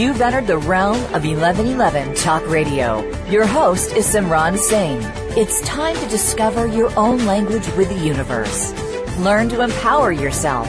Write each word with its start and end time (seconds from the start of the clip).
You've 0.00 0.22
entered 0.22 0.46
the 0.46 0.56
realm 0.56 0.96
of 1.12 1.26
1111 1.26 2.14
Talk 2.14 2.48
Radio. 2.48 3.04
Your 3.26 3.44
host 3.44 3.92
is 3.92 4.06
Simran 4.06 4.56
Singh. 4.56 4.98
It's 5.36 5.60
time 5.60 5.94
to 5.94 6.08
discover 6.08 6.66
your 6.66 6.90
own 6.98 7.26
language 7.26 7.66
with 7.76 7.90
the 7.90 8.02
universe. 8.02 8.72
Learn 9.18 9.50
to 9.50 9.60
empower 9.60 10.10
yourself, 10.10 10.66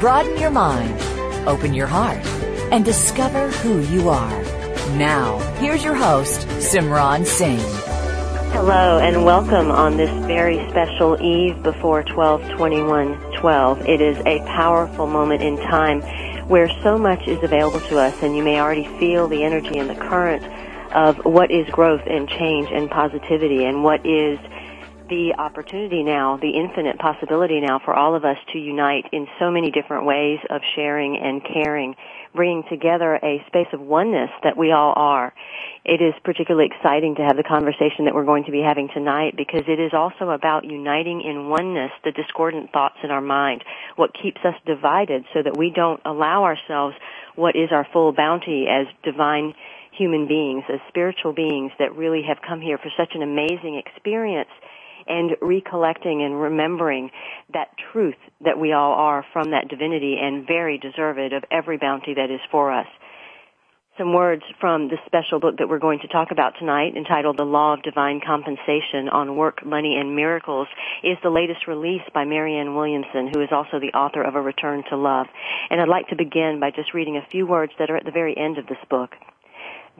broaden 0.00 0.40
your 0.40 0.48
mind, 0.48 0.98
open 1.46 1.74
your 1.74 1.88
heart, 1.88 2.24
and 2.72 2.82
discover 2.82 3.50
who 3.50 3.80
you 3.94 4.08
are. 4.08 4.42
Now, 4.96 5.36
here's 5.58 5.84
your 5.84 5.94
host, 5.94 6.48
Simran 6.48 7.26
Singh. 7.26 7.60
Hello 8.52 8.98
and 8.98 9.26
welcome 9.26 9.70
on 9.70 9.98
this 9.98 10.10
very 10.26 10.56
special 10.70 11.20
eve 11.20 11.62
before 11.62 12.02
122112. 12.04 13.86
It 13.86 14.00
is 14.00 14.16
a 14.24 14.38
powerful 14.46 15.06
moment 15.06 15.42
in 15.42 15.58
time 15.58 16.00
where 16.50 16.68
so 16.82 16.98
much 16.98 17.28
is 17.28 17.38
available 17.44 17.78
to 17.78 17.96
us 17.96 18.12
and 18.22 18.36
you 18.36 18.42
may 18.42 18.58
already 18.58 18.84
feel 18.98 19.28
the 19.28 19.44
energy 19.44 19.78
and 19.78 19.88
the 19.88 19.94
current 19.94 20.42
of 20.92 21.16
what 21.22 21.48
is 21.52 21.64
growth 21.70 22.00
and 22.10 22.28
change 22.28 22.68
and 22.72 22.90
positivity 22.90 23.62
and 23.64 23.84
what 23.84 24.04
is 24.04 24.36
the 25.08 25.32
opportunity 25.38 26.02
now, 26.02 26.38
the 26.42 26.50
infinite 26.50 26.98
possibility 26.98 27.60
now 27.60 27.78
for 27.84 27.94
all 27.94 28.16
of 28.16 28.24
us 28.24 28.36
to 28.52 28.58
unite 28.58 29.04
in 29.12 29.28
so 29.38 29.48
many 29.48 29.70
different 29.70 30.06
ways 30.06 30.40
of 30.50 30.60
sharing 30.74 31.16
and 31.22 31.40
caring, 31.44 31.94
bringing 32.34 32.64
together 32.68 33.14
a 33.22 33.44
space 33.46 33.66
of 33.72 33.80
oneness 33.80 34.30
that 34.42 34.56
we 34.56 34.72
all 34.72 34.92
are 34.96 35.32
it 35.84 36.02
is 36.02 36.12
particularly 36.24 36.68
exciting 36.68 37.14
to 37.16 37.22
have 37.22 37.36
the 37.36 37.42
conversation 37.42 38.04
that 38.04 38.14
we're 38.14 38.24
going 38.24 38.44
to 38.44 38.52
be 38.52 38.60
having 38.60 38.88
tonight 38.92 39.34
because 39.36 39.62
it 39.66 39.80
is 39.80 39.92
also 39.94 40.30
about 40.30 40.64
uniting 40.64 41.22
in 41.22 41.48
oneness 41.48 41.90
the 42.04 42.12
discordant 42.12 42.70
thoughts 42.72 42.96
in 43.02 43.10
our 43.10 43.22
mind, 43.22 43.64
what 43.96 44.10
keeps 44.12 44.40
us 44.44 44.54
divided 44.66 45.24
so 45.32 45.42
that 45.42 45.56
we 45.56 45.72
don't 45.74 46.00
allow 46.04 46.44
ourselves 46.44 46.94
what 47.34 47.56
is 47.56 47.70
our 47.72 47.86
full 47.92 48.12
bounty 48.12 48.66
as 48.68 48.86
divine 49.02 49.54
human 49.96 50.28
beings, 50.28 50.64
as 50.72 50.80
spiritual 50.88 51.32
beings 51.32 51.72
that 51.78 51.96
really 51.96 52.22
have 52.28 52.38
come 52.46 52.60
here 52.60 52.78
for 52.78 52.90
such 52.96 53.14
an 53.14 53.22
amazing 53.22 53.80
experience 53.80 54.50
and 55.06 55.32
recollecting 55.40 56.22
and 56.22 56.40
remembering 56.40 57.10
that 57.52 57.68
truth 57.90 58.20
that 58.44 58.58
we 58.58 58.72
all 58.72 58.92
are 58.92 59.24
from 59.32 59.50
that 59.50 59.68
divinity 59.68 60.16
and 60.20 60.46
very 60.46 60.78
deserved 60.78 61.32
of 61.32 61.42
every 61.50 61.78
bounty 61.78 62.14
that 62.14 62.30
is 62.30 62.40
for 62.50 62.70
us 62.70 62.86
some 64.00 64.14
words 64.14 64.42
from 64.58 64.88
the 64.88 64.96
special 65.04 65.40
book 65.40 65.58
that 65.58 65.68
we're 65.68 65.78
going 65.78 65.98
to 65.98 66.08
talk 66.08 66.28
about 66.30 66.54
tonight 66.58 66.96
entitled 66.96 67.36
The 67.36 67.44
Law 67.44 67.74
of 67.74 67.82
Divine 67.82 68.22
Compensation 68.26 69.10
on 69.12 69.36
Work, 69.36 69.62
Money, 69.62 69.98
and 70.00 70.16
Miracles 70.16 70.68
is 71.04 71.18
the 71.22 71.28
latest 71.28 71.66
release 71.68 72.00
by 72.14 72.24
Marianne 72.24 72.74
Williamson, 72.74 73.30
who 73.30 73.42
is 73.42 73.50
also 73.52 73.78
the 73.78 73.92
author 73.92 74.22
of 74.22 74.36
A 74.36 74.40
Return 74.40 74.84
to 74.88 74.96
Love. 74.96 75.26
And 75.68 75.82
I'd 75.82 75.88
like 75.88 76.08
to 76.08 76.16
begin 76.16 76.60
by 76.60 76.70
just 76.70 76.94
reading 76.94 77.18
a 77.18 77.28
few 77.30 77.46
words 77.46 77.72
that 77.78 77.90
are 77.90 77.96
at 77.98 78.06
the 78.06 78.10
very 78.10 78.34
end 78.34 78.56
of 78.56 78.66
this 78.66 78.80
book. 78.88 79.10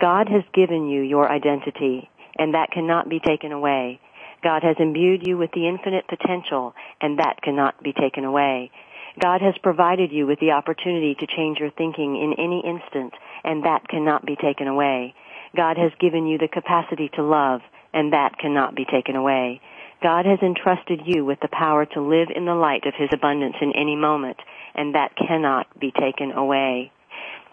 God 0.00 0.28
has 0.30 0.44
given 0.54 0.88
you 0.88 1.03
your 1.03 1.30
identity, 1.30 2.08
and 2.38 2.54
that 2.54 2.70
cannot 2.72 3.10
be 3.10 3.20
taken 3.20 3.53
away. 3.53 4.00
God 4.42 4.62
has 4.62 4.76
imbued 4.78 5.26
you 5.26 5.36
with 5.36 5.50
the 5.53 5.69
infinite 5.69 6.08
potential, 6.08 6.72
and 7.03 7.19
that 7.19 7.42
cannot 7.42 7.82
be 7.82 7.92
taken 7.92 8.24
away. 8.24 8.70
God 9.19 9.41
has 9.41 9.54
provided 9.62 10.12
you 10.12 10.26
with 10.26 10.38
the 10.41 10.53
opportunity 10.53 11.16
to 11.19 11.26
change 11.26 11.59
your 11.59 11.71
thinking 11.71 12.16
in 12.16 12.34
any 12.38 12.62
instant, 12.65 13.12
and 13.43 13.65
that 13.65 13.88
cannot 13.88 14.25
be 14.25 14.37
taken 14.37 14.69
away. 14.69 15.15
God 15.56 15.76
has 15.76 15.91
given 15.98 16.26
you 16.26 16.38
the 16.38 16.48
capacity 16.48 17.10
to 17.15 17.22
love, 17.22 17.60
and 17.93 18.12
that 18.12 18.38
cannot 18.38 18.76
be 18.76 18.84
taken 18.84 19.16
away. 19.16 19.60
God 20.03 20.25
has 20.25 20.38
entrusted 20.43 21.03
you 21.04 21.25
with 21.25 21.41
the 21.41 21.48
power 21.48 21.84
to 21.87 22.00
live 22.00 22.28
in 22.34 22.47
the 22.47 22.54
light 22.54 22.87
of 22.87 22.94
His 22.97 23.10
abundance 23.12 23.56
in 23.60 23.72
any 23.75 23.97
moment, 23.97 24.38
and 24.75 24.94
that 24.94 25.16
cannot 25.16 25.66
be 25.78 25.92
taken 25.92 26.32
away. 26.32 26.92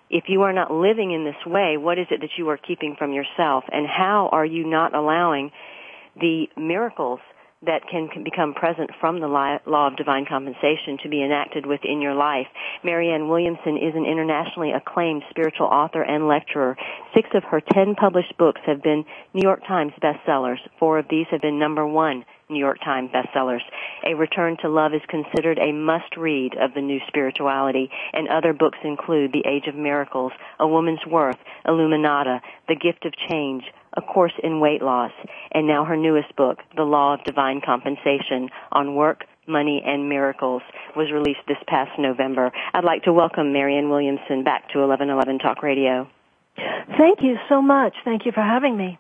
If 0.09 0.25
you 0.27 0.43
are 0.43 0.53
not 0.53 0.71
living 0.71 1.11
in 1.11 1.25
this 1.25 1.45
way, 1.45 1.75
what 1.75 1.99
is 1.99 2.07
it 2.11 2.21
that 2.21 2.37
you 2.37 2.47
are 2.49 2.57
keeping 2.57 2.95
from 2.97 3.11
yourself, 3.11 3.65
and 3.69 3.85
how 3.85 4.29
are 4.31 4.45
you 4.45 4.65
not 4.65 4.95
allowing 4.95 5.51
the 6.15 6.47
miracles 6.55 7.19
that 7.65 7.81
can 7.89 8.07
become 8.23 8.53
present 8.53 8.91
from 8.99 9.19
the 9.19 9.27
law 9.27 9.87
of 9.87 9.97
divine 9.97 10.25
compensation 10.29 10.97
to 11.01 11.09
be 11.09 11.23
enacted 11.23 11.65
within 11.65 12.01
your 12.01 12.13
life. 12.13 12.45
Marianne 12.83 13.29
Williamson 13.29 13.77
is 13.77 13.95
an 13.95 14.05
internationally 14.05 14.71
acclaimed 14.71 15.23
spiritual 15.29 15.65
author 15.65 16.03
and 16.03 16.27
lecturer. 16.27 16.77
Six 17.15 17.29
of 17.33 17.43
her 17.45 17.61
ten 17.61 17.95
published 17.95 18.37
books 18.37 18.61
have 18.65 18.83
been 18.83 19.05
New 19.33 19.41
York 19.41 19.65
Times 19.67 19.93
bestsellers. 20.01 20.59
Four 20.79 20.99
of 20.99 21.07
these 21.09 21.25
have 21.31 21.41
been 21.41 21.57
number 21.57 21.85
one 21.87 22.25
New 22.49 22.59
York 22.59 22.77
Times 22.79 23.09
bestsellers. 23.11 23.61
A 24.05 24.13
Return 24.13 24.55
to 24.61 24.69
Love 24.69 24.93
is 24.93 25.01
considered 25.09 25.57
a 25.57 25.73
must 25.73 26.15
read 26.15 26.55
of 26.61 26.73
the 26.73 26.81
new 26.81 26.99
spirituality, 27.07 27.89
and 28.13 28.29
other 28.29 28.53
books 28.53 28.77
include 28.83 29.33
The 29.33 29.45
Age 29.49 29.67
of 29.67 29.75
Miracles, 29.75 30.31
A 30.59 30.67
Woman's 30.67 31.05
Worth, 31.05 31.39
Illuminata, 31.65 32.39
The 32.69 32.75
Gift 32.75 33.05
of 33.05 33.13
Change, 33.29 33.63
A 33.97 34.01
Course 34.01 34.33
in 34.43 34.59
Weight 34.59 34.81
Loss, 34.81 35.11
and 35.51 35.67
now 35.67 35.83
her 35.83 35.97
newest 35.97 36.35
book, 36.35 36.59
The 36.75 36.83
Law 36.83 37.15
of 37.15 37.23
Divine 37.23 37.61
Compensation 37.65 38.49
on 38.71 38.95
Work, 38.95 39.25
Money, 39.47 39.81
and 39.85 40.07
Miracles, 40.07 40.61
was 40.95 41.11
released 41.11 41.41
this 41.47 41.57
past 41.67 41.91
November. 41.97 42.51
I'd 42.73 42.83
like 42.83 43.03
to 43.03 43.13
welcome 43.13 43.51
Marianne 43.51 43.89
Williamson 43.89 44.43
back 44.43 44.69
to 44.69 44.79
1111 44.79 45.39
Talk 45.39 45.63
Radio. 45.63 46.07
Thank 46.97 47.19
you 47.21 47.37
so 47.49 47.61
much. 47.61 47.93
Thank 48.05 48.25
you 48.25 48.31
for 48.31 48.41
having 48.41 48.77
me 48.77 48.99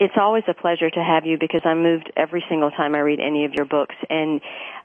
it's 0.00 0.14
always 0.16 0.44
a 0.46 0.54
pleasure 0.54 0.88
to 0.88 1.02
have 1.02 1.26
you 1.26 1.38
because 1.38 1.62
I'm 1.64 1.82
moved 1.82 2.12
every 2.16 2.44
single 2.48 2.70
time 2.70 2.94
I 2.94 3.00
read 3.00 3.18
any 3.18 3.44
of 3.44 3.52
your 3.54 3.64
books. 3.64 3.96
And 4.08 4.40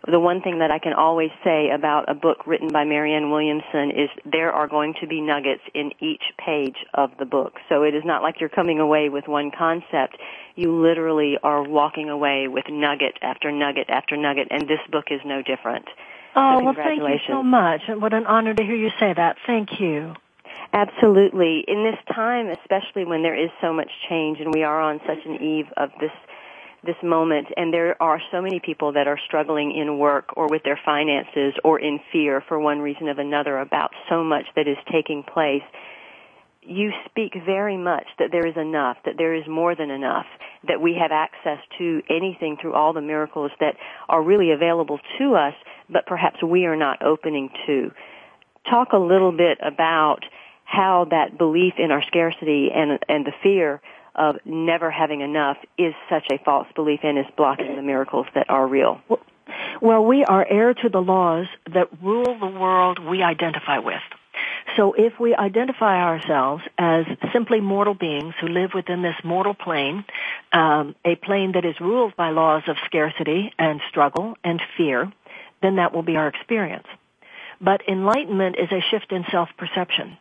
the 0.08 0.20
one 0.20 0.42
thing 0.42 0.60
that 0.60 0.72
I 0.72 0.80
can 0.80 0.94
always 0.94 1.30
say 1.44 1.70
about 1.70 2.10
a 2.10 2.16
book 2.16 2.48
written 2.48 2.70
by 2.70 2.84
Marianne 2.84 3.30
Williamson 3.30 3.92
is 3.92 4.10
there 4.26 4.52
are 4.52 4.68
going 4.68 4.96
to 5.02 5.08
be 5.08 5.22
nuggets 5.22 5.62
in 5.76 5.92
each 6.00 6.24
page 6.44 6.78
of 6.96 7.12
the 7.20 7.26
book. 7.26 7.60
So 7.70 7.84
it 7.84 7.94
is 7.94 8.04
not 8.04 8.24
like 8.24 8.40
you're 8.40 8.50
coming 8.50 8.80
away 8.80 9.10
with 9.10 9.28
one 9.28 9.52
concept. 9.56 10.18
You 10.56 10.82
literally 10.82 11.38
are 11.44 11.62
walking 11.62 12.10
away 12.10 12.48
with 12.48 12.66
nugget 12.70 13.18
after 13.22 13.52
nugget 13.52 13.90
after 13.90 14.18
nugget, 14.18 14.48
and 14.50 14.64
this 14.64 14.80
book 14.92 15.06
is 15.12 15.22
no 15.26 15.44
different. 15.44 15.86
Oh, 16.36 16.58
so 16.60 16.66
well, 16.66 16.74
thank 16.76 17.02
you 17.02 17.20
so 17.28 17.44
much. 17.44 17.82
And 17.88 18.02
what 18.02 18.14
an 18.14 18.26
honor 18.26 18.56
to 18.56 18.64
hear 18.64 18.76
you 18.76 18.90
say 19.00 19.14
that. 19.14 19.38
Thank 19.46 19.80
you. 19.80 20.16
Absolutely. 20.74 21.64
In 21.68 21.84
this 21.84 22.16
time, 22.16 22.50
especially 22.50 23.06
when 23.06 23.22
there 23.22 23.36
is 23.42 23.52
so 23.62 23.72
much 23.74 23.90
change 24.10 24.40
and 24.40 24.54
we 24.54 24.64
are 24.64 24.82
on 24.82 25.00
such 25.08 25.20
an 25.26 25.36
eve 25.36 25.68
of 25.78 25.90
this 26.00 26.12
this 26.86 26.96
moment 27.02 27.48
and 27.56 27.74
there 27.74 27.96
are 28.04 28.20
so 28.30 28.42
many 28.42 28.60
people 28.60 28.92
that 28.92 29.08
are 29.08 29.18
struggling 29.26 29.74
in 29.74 29.98
work 30.00 30.36
or 30.36 30.48
with 30.50 30.64
their 30.64 30.80
finances 30.84 31.54
or 31.64 31.80
in 31.80 31.98
fear 32.12 32.44
for 32.48 32.60
one 32.60 32.80
reason 32.80 33.08
or 33.08 33.18
another 33.22 33.58
about 33.60 33.92
so 34.10 34.22
much 34.22 34.46
that 34.58 34.68
is 34.68 34.76
taking 34.92 35.24
place 35.24 35.64
you 36.66 36.92
speak 37.10 37.34
very 37.46 37.78
much 37.78 38.06
that 38.20 38.30
there 38.32 38.46
is 38.48 38.56
enough, 38.58 38.98
that 39.06 39.16
there 39.18 39.34
is 39.34 39.44
more 39.48 39.76
than 39.76 39.90
enough, 39.92 40.26
that 40.68 40.82
we 40.82 40.96
have 41.00 41.12
access 41.12 41.60
to 41.78 42.02
anything 42.10 42.58
through 42.62 42.74
all 42.74 42.94
the 42.94 43.02
miracles 43.02 43.52
that 43.60 43.76
are 44.10 44.24
really 44.24 44.52
available 44.52 45.00
to 45.20 45.36
us, 45.36 45.54
but 45.90 46.06
perhaps 46.06 46.42
we 46.44 46.66
are 46.66 46.76
not 46.78 47.04
opening 47.06 47.50
to. 47.68 47.92
Talk 48.70 48.90
a 48.94 48.98
little 48.98 49.32
bit 49.32 49.58
about 49.62 50.20
how 50.64 51.06
that 51.12 51.38
belief 51.38 51.74
in 51.78 51.92
our 51.92 52.04
scarcity 52.04 52.72
and 52.74 53.00
and 53.08 53.26
the 53.26 53.34
fear 53.44 53.82
of 54.16 54.38
never 54.46 54.92
having 54.92 55.22
enough 55.22 55.58
is 55.78 55.94
such 56.10 56.28
a 56.32 56.38
false 56.44 56.68
belief 56.76 57.00
and 57.04 57.18
is 57.18 57.26
blocking 57.36 57.76
the 57.76 57.82
miracles 57.82 58.28
that 58.36 58.50
are 58.50 58.68
real. 58.68 59.02
Well, 59.82 60.06
we 60.06 60.24
are 60.24 60.46
heir 60.48 60.74
to 60.74 60.90
the 60.90 61.02
laws 61.02 61.48
that 61.74 61.90
rule 62.02 62.38
the 62.40 62.46
world 62.46 63.00
we 63.00 63.24
identify 63.24 63.80
with. 63.80 64.02
So 64.78 64.94
if 64.94 65.20
we 65.20 65.36
identify 65.36 66.02
ourselves 66.02 66.64
as 66.78 67.06
simply 67.32 67.60
mortal 67.60 67.94
beings 67.94 68.34
who 68.40 68.48
live 68.48 68.72
within 68.74 69.02
this 69.02 69.16
mortal 69.24 69.54
plane, 69.54 70.06
um, 70.52 70.96
a 71.06 71.16
plane 71.16 71.52
that 71.54 71.66
is 71.66 71.80
ruled 71.80 72.16
by 72.16 72.30
laws 72.30 72.64
of 72.68 72.78
scarcity 72.86 73.54
and 73.60 73.82
struggle 73.90 74.36
and 74.44 74.62
fear, 74.78 75.12
then 75.62 75.76
that 75.76 75.94
will 75.94 76.04
be 76.04 76.16
our 76.16 76.28
experience. 76.28 76.88
But 77.62 77.88
enlightenment 77.88 78.56
is 78.58 78.72
a 78.72 78.82
shift 78.82 79.12
in 79.12 79.26
self-perception. 79.30 80.18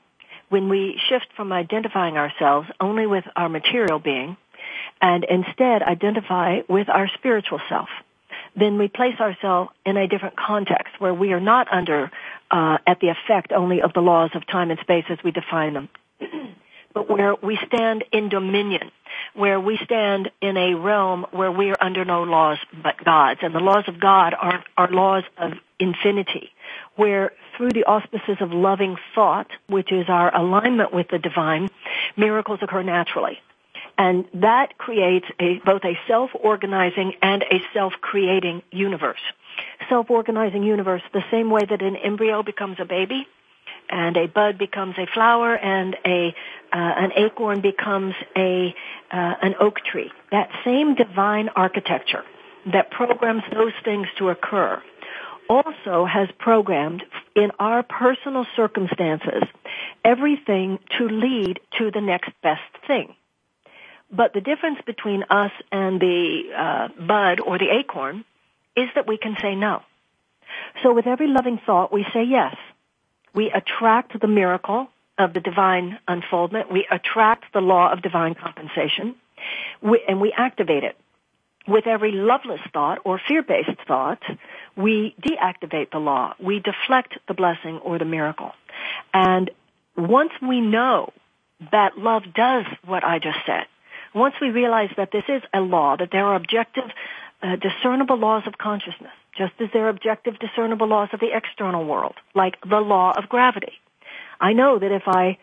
When 0.52 0.68
we 0.68 1.00
shift 1.08 1.28
from 1.34 1.50
identifying 1.50 2.18
ourselves 2.18 2.68
only 2.78 3.06
with 3.06 3.24
our 3.34 3.48
material 3.48 3.98
being 3.98 4.36
and 5.00 5.24
instead 5.24 5.82
identify 5.82 6.60
with 6.68 6.90
our 6.90 7.08
spiritual 7.14 7.58
self, 7.70 7.88
then 8.54 8.76
we 8.76 8.88
place 8.88 9.18
ourselves 9.18 9.70
in 9.86 9.96
a 9.96 10.06
different 10.06 10.36
context 10.36 10.92
where 10.98 11.14
we 11.14 11.32
are 11.32 11.40
not 11.40 11.72
under 11.72 12.10
uh, 12.50 12.76
at 12.86 13.00
the 13.00 13.08
effect 13.08 13.50
only 13.50 13.80
of 13.80 13.94
the 13.94 14.02
laws 14.02 14.28
of 14.34 14.46
time 14.46 14.70
and 14.70 14.78
space 14.80 15.06
as 15.08 15.16
we 15.24 15.30
define 15.30 15.72
them, 15.72 15.88
but 16.92 17.08
where 17.08 17.34
we 17.34 17.58
stand 17.66 18.04
in 18.12 18.28
dominion, 18.28 18.90
where 19.32 19.58
we 19.58 19.78
stand 19.82 20.30
in 20.42 20.58
a 20.58 20.74
realm 20.74 21.24
where 21.30 21.50
we 21.50 21.70
are 21.70 21.78
under 21.80 22.04
no 22.04 22.24
laws 22.24 22.58
but 22.82 23.02
God's, 23.02 23.40
and 23.42 23.54
the 23.54 23.60
laws 23.60 23.84
of 23.88 23.98
God 23.98 24.34
are, 24.38 24.62
are 24.76 24.90
laws 24.90 25.24
of 25.38 25.52
infinity, 25.80 26.50
where 26.96 27.32
through 27.56 27.70
the 27.70 27.84
auspices 27.84 28.36
of 28.40 28.52
loving 28.52 28.96
thought, 29.14 29.48
which 29.68 29.92
is 29.92 30.06
our 30.08 30.34
alignment 30.34 30.92
with 30.92 31.08
the 31.08 31.18
divine, 31.18 31.68
miracles 32.16 32.58
occur 32.62 32.82
naturally. 32.82 33.38
And 33.98 34.24
that 34.34 34.78
creates 34.78 35.26
a, 35.38 35.60
both 35.64 35.84
a 35.84 35.98
self-organizing 36.08 37.14
and 37.22 37.42
a 37.42 37.62
self-creating 37.74 38.62
universe. 38.70 39.20
Self-organizing 39.88 40.62
universe 40.62 41.02
the 41.12 41.24
same 41.30 41.50
way 41.50 41.62
that 41.68 41.82
an 41.82 41.96
embryo 41.96 42.42
becomes 42.42 42.78
a 42.80 42.84
baby 42.84 43.26
and 43.90 44.16
a 44.16 44.26
bud 44.26 44.58
becomes 44.58 44.94
a 44.98 45.06
flower 45.06 45.54
and 45.54 45.96
a 46.06 46.34
uh, 46.72 46.76
an 46.76 47.12
acorn 47.16 47.60
becomes 47.60 48.14
a 48.36 48.74
uh, 49.10 49.34
an 49.42 49.54
oak 49.60 49.80
tree. 49.84 50.10
That 50.30 50.48
same 50.64 50.94
divine 50.94 51.50
architecture 51.50 52.24
that 52.72 52.90
programs 52.90 53.42
those 53.52 53.72
things 53.84 54.06
to 54.18 54.30
occur 54.30 54.82
also 55.52 56.06
has 56.06 56.28
programmed 56.38 57.02
in 57.36 57.50
our 57.58 57.82
personal 57.82 58.46
circumstances 58.56 59.42
everything 60.02 60.78
to 60.96 61.04
lead 61.08 61.60
to 61.78 61.90
the 61.90 62.00
next 62.00 62.30
best 62.42 62.72
thing. 62.86 63.14
But 64.10 64.32
the 64.32 64.40
difference 64.40 64.78
between 64.86 65.24
us 65.28 65.52
and 65.70 66.00
the 66.00 66.42
uh, 66.56 66.88
bud 67.06 67.40
or 67.40 67.58
the 67.58 67.70
acorn 67.70 68.24
is 68.76 68.88
that 68.94 69.06
we 69.06 69.18
can 69.18 69.36
say 69.42 69.54
no. 69.54 69.82
So 70.82 70.94
with 70.94 71.06
every 71.06 71.28
loving 71.28 71.58
thought, 71.66 71.92
we 71.92 72.06
say 72.14 72.24
yes. 72.24 72.56
We 73.34 73.50
attract 73.50 74.18
the 74.18 74.28
miracle 74.28 74.88
of 75.18 75.34
the 75.34 75.40
divine 75.40 75.98
unfoldment. 76.08 76.72
We 76.72 76.86
attract 76.90 77.52
the 77.52 77.60
law 77.60 77.92
of 77.92 78.00
divine 78.00 78.34
compensation, 78.34 79.16
we, 79.82 80.02
and 80.08 80.20
we 80.20 80.32
activate 80.32 80.84
it. 80.84 80.96
With 81.66 81.86
every 81.86 82.12
loveless 82.12 82.60
thought 82.72 82.98
or 83.04 83.20
fear-based 83.28 83.86
thought, 83.86 84.22
we 84.76 85.14
deactivate 85.22 85.90
the 85.90 85.98
law. 85.98 86.34
We 86.40 86.60
deflect 86.60 87.16
the 87.28 87.34
blessing 87.34 87.78
or 87.78 87.98
the 87.98 88.04
miracle. 88.04 88.52
And 89.14 89.50
once 89.96 90.32
we 90.40 90.60
know 90.60 91.12
that 91.70 91.98
love 91.98 92.22
does 92.34 92.64
what 92.84 93.04
I 93.04 93.18
just 93.18 93.38
said, 93.46 93.66
once 94.14 94.34
we 94.40 94.50
realize 94.50 94.90
that 94.96 95.10
this 95.12 95.24
is 95.28 95.42
a 95.54 95.60
law, 95.60 95.96
that 95.96 96.10
there 96.10 96.26
are 96.26 96.34
objective, 96.34 96.90
uh, 97.42 97.56
discernible 97.56 98.16
laws 98.16 98.42
of 98.46 98.58
consciousness, 98.58 99.12
just 99.36 99.52
as 99.60 99.68
there 99.72 99.86
are 99.86 99.88
objective, 99.88 100.38
discernible 100.38 100.86
laws 100.86 101.08
of 101.12 101.20
the 101.20 101.34
external 101.34 101.84
world, 101.84 102.14
like 102.34 102.60
the 102.68 102.80
law 102.80 103.12
of 103.16 103.28
gravity. 103.28 103.72
I 104.40 104.52
know 104.52 104.78
that 104.78 104.92
if 104.92 105.04
I 105.06 105.38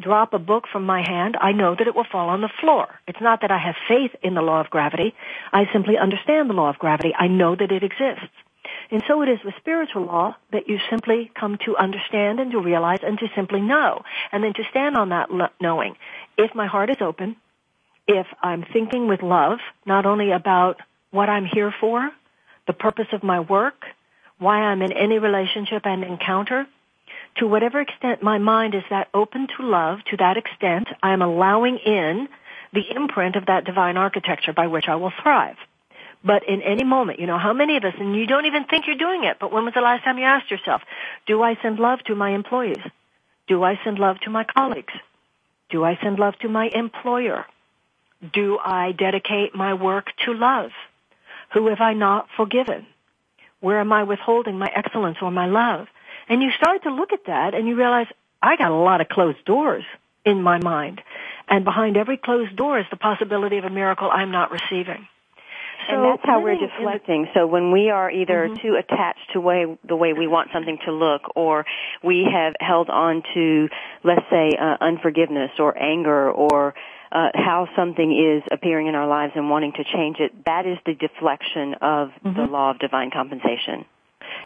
drop 0.00 0.34
a 0.34 0.38
book 0.38 0.64
from 0.70 0.84
my 0.84 1.02
hand, 1.06 1.36
I 1.40 1.52
know 1.52 1.74
that 1.74 1.86
it 1.86 1.94
will 1.94 2.06
fall 2.10 2.28
on 2.28 2.40
the 2.40 2.50
floor. 2.60 2.86
It's 3.06 3.20
not 3.20 3.40
that 3.42 3.50
I 3.50 3.58
have 3.58 3.74
faith 3.88 4.12
in 4.22 4.34
the 4.34 4.42
law 4.42 4.60
of 4.60 4.70
gravity. 4.70 5.14
I 5.52 5.64
simply 5.72 5.96
understand 5.98 6.48
the 6.50 6.54
law 6.54 6.68
of 6.70 6.78
gravity. 6.78 7.12
I 7.18 7.28
know 7.28 7.54
that 7.56 7.72
it 7.72 7.82
exists. 7.82 8.30
And 8.90 9.02
so 9.08 9.22
it 9.22 9.28
is 9.28 9.38
with 9.44 9.54
spiritual 9.58 10.04
law 10.04 10.36
that 10.52 10.68
you 10.68 10.78
simply 10.90 11.30
come 11.38 11.58
to 11.64 11.76
understand 11.76 12.38
and 12.40 12.52
to 12.52 12.60
realize 12.60 13.00
and 13.02 13.18
to 13.18 13.26
simply 13.34 13.60
know. 13.60 14.02
And 14.32 14.44
then 14.44 14.54
to 14.54 14.64
stand 14.70 14.96
on 14.96 15.08
that 15.08 15.28
knowing. 15.60 15.96
If 16.38 16.54
my 16.54 16.66
heart 16.66 16.90
is 16.90 16.98
open, 17.00 17.36
if 18.06 18.26
I'm 18.42 18.64
thinking 18.72 19.08
with 19.08 19.22
love, 19.22 19.58
not 19.84 20.06
only 20.06 20.30
about 20.30 20.80
what 21.10 21.28
I'm 21.28 21.44
here 21.44 21.74
for, 21.80 22.10
the 22.66 22.72
purpose 22.72 23.08
of 23.12 23.22
my 23.22 23.40
work, 23.40 23.84
why 24.38 24.58
I'm 24.58 24.82
in 24.82 24.92
any 24.92 25.18
relationship 25.18 25.86
and 25.86 26.04
encounter, 26.04 26.66
to 27.38 27.46
whatever 27.46 27.80
extent 27.80 28.22
my 28.22 28.38
mind 28.38 28.74
is 28.74 28.82
that 28.90 29.08
open 29.12 29.46
to 29.56 29.66
love, 29.66 29.98
to 30.10 30.16
that 30.18 30.36
extent, 30.36 30.88
I 31.02 31.12
am 31.12 31.22
allowing 31.22 31.78
in 31.78 32.28
the 32.72 32.84
imprint 32.94 33.36
of 33.36 33.46
that 33.46 33.64
divine 33.64 33.96
architecture 33.96 34.52
by 34.52 34.66
which 34.66 34.86
I 34.88 34.96
will 34.96 35.12
thrive. 35.22 35.56
But 36.24 36.48
in 36.48 36.62
any 36.62 36.84
moment, 36.84 37.20
you 37.20 37.26
know, 37.26 37.38
how 37.38 37.52
many 37.52 37.76
of 37.76 37.84
us, 37.84 37.94
and 37.98 38.16
you 38.16 38.26
don't 38.26 38.46
even 38.46 38.64
think 38.64 38.86
you're 38.86 38.96
doing 38.96 39.24
it, 39.24 39.36
but 39.38 39.52
when 39.52 39.64
was 39.64 39.74
the 39.74 39.80
last 39.80 40.02
time 40.02 40.18
you 40.18 40.24
asked 40.24 40.50
yourself, 40.50 40.82
do 41.26 41.42
I 41.42 41.56
send 41.62 41.78
love 41.78 42.00
to 42.06 42.14
my 42.14 42.30
employees? 42.30 42.82
Do 43.46 43.62
I 43.62 43.78
send 43.84 43.98
love 43.98 44.18
to 44.20 44.30
my 44.30 44.44
colleagues? 44.44 44.92
Do 45.70 45.84
I 45.84 45.98
send 46.02 46.18
love 46.18 46.34
to 46.40 46.48
my 46.48 46.68
employer? 46.74 47.46
Do 48.32 48.58
I 48.58 48.92
dedicate 48.92 49.54
my 49.54 49.74
work 49.74 50.06
to 50.24 50.32
love? 50.32 50.70
Who 51.52 51.68
have 51.68 51.80
I 51.80 51.92
not 51.92 52.28
forgiven? 52.36 52.86
Where 53.60 53.78
am 53.78 53.92
I 53.92 54.02
withholding 54.02 54.58
my 54.58 54.70
excellence 54.74 55.18
or 55.22 55.30
my 55.30 55.46
love? 55.46 55.86
And 56.28 56.42
you 56.42 56.50
start 56.56 56.82
to 56.84 56.90
look 56.90 57.12
at 57.12 57.26
that 57.26 57.54
and 57.54 57.68
you 57.68 57.76
realize, 57.76 58.06
I 58.42 58.56
got 58.56 58.70
a 58.70 58.76
lot 58.76 59.00
of 59.00 59.08
closed 59.08 59.44
doors 59.44 59.84
in 60.24 60.42
my 60.42 60.58
mind. 60.58 61.00
And 61.48 61.64
behind 61.64 61.96
every 61.96 62.16
closed 62.16 62.56
door 62.56 62.78
is 62.78 62.86
the 62.90 62.96
possibility 62.96 63.58
of 63.58 63.64
a 63.64 63.70
miracle 63.70 64.10
I'm 64.10 64.32
not 64.32 64.50
receiving. 64.50 65.06
So 65.88 65.94
and 65.94 66.04
that's 66.04 66.22
how 66.24 66.40
we're 66.40 66.58
deflecting. 66.58 67.28
So 67.34 67.46
when 67.46 67.70
we 67.70 67.90
are 67.90 68.10
either 68.10 68.48
mm-hmm. 68.48 68.54
too 68.56 68.74
attached 68.74 69.32
to 69.34 69.40
way, 69.40 69.78
the 69.86 69.94
way 69.94 70.12
we 70.12 70.26
want 70.26 70.50
something 70.52 70.78
to 70.84 70.92
look, 70.92 71.36
or 71.36 71.64
we 72.02 72.26
have 72.32 72.54
held 72.58 72.90
on 72.90 73.22
to, 73.34 73.68
let's 74.02 74.24
say, 74.30 74.56
uh, 74.60 74.76
unforgiveness 74.80 75.52
or 75.60 75.78
anger 75.78 76.30
or 76.30 76.74
uh, 77.12 77.28
how 77.34 77.68
something 77.76 78.10
is 78.10 78.42
appearing 78.50 78.88
in 78.88 78.94
our 78.94 79.06
lives 79.06 79.34
and 79.36 79.48
wanting 79.48 79.72
to 79.72 79.84
change 79.84 80.16
it, 80.18 80.32
that 80.44 80.66
is 80.66 80.78
the 80.86 80.94
deflection 80.94 81.74
of 81.74 82.08
mm-hmm. 82.08 82.34
the 82.34 82.46
law 82.46 82.70
of 82.70 82.78
divine 82.80 83.10
compensation. 83.12 83.84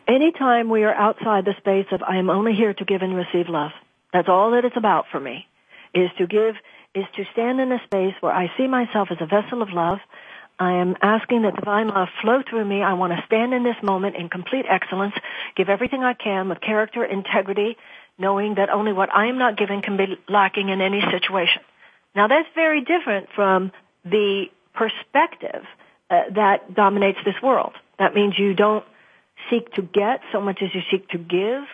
Anytime 0.07 0.69
we 0.69 0.85
are 0.85 0.95
outside 0.95 1.45
the 1.45 1.55
space 1.59 1.87
of 1.93 2.03
I 2.03 2.17
am 2.17 2.31
only 2.31 2.55
here 2.55 2.75
to 2.75 2.85
give 2.85 3.03
and 3.03 3.15
receive 3.15 3.49
love, 3.49 3.73
that's 4.13 4.29
all 4.29 4.53
that 4.53 4.65
it's 4.65 4.77
about 4.77 5.07
for 5.11 5.21
me, 5.21 5.47
is 5.95 6.11
to 6.19 6.27
give, 6.27 6.57
is 6.95 7.05
to 7.17 7.25
stand 7.33 7.61
in 7.61 7.71
a 7.73 7.83
space 7.85 8.15
where 8.21 8.33
I 8.33 8.51
see 8.57 8.67
myself 8.67 9.09
as 9.11 9.19
a 9.21 9.27
vessel 9.27 9.63
of 9.63 9.71
love. 9.71 9.99
I 10.59 10.73
am 10.73 10.97
asking 11.01 11.43
that 11.43 11.57
divine 11.57 11.89
love 11.89 12.09
flow 12.21 12.43
through 12.49 12.65
me. 12.65 12.83
I 12.83 12.95
want 12.95 13.13
to 13.13 13.23
stand 13.27 13.55
in 13.55 13.63
this 13.63 13.77
moment 13.83 14.17
in 14.17 14.29
complete 14.29 14.67
excellence, 14.69 15.15
give 15.57 15.69
everything 15.69 16.03
I 16.03 16.15
can 16.15 16.49
with 16.49 16.61
character, 16.61 17.05
integrity, 17.05 17.77
knowing 18.19 18.57
that 18.57 18.69
only 18.69 18.93
what 18.93 19.15
I 19.15 19.27
am 19.27 19.39
not 19.39 19.57
giving 19.57 19.81
can 19.81 19.97
be 19.97 20.19
lacking 20.29 20.69
in 20.69 20.81
any 20.81 21.01
situation. 21.11 21.63
Now 22.15 22.29
that's 22.29 22.49
very 22.55 22.83
different 22.83 23.29
from 23.35 23.73
the 24.05 24.47
perspective 24.75 25.65
uh, 26.11 26.23
that 26.35 26.75
dominates 26.75 27.19
this 27.25 27.41
world. 27.43 27.73
That 27.99 28.15
means 28.15 28.39
you 28.39 28.55
don't 28.55 28.85
seek 29.49 29.73
to 29.75 29.83
get 29.83 30.21
so 30.33 30.41
much 30.41 30.61
as 30.63 30.75
you 30.75 30.83
seek 30.91 31.09
to 31.11 31.19
give. 31.19 31.65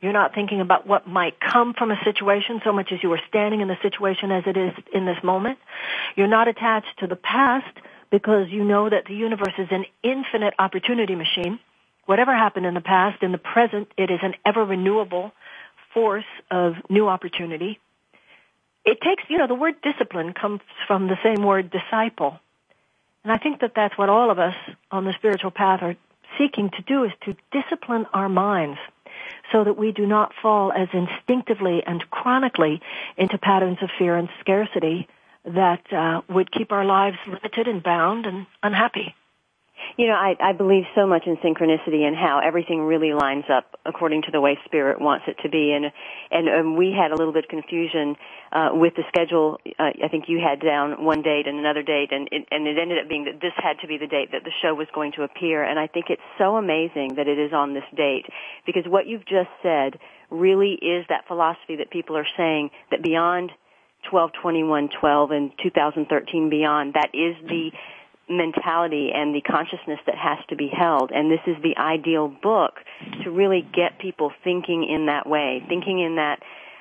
You're 0.00 0.12
not 0.12 0.34
thinking 0.34 0.60
about 0.60 0.86
what 0.86 1.08
might 1.08 1.40
come 1.40 1.74
from 1.74 1.90
a 1.90 1.98
situation 2.04 2.60
so 2.62 2.72
much 2.72 2.92
as 2.92 3.02
you 3.02 3.12
are 3.12 3.20
standing 3.28 3.60
in 3.60 3.68
the 3.68 3.78
situation 3.82 4.30
as 4.30 4.44
it 4.46 4.56
is 4.56 4.72
in 4.92 5.06
this 5.06 5.22
moment. 5.24 5.58
You're 6.14 6.28
not 6.28 6.46
attached 6.46 6.98
to 7.00 7.06
the 7.06 7.16
past 7.16 7.76
because 8.10 8.48
you 8.48 8.64
know 8.64 8.88
that 8.88 9.06
the 9.06 9.14
universe 9.14 9.54
is 9.58 9.68
an 9.70 9.84
infinite 10.02 10.54
opportunity 10.58 11.16
machine. 11.16 11.58
Whatever 12.06 12.34
happened 12.34 12.64
in 12.66 12.74
the 12.74 12.80
past, 12.80 13.22
in 13.22 13.32
the 13.32 13.38
present, 13.38 13.88
it 13.96 14.10
is 14.10 14.20
an 14.22 14.34
ever 14.46 14.64
renewable 14.64 15.32
force 15.92 16.24
of 16.50 16.74
new 16.88 17.08
opportunity 17.08 17.80
it 18.88 19.02
takes, 19.02 19.22
you 19.28 19.36
know, 19.36 19.46
the 19.46 19.54
word 19.54 19.74
discipline 19.82 20.32
comes 20.32 20.60
from 20.86 21.08
the 21.08 21.18
same 21.22 21.44
word 21.44 21.70
disciple. 21.70 22.40
And 23.22 23.30
I 23.30 23.36
think 23.36 23.60
that 23.60 23.72
that's 23.76 23.98
what 23.98 24.08
all 24.08 24.30
of 24.30 24.38
us 24.38 24.54
on 24.90 25.04
the 25.04 25.12
spiritual 25.12 25.50
path 25.50 25.82
are 25.82 25.94
seeking 26.36 26.70
to 26.70 26.82
do 26.82 27.04
is 27.04 27.12
to 27.24 27.36
discipline 27.52 28.06
our 28.12 28.28
minds 28.28 28.78
so 29.52 29.64
that 29.64 29.78
we 29.78 29.92
do 29.92 30.06
not 30.06 30.32
fall 30.42 30.72
as 30.72 30.88
instinctively 30.92 31.82
and 31.86 32.08
chronically 32.10 32.80
into 33.16 33.38
patterns 33.38 33.78
of 33.82 33.90
fear 33.98 34.16
and 34.16 34.28
scarcity 34.40 35.08
that 35.44 35.92
uh, 35.92 36.20
would 36.28 36.52
keep 36.52 36.72
our 36.72 36.84
lives 36.84 37.16
limited 37.26 37.66
and 37.66 37.82
bound 37.82 38.26
and 38.26 38.46
unhappy. 38.62 39.14
You 39.96 40.06
know, 40.06 40.14
I, 40.14 40.34
I 40.40 40.52
believe 40.52 40.84
so 40.94 41.06
much 41.06 41.24
in 41.26 41.36
synchronicity 41.36 42.02
and 42.02 42.16
how 42.16 42.40
everything 42.44 42.82
really 42.82 43.12
lines 43.12 43.44
up 43.52 43.78
according 43.84 44.22
to 44.22 44.30
the 44.30 44.40
way 44.40 44.58
Spirit 44.64 45.00
wants 45.00 45.24
it 45.28 45.36
to 45.42 45.48
be. 45.48 45.72
And 45.72 45.86
and 46.30 46.48
um, 46.48 46.76
we 46.76 46.92
had 46.92 47.10
a 47.10 47.16
little 47.16 47.32
bit 47.32 47.44
of 47.44 47.50
confusion 47.50 48.16
uh, 48.52 48.70
with 48.72 48.94
the 48.96 49.02
schedule. 49.08 49.58
Uh, 49.78 49.90
I 50.04 50.08
think 50.08 50.24
you 50.28 50.40
had 50.40 50.60
down 50.60 51.04
one 51.04 51.22
date 51.22 51.46
and 51.46 51.58
another 51.58 51.82
date, 51.82 52.12
and 52.12 52.28
it, 52.32 52.46
and 52.50 52.66
it 52.66 52.78
ended 52.78 52.98
up 52.98 53.08
being 53.08 53.24
that 53.24 53.40
this 53.40 53.52
had 53.56 53.78
to 53.80 53.86
be 53.86 53.98
the 53.98 54.06
date 54.06 54.32
that 54.32 54.44
the 54.44 54.52
show 54.62 54.74
was 54.74 54.86
going 54.94 55.12
to 55.12 55.22
appear. 55.22 55.62
And 55.62 55.78
I 55.78 55.86
think 55.86 56.06
it's 56.08 56.22
so 56.38 56.56
amazing 56.56 57.14
that 57.16 57.28
it 57.28 57.38
is 57.38 57.52
on 57.52 57.74
this 57.74 57.86
date 57.96 58.26
because 58.66 58.84
what 58.86 59.06
you've 59.06 59.26
just 59.26 59.50
said 59.62 59.98
really 60.30 60.72
is 60.74 61.06
that 61.08 61.26
philosophy 61.26 61.76
that 61.76 61.90
people 61.90 62.16
are 62.16 62.26
saying 62.36 62.70
that 62.90 63.02
beyond 63.02 63.50
12, 64.10 64.30
21, 64.40 64.88
12, 65.00 65.30
and 65.30 65.50
2013 65.62 66.50
beyond, 66.50 66.94
that 66.94 67.10
is 67.12 67.36
the 67.48 67.70
mentality 68.28 69.10
and 69.14 69.34
the 69.34 69.40
consciousness 69.40 69.98
that 70.06 70.16
has 70.16 70.38
to 70.48 70.56
be 70.56 70.68
held. 70.68 71.10
And 71.12 71.30
this 71.30 71.40
is 71.46 71.56
the 71.62 71.76
ideal 71.76 72.28
book 72.28 72.74
to 73.24 73.30
really 73.30 73.66
get 73.74 73.98
people 73.98 74.32
thinking 74.44 74.86
in 74.88 75.06
that 75.06 75.28
way, 75.28 75.62
thinking 75.68 76.00
in 76.00 76.16
that 76.16 76.40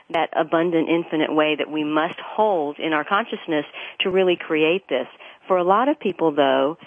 that 0.09 0.29
abundant 0.39 0.87
infinite 0.87 1.33
way 1.33 1.55
that 1.57 1.69
we 1.69 1.83
must 1.83 2.17
hold 2.25 2.79
in 2.79 2.93
our 2.93 3.03
consciousness 3.03 3.65
to 3.99 4.09
really 4.09 4.37
create 4.39 4.87
this. 4.87 5.07
For 5.47 5.57
a 5.57 5.65
lot 5.65 5.89
of 5.89 5.99
people 5.99 6.33
though, 6.33 6.77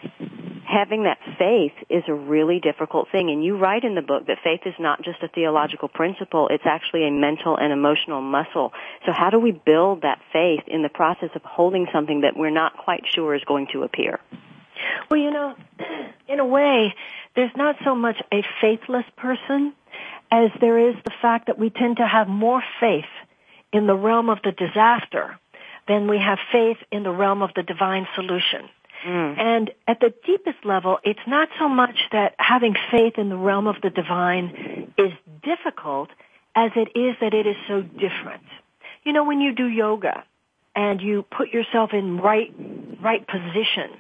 having 0.71 1.05
that 1.05 1.19
faith 1.39 1.73
is 1.89 2.05
a 2.09 2.15
really 2.15 2.61
difficult 2.61 3.09
thing. 3.11 3.31
And 3.31 3.45
you 3.45 3.57
write 3.57 3.85
in 3.85 3.95
the 3.95 4.03
book 4.03 4.27
that 4.27 4.39
faith 4.45 4.61
is 4.65 4.75
not 4.79 5.03
just 5.03 5.23
a 5.23 5.29
theological 5.29 5.89
principle, 5.89 6.49
it's 6.51 6.65
actually 6.67 7.07
a 7.07 7.11
mental 7.11 7.57
and 7.57 7.73
emotional 7.73 8.21
muscle. 8.21 8.73
So 9.07 9.13
how 9.13 9.31
do 9.31 9.39
we 9.39 9.53
build 9.53 10.03
that 10.03 10.21
faith 10.33 10.63
in 10.67 10.83
the 10.83 10.89
process 10.89 11.31
of 11.35 11.43
holding 11.43 11.87
something 11.93 12.23
that 12.23 12.37
we're 12.37 12.51
not 12.51 12.77
quite 12.77 13.03
sure 13.15 13.35
is 13.35 13.43
going 13.45 13.69
to 13.73 13.83
appear? 13.83 14.21
Well, 15.11 15.21
you 15.21 15.31
know, 15.31 15.55
in 16.29 16.41
a 16.41 16.47
way, 16.47 16.95
there's 17.35 17.55
not 17.57 17.77
so 17.85 17.95
much 17.95 18.17
a 18.33 18.43
faithless 18.61 19.05
person 19.17 19.73
as 20.31 20.51
there 20.61 20.91
is 20.91 20.95
the 21.05 21.13
fact 21.21 21.47
that 21.49 21.59
we 21.59 21.71
tend 21.71 21.97
to 21.97 22.07
have 22.07 22.29
more 22.29 22.63
faith 22.79 23.11
in 23.73 23.87
the 23.87 23.97
realm 23.97 24.29
of 24.31 24.39
the 24.43 24.53
disaster 24.53 25.39
than 25.89 26.09
we 26.09 26.19
have 26.19 26.39
faith 26.53 26.77
in 26.93 27.03
the 27.03 27.11
realm 27.11 27.43
of 27.43 27.51
the 27.55 27.63
divine 27.63 28.07
solution. 28.15 28.69
Mm. 29.07 29.39
And 29.39 29.71
at 29.87 30.01
the 30.01 30.13
deepest 30.27 30.65
level, 30.65 30.99
it's 31.05 31.21
not 31.27 31.49
so 31.59 31.69
much 31.69 31.97
that 32.13 32.35
having 32.39 32.75
faith 32.91 33.15
in 33.17 33.29
the 33.29 33.37
realm 33.37 33.67
of 33.67 33.77
the 33.83 33.91
divine 33.91 34.93
is 34.99 35.13
difficult 35.43 36.11
as 36.55 36.71
it 36.77 36.99
is 36.99 37.17
that 37.21 37.33
it 37.33 37.47
is 37.47 37.57
so 37.69 37.83
different. 37.83 38.43
You 39.05 39.13
know, 39.13 39.25
when 39.25 39.41
you 39.41 39.55
do 39.55 39.67
yoga 39.67 40.25
and 40.77 41.01
you 41.01 41.25
put 41.37 41.49
yourself 41.49 41.91
in 41.93 42.19
right, 42.19 42.53
right 43.03 43.27
position, 43.27 43.91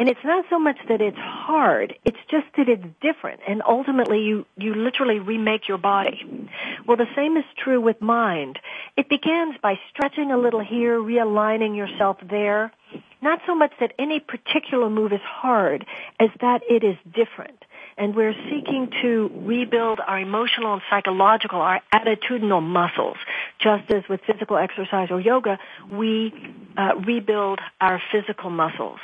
and 0.00 0.08
it's 0.08 0.24
not 0.24 0.46
so 0.48 0.58
much 0.58 0.78
that 0.88 1.02
it's 1.02 1.18
hard, 1.18 1.92
it's 2.06 2.16
just 2.30 2.46
that 2.56 2.70
it's 2.70 2.86
different. 3.02 3.40
And 3.46 3.60
ultimately 3.68 4.20
you, 4.20 4.46
you 4.56 4.74
literally 4.74 5.18
remake 5.18 5.68
your 5.68 5.76
body. 5.76 6.48
Well, 6.86 6.96
the 6.96 7.04
same 7.14 7.36
is 7.36 7.44
true 7.62 7.82
with 7.82 8.00
mind. 8.00 8.58
It 8.96 9.10
begins 9.10 9.56
by 9.62 9.74
stretching 9.90 10.32
a 10.32 10.38
little 10.38 10.64
here, 10.64 10.98
realigning 10.98 11.76
yourself 11.76 12.16
there. 12.30 12.72
Not 13.20 13.40
so 13.46 13.54
much 13.54 13.72
that 13.78 13.92
any 13.98 14.20
particular 14.20 14.88
move 14.88 15.12
is 15.12 15.20
hard 15.22 15.84
as 16.18 16.30
that 16.40 16.62
it 16.66 16.82
is 16.82 16.96
different. 17.04 17.62
And 17.98 18.16
we're 18.16 18.34
seeking 18.48 18.88
to 19.02 19.30
rebuild 19.44 20.00
our 20.00 20.18
emotional 20.18 20.72
and 20.72 20.82
psychological, 20.88 21.60
our 21.60 21.82
attitudinal 21.94 22.62
muscles. 22.62 23.18
Just 23.60 23.90
as 23.90 24.04
with 24.08 24.22
physical 24.26 24.56
exercise 24.56 25.08
or 25.10 25.20
yoga, 25.20 25.58
we 25.92 26.32
uh, 26.78 26.96
rebuild 27.06 27.60
our 27.82 28.00
physical 28.10 28.48
muscles. 28.48 29.00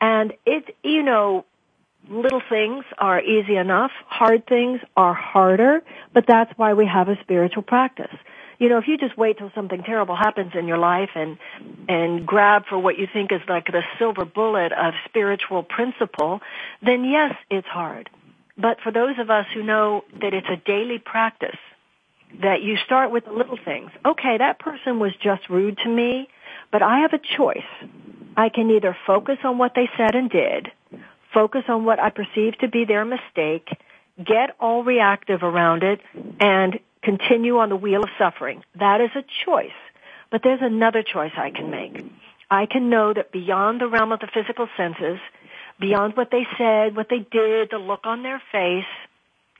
And 0.00 0.32
it, 0.44 0.76
you 0.82 1.02
know, 1.02 1.44
little 2.08 2.42
things 2.48 2.84
are 2.98 3.20
easy 3.20 3.56
enough. 3.56 3.90
Hard 4.06 4.46
things 4.46 4.80
are 4.96 5.14
harder, 5.14 5.82
but 6.12 6.26
that's 6.26 6.52
why 6.56 6.74
we 6.74 6.86
have 6.86 7.08
a 7.08 7.18
spiritual 7.22 7.62
practice. 7.62 8.14
You 8.58 8.68
know, 8.68 8.78
if 8.78 8.86
you 8.86 8.96
just 8.96 9.16
wait 9.18 9.38
till 9.38 9.50
something 9.54 9.82
terrible 9.82 10.14
happens 10.14 10.52
in 10.54 10.68
your 10.68 10.78
life 10.78 11.10
and, 11.14 11.38
and 11.88 12.24
grab 12.24 12.66
for 12.68 12.78
what 12.78 12.98
you 12.98 13.08
think 13.12 13.32
is 13.32 13.40
like 13.48 13.66
the 13.66 13.82
silver 13.98 14.24
bullet 14.24 14.72
of 14.72 14.94
spiritual 15.06 15.62
principle, 15.62 16.40
then 16.80 17.04
yes, 17.04 17.34
it's 17.50 17.66
hard. 17.66 18.10
But 18.56 18.80
for 18.80 18.92
those 18.92 19.18
of 19.18 19.30
us 19.30 19.46
who 19.52 19.62
know 19.64 20.04
that 20.20 20.32
it's 20.32 20.46
a 20.48 20.56
daily 20.56 20.98
practice, 20.98 21.58
that 22.42 22.62
you 22.62 22.76
start 22.76 23.10
with 23.10 23.24
the 23.24 23.32
little 23.32 23.58
things. 23.64 23.90
Okay, 24.04 24.38
that 24.38 24.58
person 24.58 24.98
was 24.98 25.12
just 25.16 25.48
rude 25.48 25.78
to 25.78 25.88
me, 25.88 26.28
but 26.70 26.82
I 26.82 27.00
have 27.00 27.12
a 27.12 27.18
choice. 27.18 27.62
I 28.36 28.48
can 28.48 28.70
either 28.70 28.96
focus 29.06 29.38
on 29.44 29.58
what 29.58 29.72
they 29.74 29.88
said 29.96 30.14
and 30.14 30.30
did, 30.30 30.70
focus 31.32 31.62
on 31.68 31.84
what 31.84 32.00
I 32.00 32.10
perceive 32.10 32.58
to 32.58 32.68
be 32.68 32.84
their 32.84 33.04
mistake, 33.04 33.68
get 34.18 34.56
all 34.60 34.84
reactive 34.84 35.42
around 35.42 35.82
it, 35.82 36.00
and 36.40 36.78
continue 37.02 37.58
on 37.58 37.68
the 37.68 37.76
wheel 37.76 38.02
of 38.02 38.10
suffering. 38.18 38.64
That 38.78 39.00
is 39.00 39.10
a 39.14 39.24
choice. 39.44 39.70
But 40.30 40.42
there's 40.42 40.62
another 40.62 41.02
choice 41.02 41.32
I 41.36 41.50
can 41.50 41.70
make. 41.70 42.04
I 42.50 42.66
can 42.66 42.90
know 42.90 43.12
that 43.12 43.30
beyond 43.32 43.80
the 43.80 43.88
realm 43.88 44.12
of 44.12 44.20
the 44.20 44.28
physical 44.32 44.68
senses, 44.76 45.18
beyond 45.80 46.16
what 46.16 46.30
they 46.30 46.46
said, 46.58 46.96
what 46.96 47.08
they 47.08 47.26
did, 47.30 47.70
the 47.70 47.78
look 47.78 48.00
on 48.04 48.22
their 48.22 48.42
face, 48.50 48.84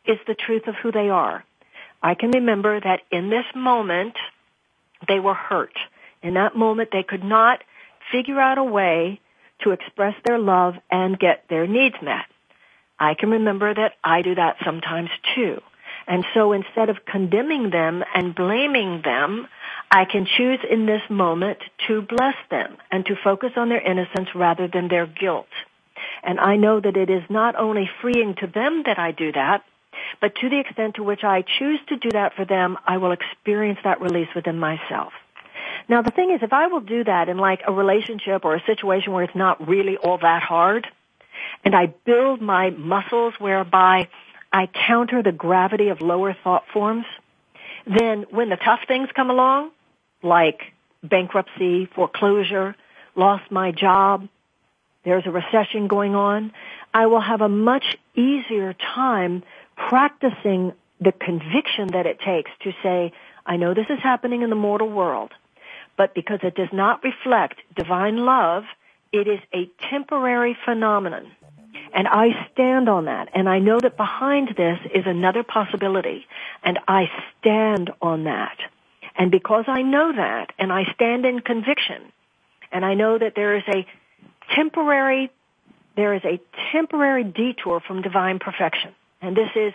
is 0.06 0.18
the 0.26 0.34
truth 0.34 0.66
of 0.66 0.74
who 0.76 0.92
they 0.92 1.08
are. 1.08 1.44
I 2.02 2.14
can 2.14 2.30
remember 2.30 2.80
that 2.80 3.00
in 3.10 3.30
this 3.30 3.46
moment, 3.54 4.14
they 5.08 5.20
were 5.20 5.34
hurt. 5.34 5.74
In 6.22 6.34
that 6.34 6.56
moment, 6.56 6.90
they 6.92 7.02
could 7.02 7.24
not 7.24 7.62
figure 8.12 8.40
out 8.40 8.58
a 8.58 8.64
way 8.64 9.20
to 9.62 9.70
express 9.70 10.14
their 10.24 10.38
love 10.38 10.74
and 10.90 11.18
get 11.18 11.44
their 11.48 11.66
needs 11.66 11.96
met. 12.02 12.26
I 12.98 13.14
can 13.14 13.30
remember 13.30 13.72
that 13.74 13.92
I 14.02 14.22
do 14.22 14.34
that 14.34 14.56
sometimes 14.64 15.10
too. 15.34 15.60
And 16.06 16.24
so 16.34 16.52
instead 16.52 16.90
of 16.90 17.04
condemning 17.06 17.70
them 17.70 18.04
and 18.14 18.34
blaming 18.34 19.02
them, 19.02 19.48
I 19.90 20.04
can 20.04 20.26
choose 20.26 20.60
in 20.68 20.86
this 20.86 21.02
moment 21.08 21.58
to 21.86 22.02
bless 22.02 22.36
them 22.50 22.76
and 22.90 23.06
to 23.06 23.16
focus 23.22 23.52
on 23.56 23.68
their 23.68 23.80
innocence 23.80 24.28
rather 24.34 24.68
than 24.68 24.88
their 24.88 25.06
guilt. 25.06 25.48
And 26.22 26.38
I 26.40 26.56
know 26.56 26.80
that 26.80 26.96
it 26.96 27.10
is 27.10 27.22
not 27.30 27.56
only 27.56 27.88
freeing 28.02 28.34
to 28.40 28.46
them 28.46 28.82
that 28.86 28.98
I 28.98 29.12
do 29.12 29.32
that, 29.32 29.64
but 30.20 30.34
to 30.36 30.48
the 30.48 30.60
extent 30.60 30.96
to 30.96 31.02
which 31.02 31.24
I 31.24 31.42
choose 31.58 31.80
to 31.88 31.96
do 31.96 32.10
that 32.10 32.34
for 32.34 32.44
them, 32.44 32.76
I 32.86 32.98
will 32.98 33.12
experience 33.12 33.78
that 33.84 34.00
release 34.00 34.28
within 34.34 34.58
myself. 34.58 35.12
Now 35.88 36.02
the 36.02 36.10
thing 36.10 36.30
is, 36.30 36.42
if 36.42 36.52
I 36.52 36.68
will 36.68 36.80
do 36.80 37.04
that 37.04 37.28
in 37.28 37.36
like 37.36 37.62
a 37.66 37.72
relationship 37.72 38.44
or 38.44 38.54
a 38.54 38.64
situation 38.64 39.12
where 39.12 39.24
it's 39.24 39.34
not 39.34 39.66
really 39.68 39.96
all 39.96 40.18
that 40.18 40.42
hard, 40.42 40.86
and 41.64 41.74
I 41.74 41.86
build 41.86 42.40
my 42.40 42.70
muscles 42.70 43.34
whereby 43.38 44.08
I 44.52 44.66
counter 44.66 45.22
the 45.22 45.32
gravity 45.32 45.88
of 45.88 46.00
lower 46.00 46.34
thought 46.42 46.64
forms, 46.72 47.06
then 47.86 48.26
when 48.30 48.48
the 48.48 48.56
tough 48.56 48.80
things 48.86 49.08
come 49.14 49.30
along, 49.30 49.70
like 50.22 50.60
bankruptcy, 51.02 51.86
foreclosure, 51.86 52.74
lost 53.14 53.50
my 53.50 53.72
job, 53.72 54.28
there's 55.04 55.26
a 55.26 55.30
recession 55.30 55.86
going 55.86 56.14
on, 56.14 56.52
I 56.94 57.06
will 57.06 57.20
have 57.20 57.42
a 57.42 57.48
much 57.48 57.84
easier 58.14 58.72
time 58.72 59.42
practicing 59.76 60.72
the 61.00 61.12
conviction 61.12 61.88
that 61.88 62.06
it 62.06 62.20
takes 62.20 62.50
to 62.62 62.72
say, 62.82 63.12
I 63.44 63.56
know 63.56 63.74
this 63.74 63.90
is 63.90 63.98
happening 64.02 64.42
in 64.42 64.48
the 64.48 64.56
mortal 64.56 64.88
world 64.88 65.32
but 65.96 66.14
because 66.14 66.40
it 66.42 66.54
does 66.54 66.72
not 66.72 67.02
reflect 67.04 67.60
divine 67.76 68.18
love, 68.18 68.64
it 69.12 69.28
is 69.28 69.40
a 69.54 69.70
temporary 69.90 70.56
phenomenon. 70.64 71.30
And 71.92 72.08
I 72.08 72.48
stand 72.52 72.88
on 72.88 73.04
that. 73.04 73.28
And 73.34 73.48
I 73.48 73.60
know 73.60 73.78
that 73.78 73.96
behind 73.96 74.54
this 74.56 74.78
is 74.92 75.04
another 75.06 75.44
possibility. 75.44 76.26
And 76.62 76.78
I 76.88 77.04
stand 77.38 77.90
on 78.02 78.24
that. 78.24 78.58
And 79.16 79.30
because 79.30 79.64
I 79.68 79.82
know 79.82 80.12
that, 80.12 80.52
and 80.58 80.72
I 80.72 80.92
stand 80.94 81.24
in 81.24 81.40
conviction, 81.40 82.12
and 82.72 82.84
I 82.84 82.94
know 82.94 83.16
that 83.16 83.34
there 83.36 83.56
is 83.56 83.62
a 83.68 83.86
temporary, 84.54 85.30
there 85.94 86.14
is 86.14 86.22
a 86.24 86.40
temporary 86.72 87.22
detour 87.22 87.80
from 87.80 88.02
divine 88.02 88.40
perfection. 88.40 88.92
And 89.22 89.36
this 89.36 89.50
is, 89.54 89.72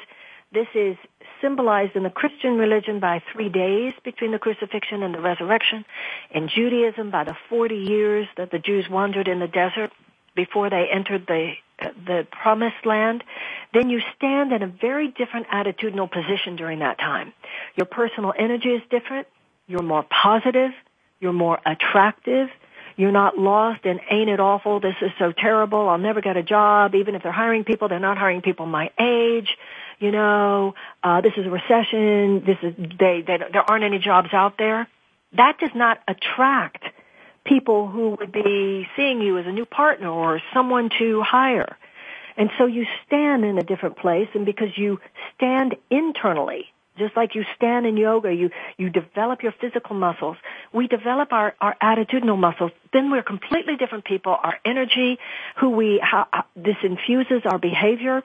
this 0.52 0.68
is 0.76 0.98
symbolized 1.41 1.96
in 1.96 2.03
the 2.03 2.10
Christian 2.10 2.58
religion 2.58 3.00
by 3.00 3.22
three 3.34 3.50
days 3.50 3.93
between 4.03 4.31
the 4.31 4.39
crucifixion 4.39 5.03
and 5.03 5.13
the 5.13 5.22
resurrection. 5.22 5.86
In 6.31 6.48
Judaism 6.48 7.12
by 7.12 7.24
the 7.24 7.36
40 7.50 7.75
years 7.75 8.27
that 8.38 8.51
the 8.51 8.60
Jews 8.60 8.88
wandered 8.89 9.27
in 9.27 9.39
the 9.39 9.48
desert 9.48 9.91
before 10.36 10.69
they 10.69 10.88
entered 10.91 11.25
the 11.27 11.53
the 12.05 12.27
promised 12.29 12.86
land, 12.86 13.24
then 13.74 13.89
you 13.89 14.01
stand 14.17 14.51
in 14.51 14.62
a 14.63 14.67
very 14.67 15.08
different 15.08 15.48
attitudinal 15.48 16.12
position 16.12 16.58
during 16.58 16.79
that 16.79 16.98
time. 16.98 17.31
Your 17.77 17.86
personal 17.86 18.34
energy 18.38 18.69
is 18.69 18.81
different. 18.89 19.27
You're 19.65 19.84
more 19.84 20.03
positive. 20.03 20.72
You're 21.22 21.31
more 21.31 21.58
attractive. 21.65 22.50
You're 22.98 23.13
not 23.13 23.38
lost 23.38 23.86
and 23.86 24.01
ain't 24.12 24.29
it 24.29 24.41
awful? 24.41 24.81
This 24.81 24.96
is 25.01 25.12
so 25.19 25.31
terrible. 25.31 25.88
I'll 25.88 25.98
never 25.98 26.19
get 26.19 26.36
a 26.36 26.43
job. 26.43 26.96
Even 26.96 27.15
if 27.15 27.24
they're 27.24 27.31
hiring 27.31 27.63
people, 27.63 27.88
they're 27.88 27.98
not 27.98 28.17
hiring 28.17 28.41
people 28.41 28.65
my 28.65 28.89
age 29.00 29.58
you 30.00 30.12
know, 30.12 30.74
uh, 31.03 31.22
this 31.22 31.34
is 31.38 31.46
a 31.46 31.50
recession, 31.50 32.44
this 32.46 32.58
is, 32.63 32.75
they, 32.77 33.22
they, 33.25 33.38
there 33.51 33.70
aren't 33.70 33.84
any 33.84 34.00
jobs 34.00 34.29
out 34.34 34.58
there. 34.58 34.88
That 35.36 35.58
does 35.60 35.72
not 35.75 36.00
attract 36.08 36.84
people 37.46 37.88
who 37.88 38.12
would 38.20 38.32
be 38.32 38.88
seeing 38.96 39.22
you 39.22 39.38
as 39.38 39.46
a 39.46 39.51
new 39.51 39.65
partner 39.65 40.10
or 40.10 40.41
someone 40.53 40.89
to 41.00 41.22
hire. 41.22 41.77
And 42.38 42.50
so 42.58 42.65
you 42.65 42.86
stand 43.06 43.44
in 43.44 43.58
a 43.58 43.63
different 43.63 43.98
place 43.98 44.29
and 44.34 44.46
because 44.46 44.70
you 44.77 45.00
stand 45.36 45.75
internally, 45.89 46.65
just 46.98 47.15
like 47.15 47.36
you 47.36 47.44
stand 47.56 47.86
in 47.86 47.98
yoga, 47.98 48.34
you, 48.34 48.50
you 48.77 48.89
develop 48.89 49.41
your 49.44 49.53
physical 49.60 49.96
muscles. 49.96 50.38
We 50.74 50.88
develop 50.88 51.32
our, 51.32 51.56
our 51.60 51.75
attitudinal 51.82 52.38
muscles. 52.38 52.72
Then 52.94 53.10
we're 53.12 53.24
completely 53.24 53.77
different 53.77 54.06
people. 54.06 54.36
Our 54.41 54.56
energy, 54.65 55.18
who 55.58 55.72
we, 55.72 56.01
how, 56.01 56.27
this 56.56 56.75
infuses 56.84 57.41
our 57.46 57.58
behavior 57.58 58.22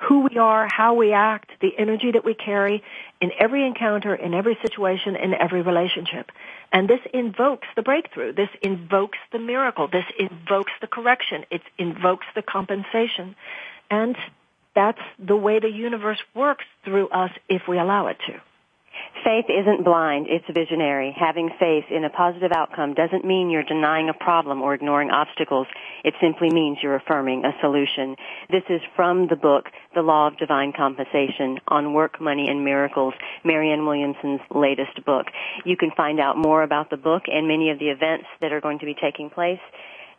who 0.00 0.20
we 0.30 0.38
are, 0.38 0.66
how 0.70 0.94
we 0.94 1.12
act, 1.12 1.50
the 1.60 1.72
energy 1.78 2.10
that 2.12 2.24
we 2.24 2.34
carry 2.34 2.82
in 3.20 3.30
every 3.38 3.66
encounter, 3.66 4.14
in 4.14 4.32
every 4.32 4.56
situation, 4.62 5.14
in 5.14 5.34
every 5.34 5.62
relationship. 5.62 6.32
And 6.72 6.88
this 6.88 7.00
invokes 7.12 7.68
the 7.76 7.82
breakthrough. 7.82 8.32
This 8.32 8.48
invokes 8.62 9.18
the 9.30 9.38
miracle. 9.38 9.88
This 9.88 10.06
invokes 10.18 10.72
the 10.80 10.86
correction. 10.86 11.44
It 11.50 11.62
invokes 11.78 12.26
the 12.34 12.42
compensation. 12.42 13.36
And 13.90 14.16
that's 14.74 15.00
the 15.18 15.36
way 15.36 15.58
the 15.58 15.70
universe 15.70 16.22
works 16.34 16.64
through 16.84 17.08
us 17.08 17.30
if 17.48 17.62
we 17.68 17.78
allow 17.78 18.06
it 18.06 18.18
to. 18.26 18.40
Faith 19.24 19.46
isn't 19.48 19.84
blind, 19.84 20.26
it's 20.30 20.46
visionary. 20.48 21.14
Having 21.18 21.50
faith 21.58 21.84
in 21.90 22.04
a 22.04 22.10
positive 22.10 22.52
outcome 22.52 22.94
doesn't 22.94 23.24
mean 23.24 23.50
you're 23.50 23.62
denying 23.62 24.08
a 24.08 24.14
problem 24.14 24.62
or 24.62 24.72
ignoring 24.72 25.10
obstacles. 25.10 25.66
It 26.04 26.14
simply 26.20 26.48
means 26.50 26.78
you're 26.82 26.96
affirming 26.96 27.44
a 27.44 27.52
solution. 27.60 28.16
This 28.50 28.62
is 28.70 28.80
from 28.96 29.28
the 29.28 29.36
book, 29.36 29.66
The 29.94 30.00
Law 30.00 30.28
of 30.28 30.38
Divine 30.38 30.72
Compensation 30.74 31.58
on 31.68 31.92
Work, 31.92 32.20
Money, 32.20 32.48
and 32.48 32.64
Miracles, 32.64 33.14
Marianne 33.44 33.84
Williamson's 33.84 34.40
latest 34.54 35.04
book. 35.04 35.26
You 35.64 35.76
can 35.76 35.90
find 35.96 36.18
out 36.18 36.38
more 36.38 36.62
about 36.62 36.88
the 36.88 36.96
book 36.96 37.24
and 37.26 37.46
many 37.46 37.70
of 37.70 37.78
the 37.78 37.90
events 37.90 38.26
that 38.40 38.52
are 38.52 38.60
going 38.60 38.78
to 38.78 38.86
be 38.86 38.94
taking 38.94 39.28
place 39.28 39.60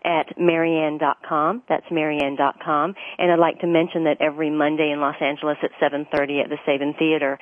at 0.03 0.39
marianne.com. 0.39 1.63
That's 1.70 1.86
marianne.com. 1.91 2.96
And 3.17 3.31
I'd 3.31 3.39
like 3.39 3.60
to 3.60 3.67
mention 3.67 4.05
that 4.05 4.17
every 4.20 4.50
Monday 4.50 4.91
in 4.91 5.00
Los 5.00 5.15
Angeles 5.22 5.58
at 5.63 5.72
7.30 5.81 6.43
at 6.43 6.50
the 6.50 6.58
Saban 6.67 6.98
Theater, 6.98 7.39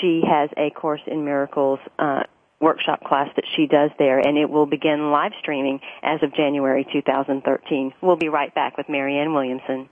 she 0.00 0.22
has 0.28 0.50
a 0.56 0.70
Course 0.70 1.02
in 1.06 1.24
Miracles, 1.24 1.78
uh, 1.98 2.22
workshop 2.60 3.02
class 3.04 3.28
that 3.34 3.44
she 3.56 3.66
does 3.66 3.90
there 3.98 4.20
and 4.20 4.38
it 4.38 4.48
will 4.48 4.66
begin 4.66 5.10
live 5.10 5.32
streaming 5.40 5.80
as 6.02 6.22
of 6.22 6.32
January 6.34 6.86
2013. 6.92 7.92
We'll 8.00 8.16
be 8.16 8.28
right 8.28 8.54
back 8.54 8.76
with 8.76 8.88
Marianne 8.88 9.34
Williamson. 9.34 9.88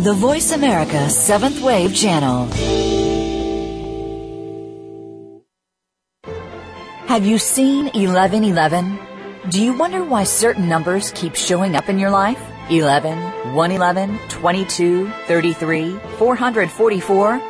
The 0.00 0.14
Voice 0.14 0.52
America 0.52 1.10
Seventh 1.10 1.60
Wave 1.60 1.94
Channel. 1.94 2.46
Have 7.06 7.26
you 7.26 7.36
seen 7.36 7.84
1111? 7.84 8.98
Do 9.50 9.62
you 9.62 9.76
wonder 9.76 10.02
why 10.02 10.24
certain 10.24 10.70
numbers 10.70 11.12
keep 11.14 11.34
showing 11.34 11.76
up 11.76 11.90
in 11.90 11.98
your 11.98 12.08
life? 12.08 12.40
11, 12.70 13.18
111, 13.52 14.18
22, 14.30 15.10
33, 15.26 15.98
444? 16.16 17.49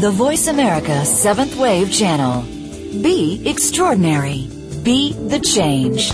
The 0.00 0.10
Voice 0.12 0.46
America 0.46 1.04
Seventh 1.04 1.56
Wave 1.56 1.92
Channel. 1.92 2.42
Be 3.02 3.42
extraordinary. 3.44 4.48
Be 4.84 5.12
the 5.12 5.40
change. 5.40 6.12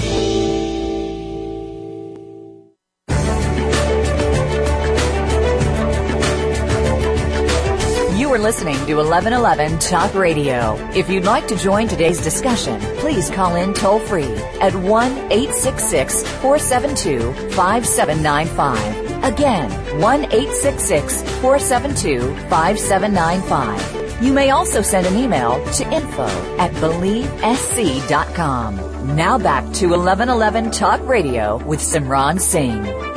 Listening 8.44 8.76
to 8.84 8.96
1111 8.96 9.78
Talk 9.78 10.14
Radio. 10.14 10.76
If 10.94 11.08
you'd 11.08 11.24
like 11.24 11.48
to 11.48 11.56
join 11.56 11.88
today's 11.88 12.22
discussion, 12.22 12.78
please 12.98 13.30
call 13.30 13.56
in 13.56 13.72
toll 13.72 14.00
free 14.00 14.34
at 14.60 14.74
1 14.74 15.12
866 15.32 16.22
472 16.42 17.32
5795. 17.52 19.24
Again, 19.24 19.70
1 19.98 20.24
866 20.24 21.22
472 21.40 22.36
5795. 22.50 24.22
You 24.22 24.34
may 24.34 24.50
also 24.50 24.82
send 24.82 25.06
an 25.06 25.16
email 25.16 25.64
to 25.76 25.90
info 25.90 26.26
at 26.58 26.70
believesc.com. 26.72 29.16
Now 29.16 29.38
back 29.38 29.64
to 29.76 29.86
1111 29.86 30.70
Talk 30.70 31.00
Radio 31.08 31.64
with 31.64 31.80
Simran 31.80 32.38
Singh. 32.38 33.13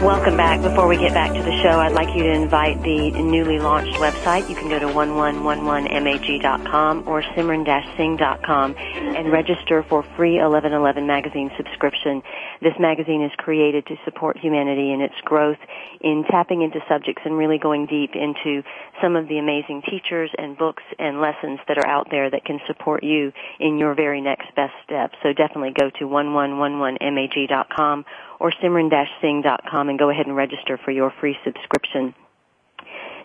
Welcome 0.00 0.36
back. 0.38 0.62
Before 0.62 0.88
we 0.88 0.96
get 0.96 1.12
back 1.12 1.34
to 1.34 1.42
the 1.42 1.52
show, 1.62 1.78
I'd 1.78 1.92
like 1.92 2.16
you 2.16 2.22
to 2.22 2.32
invite 2.32 2.82
the 2.82 3.10
newly 3.10 3.58
launched 3.58 3.98
website. 3.98 4.48
You 4.48 4.54
can 4.54 4.70
go 4.70 4.78
to 4.78 4.86
1111mag.com 4.86 7.06
or 7.06 7.20
simran-singh.com 7.20 8.76
and 8.78 9.30
register 9.30 9.82
for 9.82 10.02
free 10.16 10.36
1111 10.36 11.06
magazine 11.06 11.50
subscription. 11.54 12.22
This 12.62 12.74
magazine 12.78 13.22
is 13.22 13.32
created 13.38 13.86
to 13.86 13.96
support 14.04 14.36
humanity 14.36 14.92
in 14.92 15.00
its 15.00 15.14
growth 15.24 15.56
in 16.02 16.24
tapping 16.30 16.60
into 16.60 16.80
subjects 16.88 17.22
and 17.24 17.38
really 17.38 17.58
going 17.58 17.86
deep 17.86 18.14
into 18.14 18.62
some 19.00 19.16
of 19.16 19.28
the 19.28 19.38
amazing 19.38 19.80
teachers 19.88 20.30
and 20.36 20.58
books 20.58 20.82
and 20.98 21.22
lessons 21.22 21.58
that 21.68 21.78
are 21.78 21.86
out 21.86 22.08
there 22.10 22.30
that 22.30 22.44
can 22.44 22.60
support 22.66 23.02
you 23.02 23.32
in 23.58 23.78
your 23.78 23.94
very 23.94 24.20
next 24.20 24.54
best 24.54 24.74
step. 24.84 25.12
So 25.22 25.32
definitely 25.32 25.72
go 25.72 25.88
to 25.88 26.04
1111mag.com 26.04 28.04
or 28.38 28.52
simran-singh.com 28.52 29.88
and 29.88 29.98
go 29.98 30.10
ahead 30.10 30.26
and 30.26 30.36
register 30.36 30.78
for 30.84 30.90
your 30.90 31.10
free 31.18 31.38
subscription. 31.44 32.14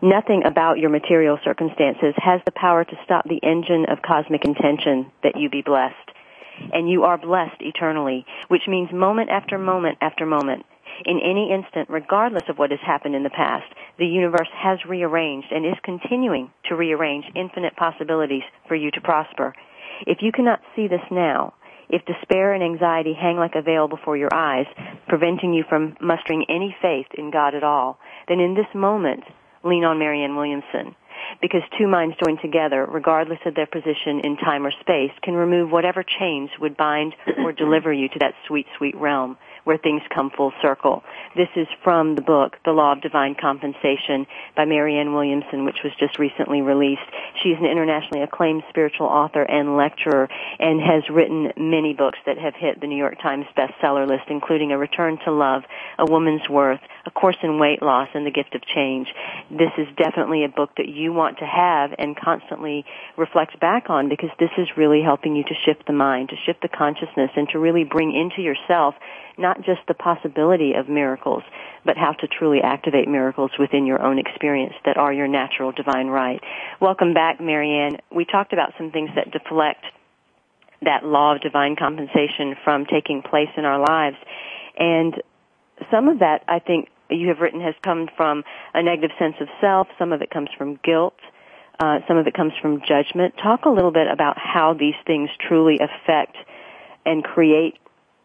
Nothing 0.02 0.44
about 0.46 0.80
your 0.80 0.90
material 0.90 1.40
circumstances 1.44 2.14
has 2.18 2.42
the 2.46 2.52
power 2.52 2.84
to 2.84 3.00
stop 3.04 3.28
the 3.28 3.40
engine 3.44 3.86
of 3.90 4.02
cosmic 4.02 4.46
intention 4.46 5.12
that 5.24 5.38
you 5.38 5.50
be 5.50 5.62
blessed. 5.62 6.12
And 6.74 6.90
you 6.90 7.04
are 7.04 7.18
blessed 7.18 7.62
eternally, 7.62 8.26
which 8.48 8.68
means 8.68 8.92
moment 8.92 9.30
after 9.30 9.58
moment 9.58 9.98
after 10.02 10.26
moment. 10.26 10.66
In 11.06 11.20
any 11.20 11.52
instant, 11.52 11.90
regardless 11.90 12.48
of 12.48 12.58
what 12.58 12.72
has 12.72 12.80
happened 12.86 13.16
in 13.16 13.24
the 13.24 13.30
past, 13.30 13.66
the 13.98 14.06
universe 14.06 14.50
has 14.54 14.80
rearranged 14.86 15.52
and 15.52 15.66
is 15.66 15.78
continuing 15.84 16.52
to 16.70 16.76
rearrange 16.76 17.26
infinite 17.36 17.76
possibilities 17.76 18.44
for 18.68 18.76
you 18.76 18.92
to 18.92 19.02
prosper. 19.02 19.54
If 20.08 20.20
you 20.22 20.32
cannot 20.32 20.62
see 20.76 20.88
this 20.88 21.04
now, 21.12 21.54
if 21.90 22.06
despair 22.06 22.54
and 22.54 22.64
anxiety 22.64 23.14
hang 23.14 23.38
like 23.38 23.56
a 23.56 23.62
veil 23.62 23.88
before 23.88 24.18
your 24.18 24.34
eyes, 24.34 24.66
preventing 25.08 25.54
you 25.54 25.64
from 25.68 25.96
mustering 26.02 26.46
any 26.50 26.76
faith 26.82 27.08
in 27.18 27.32
God 27.32 27.54
at 27.56 27.64
all, 27.64 28.00
then 28.28 28.40
in 28.40 28.56
this 28.56 28.74
moment, 28.74 29.24
lean 29.64 29.84
on 29.84 30.00
Marianne 30.00 30.36
Williamson. 30.36 30.96
Because 31.42 31.62
two 31.78 31.88
minds 31.88 32.16
joined 32.24 32.40
together, 32.42 32.86
regardless 32.86 33.40
of 33.46 33.56
their 33.56 33.68
position 33.68 34.22
in 34.24 34.38
time 34.38 34.66
or 34.66 34.72
space, 34.82 35.12
can 35.22 35.34
remove 35.34 35.72
whatever 35.72 36.04
chains 36.04 36.50
would 36.60 36.78
bind 36.78 37.16
or 37.38 37.52
deliver 37.54 37.92
you 37.92 38.10
to 38.10 38.20
that 38.20 38.34
sweet, 38.48 38.68
sweet 38.78 38.96
realm 38.96 39.38
where 39.66 39.78
things 39.78 40.02
come 40.14 40.30
full 40.30 40.54
circle. 40.62 41.04
This 41.36 41.50
is 41.56 41.68
from 41.84 42.16
the 42.16 42.22
book, 42.22 42.56
The 42.64 42.72
Law 42.72 42.94
of 42.94 43.02
Divine 43.02 43.36
Compensation 43.40 44.26
by 44.56 44.66
Marianne 44.66 45.14
Williamson, 45.14 45.66
which 45.66 45.80
was 45.84 45.92
just 46.00 46.18
recently 46.18 46.62
released. 46.62 47.02
She's 47.44 47.58
an 47.58 47.66
internationally 47.66 48.22
acclaimed 48.24 48.64
spiritual 48.70 49.08
author 49.08 49.42
and 49.42 49.76
lecturer 49.76 50.30
and 50.60 50.80
has 50.80 51.04
written 51.10 51.52
many 51.58 51.94
books 51.94 52.20
that 52.26 52.38
have 52.38 52.54
hit 52.56 52.80
the 52.80 52.88
New 52.88 52.98
York 52.98 53.20
Times 53.22 53.46
bestseller 53.58 54.08
list, 54.08 54.26
including 54.30 54.72
A 54.72 54.78
Return 54.78 55.18
to 55.26 55.32
Love, 55.32 55.64
A 55.98 56.06
Woman's 56.06 56.48
Worth, 56.48 56.80
A 57.06 57.12
Course 57.12 57.38
in 57.44 57.60
Weight 57.60 57.82
Loss, 57.82 58.10
and 58.14 58.26
The 58.26 58.32
Gift 58.32 58.56
of 58.56 58.62
Change. 58.66 59.08
This 59.52 59.72
is 59.78 59.88
definitely 59.96 60.44
a 60.44 60.50
book 60.50 60.72
that 60.78 60.88
you 60.88 61.14
want 61.14 61.38
to 61.38 61.46
have 61.46 61.94
and 61.98 62.18
constantly 62.18 62.84
reflect 63.16 63.60
back 63.60 63.90
on 63.90 64.10
because 64.10 64.32
this 64.40 64.50
is 64.58 64.68
really 64.76 65.02
helping 65.04 65.36
you 65.36 65.44
to 65.44 65.54
shift 65.66 65.86
the 65.86 65.94
mind, 65.94 66.30
to 66.30 66.36
shift 66.46 66.62
the 66.62 66.68
consciousness, 66.68 67.30
and 67.36 67.48
to 67.50 67.60
really 67.60 67.84
bring 67.84 68.16
into 68.16 68.42
yourself 68.42 68.96
not 69.38 69.58
just 69.58 69.82
the 69.88 69.94
possibility 69.94 70.74
of 70.74 70.90
miracles, 70.90 71.44
but 71.84 71.98
how 71.98 72.14
to 72.14 72.28
truly 72.28 72.62
activate 72.62 73.08
miracles 73.08 73.52
within 73.60 73.86
your 73.86 74.02
own 74.02 74.18
experience 74.18 74.74
that 74.86 74.98
are 74.98 75.14
your 75.14 75.28
natural 75.28 75.72
divine 75.72 76.08
right. 76.08 76.42
Welcome 76.82 77.14
back, 77.14 77.40
Marianne. 77.40 77.98
We 78.12 78.26
talked 78.26 78.54
about 78.54 78.74
some 78.78 78.92
things 78.92 79.12
that 79.16 79.32
deflect 79.32 79.86
that 80.82 81.04
law 81.04 81.36
of 81.36 81.42
divine 81.42 81.76
compensation 81.76 82.56
from 82.64 82.86
taking 82.86 83.22
place 83.22 83.50
in 83.58 83.66
our 83.66 83.80
lives. 83.80 84.18
And 84.78 85.16
some 85.92 86.08
of 86.08 86.20
that, 86.20 86.44
I 86.48 86.60
think, 86.60 86.90
you 87.10 87.28
have 87.30 87.40
written 87.40 87.62
has 87.62 87.76
come 87.82 88.08
from 88.16 88.44
a 88.74 88.82
negative 88.82 89.12
sense 89.20 89.36
of 89.40 89.48
self. 89.62 89.88
Some 89.98 90.14
of 90.14 90.22
it 90.22 90.30
comes 90.30 90.50
from 90.58 90.80
guilt. 90.84 91.16
Uh, 91.80 92.00
some 92.08 92.18
of 92.18 92.26
it 92.28 92.34
comes 92.34 92.54
from 92.62 92.82
judgment. 92.88 93.36
Talk 93.42 93.66
a 93.66 93.70
little 93.70 93.92
bit 93.92 94.08
about 94.12 94.38
how 94.38 94.74
these 94.74 94.96
things 95.06 95.30
truly 95.48 95.80
affect 95.80 96.38
and 97.06 97.24
create 97.24 97.76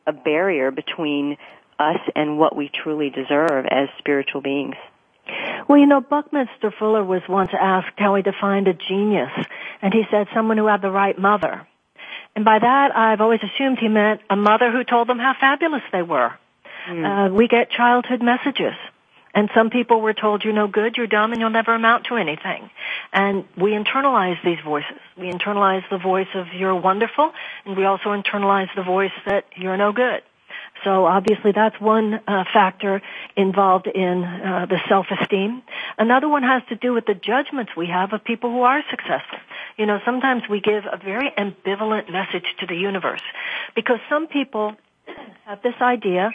a 0.07 0.13
barrier 0.13 0.71
between 0.71 1.37
us 1.79 1.99
and 2.15 2.39
what 2.39 2.55
we 2.55 2.71
truly 2.83 3.11
deserve 3.11 3.67
as 3.71 3.89
spiritual 3.99 4.41
beings. 4.41 4.77
Well, 5.69 5.79
you 5.79 5.87
know, 5.87 6.01
Buckminster 6.01 6.73
Fuller 6.79 7.05
was 7.05 7.23
once 7.29 7.51
asked 7.59 7.99
how 7.99 8.15
he 8.15 8.23
defined 8.23 8.69
a 8.69 8.75
genius, 8.75 9.31
and 9.83 9.93
he 9.93 10.03
said 10.11 10.27
someone 10.35 10.59
who 10.59 10.67
had 10.67 10.83
the 10.83 10.91
right 10.91 11.19
mother. 11.19 11.67
And 12.35 12.45
by 12.45 12.59
that, 12.59 12.97
I've 12.97 13.21
always 13.21 13.41
assumed 13.43 13.79
he 13.79 13.89
meant 13.89 14.21
a 14.31 14.37
mother 14.37 14.71
who 14.71 14.85
told 14.85 15.09
them 15.09 15.19
how 15.19 15.35
fabulous 15.39 15.83
they 15.93 16.03
were. 16.03 16.33
Mm. 16.89 17.31
Uh, 17.31 17.35
we 17.35 17.49
get 17.49 17.71
childhood 17.71 18.23
messages. 18.23 18.75
And 19.33 19.49
some 19.55 19.71
people 19.71 20.01
were 20.01 20.13
told 20.13 20.43
you're 20.45 20.53
no 20.53 20.67
good, 20.67 20.97
you're 20.97 21.07
dumb, 21.07 21.33
and 21.33 21.41
you'll 21.41 21.51
never 21.51 21.75
amount 21.75 22.07
to 22.07 22.17
anything. 22.17 22.69
And 23.13 23.45
we 23.57 23.71
internalize 23.73 24.43
these 24.45 24.59
voices. 24.65 24.99
We 25.17 25.31
internalize 25.31 25.89
the 25.89 25.99
voice 25.99 26.27
of 26.35 26.49
you're 26.53 26.75
wonderful, 26.75 27.33
and 27.65 27.77
we 27.77 27.85
also 27.85 28.09
internalize 28.11 28.75
the 28.75 28.83
voice 28.83 29.13
that 29.27 29.45
you're 29.55 29.77
no 29.77 29.93
good. 29.93 30.23
So 30.85 31.05
obviously 31.05 31.53
that's 31.53 31.79
one 31.81 32.21
uh, 32.27 32.45
factor 32.53 33.03
involved 33.37 33.87
in 33.87 34.25
uh, 34.25 34.67
the 34.69 34.79
self-esteem. 34.89 35.63
Another 35.99 36.29
one 36.29 36.43
has 36.43 36.63
to 36.71 36.77
do 36.77 36.93
with 36.93 37.07
the 37.07 37.15
judgments 37.15 37.73
we 37.77 37.87
have 37.87 38.13
of 38.13 38.25
people 38.25 38.51
who 38.51 38.63
are 38.63 38.83
successful. 38.91 39.39
You 39.77 39.87
know, 39.87 40.01
sometimes 40.05 40.45
we 40.49 40.61
give 40.61 40.85
a 40.91 40.97
very 40.97 41.31
ambivalent 41.31 42.11
message 42.11 42.55
to 42.61 42.67
the 42.67 42.75
universe 42.75 43.23
because 43.75 43.99
some 44.09 44.27
people 44.27 44.75
have 45.45 45.63
this 45.63 45.75
idea 45.81 46.31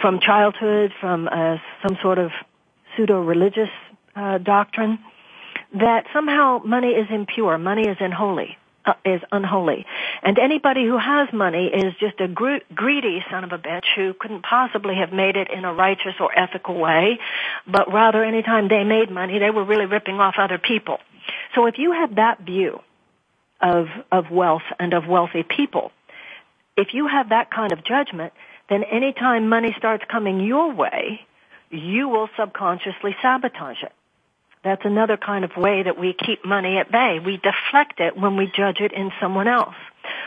from 0.00 0.20
childhood, 0.20 0.92
from 1.00 1.28
uh, 1.28 1.56
some 1.82 1.96
sort 2.02 2.18
of 2.18 2.30
pseudo-religious 2.96 3.70
uh, 4.16 4.38
doctrine, 4.38 4.98
that 5.74 6.04
somehow 6.12 6.60
money 6.64 6.88
is 6.88 7.06
impure, 7.10 7.58
money 7.58 7.88
is 7.88 7.96
unholy. 8.00 8.56
Uh, 8.86 8.92
is 9.02 9.22
unholy. 9.32 9.86
And 10.22 10.38
anybody 10.38 10.84
who 10.84 10.98
has 10.98 11.32
money 11.32 11.68
is 11.68 11.94
just 11.98 12.20
a 12.20 12.28
gr- 12.28 12.58
greedy 12.74 13.24
son 13.30 13.42
of 13.42 13.50
a 13.52 13.56
bitch 13.56 13.86
who 13.96 14.12
couldn't 14.12 14.42
possibly 14.42 14.96
have 14.96 15.10
made 15.10 15.36
it 15.36 15.48
in 15.50 15.64
a 15.64 15.72
righteous 15.72 16.12
or 16.20 16.30
ethical 16.38 16.78
way, 16.78 17.18
but 17.66 17.90
rather 17.90 18.22
anytime 18.22 18.68
they 18.68 18.84
made 18.84 19.10
money, 19.10 19.38
they 19.38 19.48
were 19.48 19.64
really 19.64 19.86
ripping 19.86 20.20
off 20.20 20.34
other 20.36 20.58
people. 20.58 20.98
So 21.54 21.64
if 21.64 21.78
you 21.78 21.92
have 21.92 22.16
that 22.16 22.40
view 22.40 22.80
of, 23.58 23.86
of 24.12 24.30
wealth 24.30 24.68
and 24.78 24.92
of 24.92 25.06
wealthy 25.06 25.44
people, 25.44 25.90
if 26.76 26.88
you 26.92 27.06
have 27.06 27.30
that 27.30 27.50
kind 27.50 27.72
of 27.72 27.82
judgment, 27.84 28.34
then 28.68 28.82
anytime 28.84 29.48
money 29.48 29.74
starts 29.76 30.04
coming 30.10 30.40
your 30.40 30.72
way, 30.72 31.20
you 31.70 32.08
will 32.08 32.28
subconsciously 32.38 33.16
sabotage 33.20 33.82
it. 33.82 33.92
That's 34.62 34.84
another 34.84 35.18
kind 35.18 35.44
of 35.44 35.56
way 35.56 35.82
that 35.82 35.98
we 35.98 36.14
keep 36.14 36.44
money 36.44 36.78
at 36.78 36.90
bay. 36.90 37.18
We 37.18 37.36
deflect 37.36 38.00
it 38.00 38.16
when 38.16 38.36
we 38.36 38.46
judge 38.46 38.80
it 38.80 38.92
in 38.92 39.12
someone 39.20 39.48
else. 39.48 39.74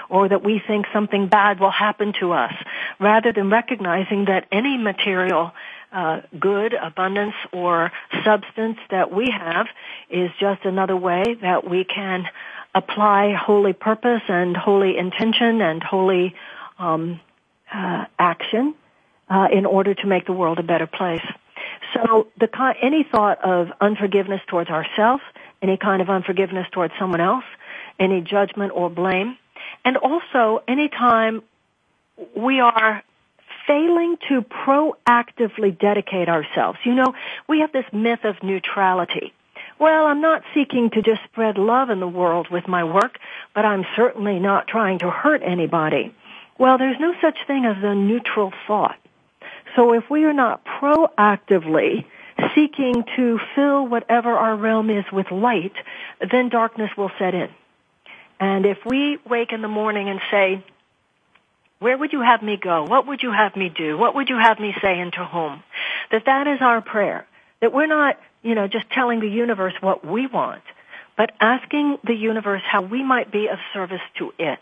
Or 0.10 0.30
that 0.30 0.44
we 0.44 0.62
think 0.66 0.86
something 0.94 1.28
bad 1.28 1.60
will 1.60 1.72
happen 1.72 2.14
to 2.20 2.32
us, 2.32 2.54
rather 3.00 3.32
than 3.34 3.50
recognizing 3.50 4.26
that 4.26 4.48
any 4.52 4.78
material 4.78 5.52
uh, 5.92 6.22
good, 6.40 6.74
abundance, 6.74 7.36
or 7.52 7.92
substance 8.24 8.78
that 8.90 9.12
we 9.12 9.30
have 9.30 9.68
is 10.10 10.32
just 10.40 10.66
another 10.66 10.96
way 10.96 11.24
that 11.42 11.68
we 11.70 11.84
can 11.84 12.26
apply 12.74 13.34
holy 13.34 13.74
purpose 13.74 14.22
and 14.28 14.56
holy 14.56 14.98
intention 14.98 15.62
and 15.62 15.82
holy 15.84 16.36
um, 16.80 17.20
uh, 17.74 18.06
action 18.18 18.74
uh, 19.30 19.48
in 19.52 19.66
order 19.66 19.94
to 19.94 20.08
make 20.08 20.26
the 20.26 20.34
world 20.34 20.60
a 20.60 20.64
better 20.64 20.88
place. 20.88 21.26
So 21.94 22.28
the 22.40 22.50
any 22.82 23.04
thought 23.04 23.44
of 23.44 23.70
unforgiveness 23.80 24.42
towards 24.48 24.70
ourselves, 24.70 25.24
any 25.62 25.78
kind 25.78 26.02
of 26.02 26.10
unforgiveness 26.10 26.68
towards 26.72 26.94
someone 27.00 27.22
else, 27.22 27.46
any 28.00 28.22
judgment 28.22 28.72
or 28.76 28.90
blame, 28.90 29.38
and 29.84 29.98
also 29.98 30.64
any 30.68 30.90
time 30.90 31.44
we 32.36 32.60
are 32.60 33.04
failing 33.66 34.18
to 34.30 34.42
proactively 34.42 35.78
dedicate 35.78 36.30
ourselves. 36.30 36.80
You 36.84 36.96
know, 36.96 37.14
we 37.48 37.60
have 37.60 37.72
this 37.72 37.86
myth 37.92 38.24
of 38.24 38.42
neutrality. 38.42 39.34
Well, 39.80 40.08
I'm 40.08 40.22
not 40.22 40.42
seeking 40.56 40.90
to 40.92 41.02
just 41.02 41.24
spread 41.26 41.58
love 41.58 41.90
in 41.90 42.00
the 42.00 42.08
world 42.08 42.48
with 42.50 42.68
my 42.68 42.84
work, 42.84 43.20
but 43.54 43.66
I'm 43.66 43.86
certainly 43.96 44.40
not 44.40 44.68
trying 44.68 45.00
to 45.00 45.10
hurt 45.10 45.42
anybody. 45.44 46.16
Well, 46.60 46.78
there's 46.78 47.00
no 47.00 47.14
such 47.22 47.38
thing 47.46 47.66
as 47.66 47.78
a 47.84 47.94
neutral 47.94 48.52
thought. 48.66 48.98
So 49.76 49.94
if 49.94 50.10
we 50.10 50.24
are 50.26 50.34
not 50.34 50.66
proactively 50.66 52.06
seeking 52.56 53.04
to 53.16 53.40
fill 53.56 53.88
whatever 53.88 54.32
our 54.32 54.56
realm 54.56 54.90
is 54.90 55.06
with 55.12 55.32
light, 55.32 55.74
then 56.32 56.50
darkness 56.50 56.90
will 56.98 57.12
set 57.20 57.36
in. 57.36 57.50
And 58.40 58.66
if 58.66 58.78
we 58.86 59.18
wake 59.28 59.52
in 59.52 59.62
the 59.62 59.68
morning 59.68 60.10
and 60.10 60.20
say, 60.32 60.64
where 61.80 61.98
would 61.98 62.12
you 62.12 62.22
have 62.22 62.42
me 62.42 62.58
go? 62.58 62.86
What 62.86 63.08
would 63.08 63.22
you 63.22 63.32
have 63.32 63.56
me 63.56 63.70
do? 63.70 63.98
What 63.98 64.16
would 64.16 64.30
you 64.30 64.38
have 64.38 64.60
me 64.60 64.74
say 64.82 65.00
and 65.00 65.14
to 65.14 65.26
whom? 65.26 65.64
That 66.12 66.26
that 66.26 66.48
is 66.48 66.60
our 66.62 66.82
prayer. 66.82 67.28
That 67.62 67.72
we're 67.72 67.88
not, 67.88 68.20
you 68.42 68.56
know, 68.56 68.68
just 68.68 68.90
telling 68.90 69.20
the 69.20 69.30
universe 69.30 69.74
what 69.80 70.06
we 70.06 70.26
want, 70.26 70.64
but 71.16 71.32
asking 71.40 71.98
the 72.04 72.16
universe 72.16 72.64
how 72.66 72.82
we 72.82 73.04
might 73.04 73.32
be 73.32 73.48
of 73.48 73.60
service 73.74 74.02
to 74.18 74.34
it 74.40 74.60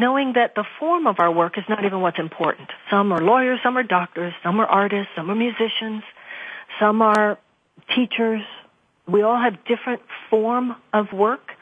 knowing 0.00 0.32
that 0.32 0.54
the 0.54 0.64
form 0.78 1.06
of 1.06 1.16
our 1.20 1.30
work 1.30 1.58
is 1.58 1.64
not 1.68 1.84
even 1.84 2.00
what's 2.00 2.18
important. 2.18 2.68
Some 2.90 3.12
are 3.12 3.20
lawyers, 3.20 3.60
some 3.62 3.76
are 3.76 3.82
doctors, 3.82 4.32
some 4.42 4.58
are 4.60 4.66
artists, 4.66 5.12
some 5.14 5.30
are 5.30 5.34
musicians, 5.34 6.02
some 6.80 7.02
are 7.02 7.38
teachers. 7.94 8.40
We 9.06 9.22
all 9.22 9.38
have 9.38 9.64
different 9.64 10.00
form 10.30 10.74
of 10.92 11.12
work, 11.12 11.52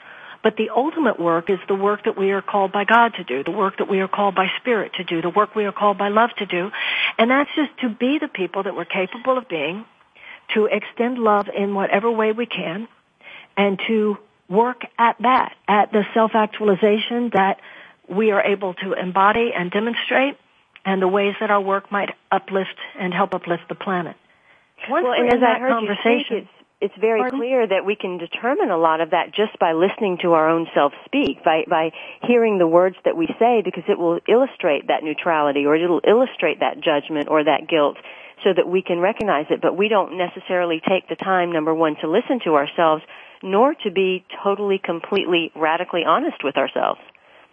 but 0.44 0.57
the 0.57 0.70
ultimate 0.70 1.18
work 1.18 1.51
is 1.51 1.59
the 1.66 1.74
work 1.74 2.05
that 2.05 2.16
we 2.16 2.31
are 2.31 2.42
called 2.42 2.70
by 2.70 2.85
God 2.85 3.14
to 3.14 3.24
do, 3.24 3.42
the 3.42 3.51
work 3.51 3.79
that 3.79 3.88
we 3.88 3.98
are 4.01 4.09
called 4.09 4.37
by 4.37 4.46
Spirit 4.61 4.92
to 4.94 5.05
do, 5.05 5.20
the 5.20 5.31
work 5.31 5.57
we 5.57 5.64
are 5.64 5.72
called 5.72 5.98
by 5.98 6.09
love 6.09 6.31
to 6.38 6.46
do, 6.46 6.70
and 7.18 7.31
that's 7.31 7.51
just 7.57 7.77
to 7.81 7.88
be 7.88 8.18
the 8.20 8.29
people 8.29 8.62
that 8.62 8.77
we're 8.77 8.85
capable 8.85 9.37
of 9.37 9.48
being, 9.48 9.85
to 10.55 10.66
extend 10.66 11.18
love 11.18 11.46
in 11.55 11.74
whatever 11.74 12.11
way 12.11 12.33
we 12.33 12.46
can, 12.46 12.87
and 13.57 13.81
to 13.88 14.16
work 14.48 14.83
at 14.98 15.16
that, 15.20 15.55
at 15.66 15.92
the 15.92 16.05
self-actualization 16.14 17.31
that 17.35 17.61
we 18.09 18.31
are 18.31 18.42
able 18.42 18.75
to 18.75 18.92
embody 18.94 19.51
and 19.57 19.71
demonstrate 19.71 20.37
and 20.85 21.03
the 21.03 21.09
ways 21.09 21.35
that 21.40 21.51
our 21.51 21.61
work 21.61 21.92
might 21.92 22.11
uplift 22.31 22.77
and 22.99 23.12
help 23.12 23.35
uplift 23.35 23.64
the 23.68 23.75
planet. 23.75 24.16
Once 24.88 25.05
well, 25.05 25.12
and 25.12 25.29
as 25.29 25.42
I 25.42 25.59
heard 25.59 25.83
you 25.83 25.94
speak, 26.01 26.27
it's, 26.31 26.49
it's 26.81 26.94
very 27.01 27.21
Pardon? 27.21 27.38
clear 27.38 27.66
that 27.66 27.85
we 27.85 27.97
can 27.97 28.18
determine 28.18 28.71
a 28.71 28.79
lot 28.79 29.01
of 29.01 29.11
that 29.11 29.35
just 29.35 29.59
by 29.59 29.73
listening 29.73 30.18
to 30.23 30.33
our 30.33 30.49
own 30.49 30.66
self 30.75 30.92
speak, 31.05 31.44
by, 31.44 31.64
by 31.68 31.90
hearing 32.23 32.59
the 32.59 32.66
words 32.66 32.97
that 33.05 33.16
we 33.16 33.27
say, 33.38 33.62
because 33.64 33.85
it 33.88 33.99
will 33.99 34.21
illustrate 34.29 34.87
that 34.87 35.03
neutrality 35.03 35.66
or 35.66 35.75
it'll 35.75 36.01
illustrate 36.07 36.61
that 36.61 36.81
judgment 36.81 37.29
or 37.29 37.44
that 37.44 37.68
guilt 37.68 37.97
so 38.44 38.51
that 38.55 38.68
we 38.68 38.83
can 38.83 39.01
recognize 39.01 39.47
it. 39.51 39.61
But 39.61 39.77
we 39.77 39.88
don't 39.88 40.16
necessarily 40.16 40.81
take 40.88 41.09
the 41.09 41.16
time, 41.16 41.53
number 41.53 41.75
one, 41.75 41.97
to 42.03 42.09
listen 42.09 42.38
to 42.44 42.55
ourselves, 42.55 43.03
nor 43.42 43.75
to 43.75 43.90
be 43.90 44.25
totally, 44.44 44.79
completely, 44.79 45.51
radically 45.57 46.05
honest 46.07 46.44
with 46.44 46.57
ourselves. 46.57 47.01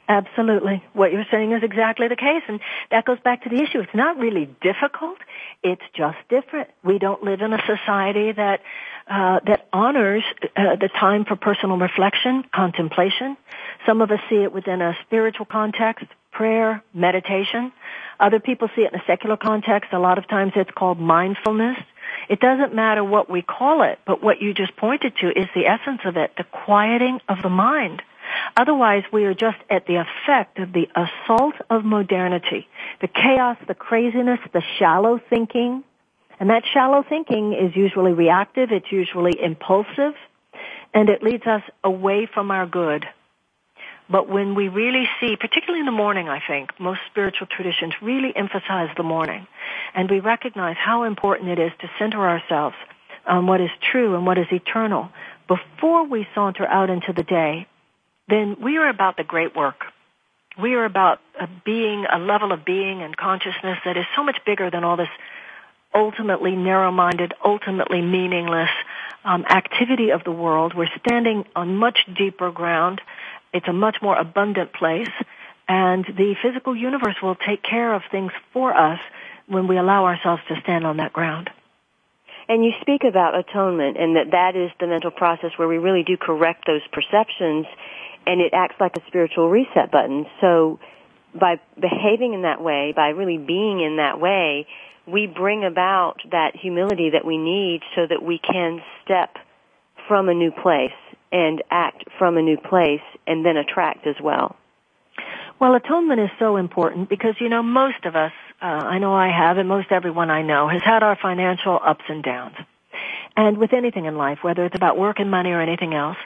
Absolutely. 0.07 0.83
What 0.93 1.11
you're 1.11 1.25
saying 1.31 1.51
is 1.53 1.63
exactly 1.63 2.07
the 2.07 2.15
case. 2.15 2.43
And 2.47 2.59
that 2.91 3.05
goes 3.05 3.19
back 3.19 3.43
to 3.43 3.49
the 3.49 3.61
issue. 3.61 3.79
It's 3.79 3.95
not 3.95 4.17
really 4.17 4.47
difficult. 4.61 5.17
It's 5.63 5.81
just 5.95 6.17
different. 6.29 6.69
We 6.83 6.99
don't 6.99 7.23
live 7.23 7.41
in 7.41 7.53
a 7.53 7.61
society 7.65 8.31
that 8.31 8.61
uh, 9.07 9.39
that 9.45 9.67
honors 9.71 10.23
uh, 10.55 10.77
the 10.77 10.89
time 10.99 11.25
for 11.25 11.35
personal 11.35 11.77
reflection, 11.77 12.43
contemplation. 12.53 13.37
Some 13.85 14.01
of 14.01 14.09
us 14.09 14.19
see 14.29 14.37
it 14.37 14.51
within 14.51 14.81
a 14.81 14.97
spiritual 15.05 15.45
context, 15.45 16.05
prayer, 16.31 16.83
meditation. 16.91 17.71
Other 18.19 18.39
people 18.39 18.67
see 18.75 18.81
it 18.81 18.93
in 18.93 18.99
a 18.99 19.03
secular 19.05 19.37
context. 19.37 19.93
A 19.93 19.99
lot 19.99 20.17
of 20.17 20.27
times 20.27 20.53
it's 20.55 20.71
called 20.71 20.99
mindfulness. 20.99 21.77
It 22.29 22.39
doesn't 22.39 22.73
matter 22.73 23.03
what 23.03 23.29
we 23.29 23.43
call 23.43 23.83
it, 23.83 23.99
but 24.07 24.23
what 24.23 24.41
you 24.41 24.53
just 24.53 24.75
pointed 24.75 25.13
to 25.17 25.27
is 25.27 25.47
the 25.53 25.67
essence 25.67 26.01
of 26.05 26.17
it, 26.17 26.31
the 26.37 26.45
quieting 26.45 27.19
of 27.29 27.43
the 27.43 27.49
mind. 27.49 28.01
Otherwise, 28.57 29.03
we 29.11 29.25
are 29.25 29.33
just 29.33 29.57
at 29.69 29.85
the 29.87 29.95
effect 29.95 30.59
of 30.59 30.73
the 30.73 30.87
assault 30.95 31.55
of 31.69 31.83
modernity, 31.83 32.67
the 33.01 33.07
chaos, 33.07 33.57
the 33.67 33.73
craziness, 33.73 34.39
the 34.53 34.63
shallow 34.79 35.19
thinking. 35.29 35.83
And 36.39 36.49
that 36.49 36.63
shallow 36.73 37.03
thinking 37.07 37.53
is 37.53 37.75
usually 37.75 38.13
reactive, 38.13 38.69
it's 38.71 38.91
usually 38.91 39.33
impulsive, 39.41 40.13
and 40.93 41.09
it 41.09 41.23
leads 41.23 41.45
us 41.45 41.63
away 41.83 42.27
from 42.31 42.51
our 42.51 42.65
good. 42.65 43.05
But 44.09 44.29
when 44.29 44.53
we 44.53 44.67
really 44.67 45.09
see, 45.19 45.35
particularly 45.35 45.79
in 45.79 45.85
the 45.85 45.91
morning, 45.91 46.29
I 46.29 46.39
think, 46.45 46.79
most 46.79 46.99
spiritual 47.09 47.47
traditions 47.47 47.93
really 48.01 48.35
emphasize 48.35 48.89
the 48.95 49.03
morning. 49.03 49.47
And 49.95 50.09
we 50.09 50.19
recognize 50.19 50.75
how 50.77 51.03
important 51.03 51.49
it 51.49 51.59
is 51.59 51.71
to 51.79 51.89
center 51.97 52.19
ourselves 52.27 52.75
on 53.25 53.47
what 53.47 53.61
is 53.61 53.71
true 53.91 54.15
and 54.15 54.25
what 54.25 54.37
is 54.37 54.45
eternal 54.51 55.09
before 55.47 56.07
we 56.07 56.27
saunter 56.35 56.67
out 56.67 56.89
into 56.89 57.13
the 57.13 57.23
day 57.23 57.67
then 58.27 58.57
we 58.61 58.77
are 58.77 58.89
about 58.89 59.17
the 59.17 59.23
great 59.23 59.55
work. 59.55 59.85
We 60.61 60.73
are 60.75 60.85
about 60.85 61.19
a 61.39 61.47
being, 61.65 62.05
a 62.11 62.17
level 62.17 62.51
of 62.51 62.63
being 62.65 63.01
and 63.01 63.15
consciousness 63.15 63.77
that 63.85 63.97
is 63.97 64.05
so 64.15 64.23
much 64.23 64.37
bigger 64.45 64.69
than 64.69 64.83
all 64.83 64.97
this 64.97 65.09
ultimately 65.93 66.55
narrow-minded, 66.55 67.33
ultimately 67.43 68.01
meaningless 68.01 68.69
um, 69.23 69.45
activity 69.49 70.11
of 70.11 70.23
the 70.23 70.31
world. 70.31 70.73
We're 70.75 70.89
standing 71.05 71.45
on 71.55 71.77
much 71.77 71.99
deeper 72.17 72.51
ground. 72.51 73.01
It's 73.53 73.67
a 73.67 73.73
much 73.73 73.97
more 74.01 74.17
abundant 74.17 74.73
place, 74.73 75.11
and 75.67 76.05
the 76.05 76.35
physical 76.41 76.75
universe 76.75 77.15
will 77.21 77.35
take 77.35 77.63
care 77.63 77.93
of 77.93 78.03
things 78.11 78.31
for 78.53 78.75
us 78.75 78.99
when 79.47 79.67
we 79.67 79.77
allow 79.77 80.05
ourselves 80.05 80.41
to 80.49 80.59
stand 80.61 80.85
on 80.85 80.97
that 80.97 81.13
ground. 81.13 81.49
And 82.47 82.63
you 82.63 82.71
speak 82.81 83.03
about 83.03 83.37
atonement 83.37 83.97
and 83.97 84.15
that 84.15 84.31
that 84.31 84.55
is 84.55 84.71
the 84.79 84.87
mental 84.87 85.11
process 85.11 85.51
where 85.57 85.67
we 85.67 85.77
really 85.77 86.03
do 86.03 86.15
correct 86.17 86.65
those 86.67 86.81
perceptions 86.91 87.65
and 88.27 88.41
it 88.41 88.53
acts 88.53 88.75
like 88.79 88.95
a 88.97 89.01
spiritual 89.07 89.49
reset 89.49 89.91
button. 89.91 90.25
So 90.41 90.79
by 91.33 91.59
behaving 91.79 92.33
in 92.33 92.43
that 92.43 92.61
way, 92.61 92.93
by 92.95 93.09
really 93.09 93.37
being 93.37 93.81
in 93.81 93.97
that 93.97 94.19
way, 94.19 94.67
we 95.07 95.27
bring 95.27 95.63
about 95.63 96.17
that 96.31 96.55
humility 96.55 97.11
that 97.11 97.25
we 97.25 97.37
need 97.37 97.81
so 97.95 98.01
that 98.07 98.23
we 98.23 98.39
can 98.39 98.81
step 99.03 99.35
from 100.07 100.29
a 100.29 100.33
new 100.33 100.51
place 100.51 100.91
and 101.31 101.63
act 101.69 102.05
from 102.17 102.37
a 102.37 102.41
new 102.41 102.57
place 102.57 103.05
and 103.27 103.45
then 103.45 103.57
attract 103.57 104.07
as 104.07 104.15
well. 104.23 104.55
Well, 105.59 105.73
atonement 105.75 106.19
is 106.19 106.29
so 106.37 106.57
important 106.57 107.07
because, 107.07 107.35
you 107.39 107.47
know, 107.47 107.63
most 107.63 108.03
of 108.05 108.15
us, 108.15 108.33
uh, 108.61 108.65
I 108.65 108.97
know 108.99 109.13
I 109.13 109.29
have, 109.29 109.57
and 109.57 109.69
most 109.69 109.91
everyone 109.91 110.29
I 110.29 110.41
know 110.41 110.67
has 110.67 110.81
had 110.83 111.01
our 111.01 111.15
financial 111.15 111.79
ups 111.81 112.03
and 112.09 112.21
downs. 112.21 112.55
And 113.37 113.57
with 113.57 113.73
anything 113.73 114.05
in 114.05 114.17
life, 114.17 114.39
whether 114.41 114.65
it's 114.65 114.75
about 114.75 114.97
work 114.97 115.19
and 115.19 115.31
money 115.31 115.51
or 115.51 115.61
anything 115.61 115.93
else, 115.93 116.17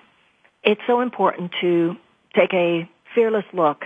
it's 0.63 0.81
so 0.87 1.01
important 1.01 1.51
to 1.61 1.95
take 2.35 2.53
a 2.53 2.89
fearless 3.13 3.45
look 3.53 3.85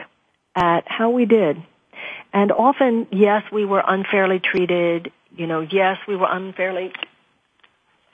at 0.56 0.84
how 0.88 1.10
we 1.10 1.26
did. 1.26 1.62
And 2.32 2.52
often, 2.52 3.08
yes, 3.12 3.44
we 3.52 3.66
were 3.66 3.84
unfairly 3.86 4.40
treated. 4.40 5.12
You 5.36 5.48
know, 5.48 5.62
yes, 5.62 5.98
we 6.08 6.16
were 6.16 6.28
unfairly 6.30 6.94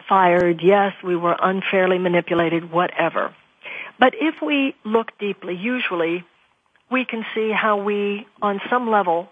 fired. 0.07 0.61
Yes, 0.63 0.93
we 1.03 1.15
were 1.15 1.35
unfairly 1.39 1.99
manipulated, 1.99 2.71
whatever. 2.71 3.35
But 3.99 4.13
if 4.15 4.41
we 4.41 4.75
look 4.83 5.17
deeply, 5.19 5.55
usually 5.55 6.23
we 6.91 7.05
can 7.05 7.25
see 7.35 7.51
how 7.51 7.81
we, 7.83 8.25
on 8.41 8.59
some 8.69 8.89
level, 8.89 9.29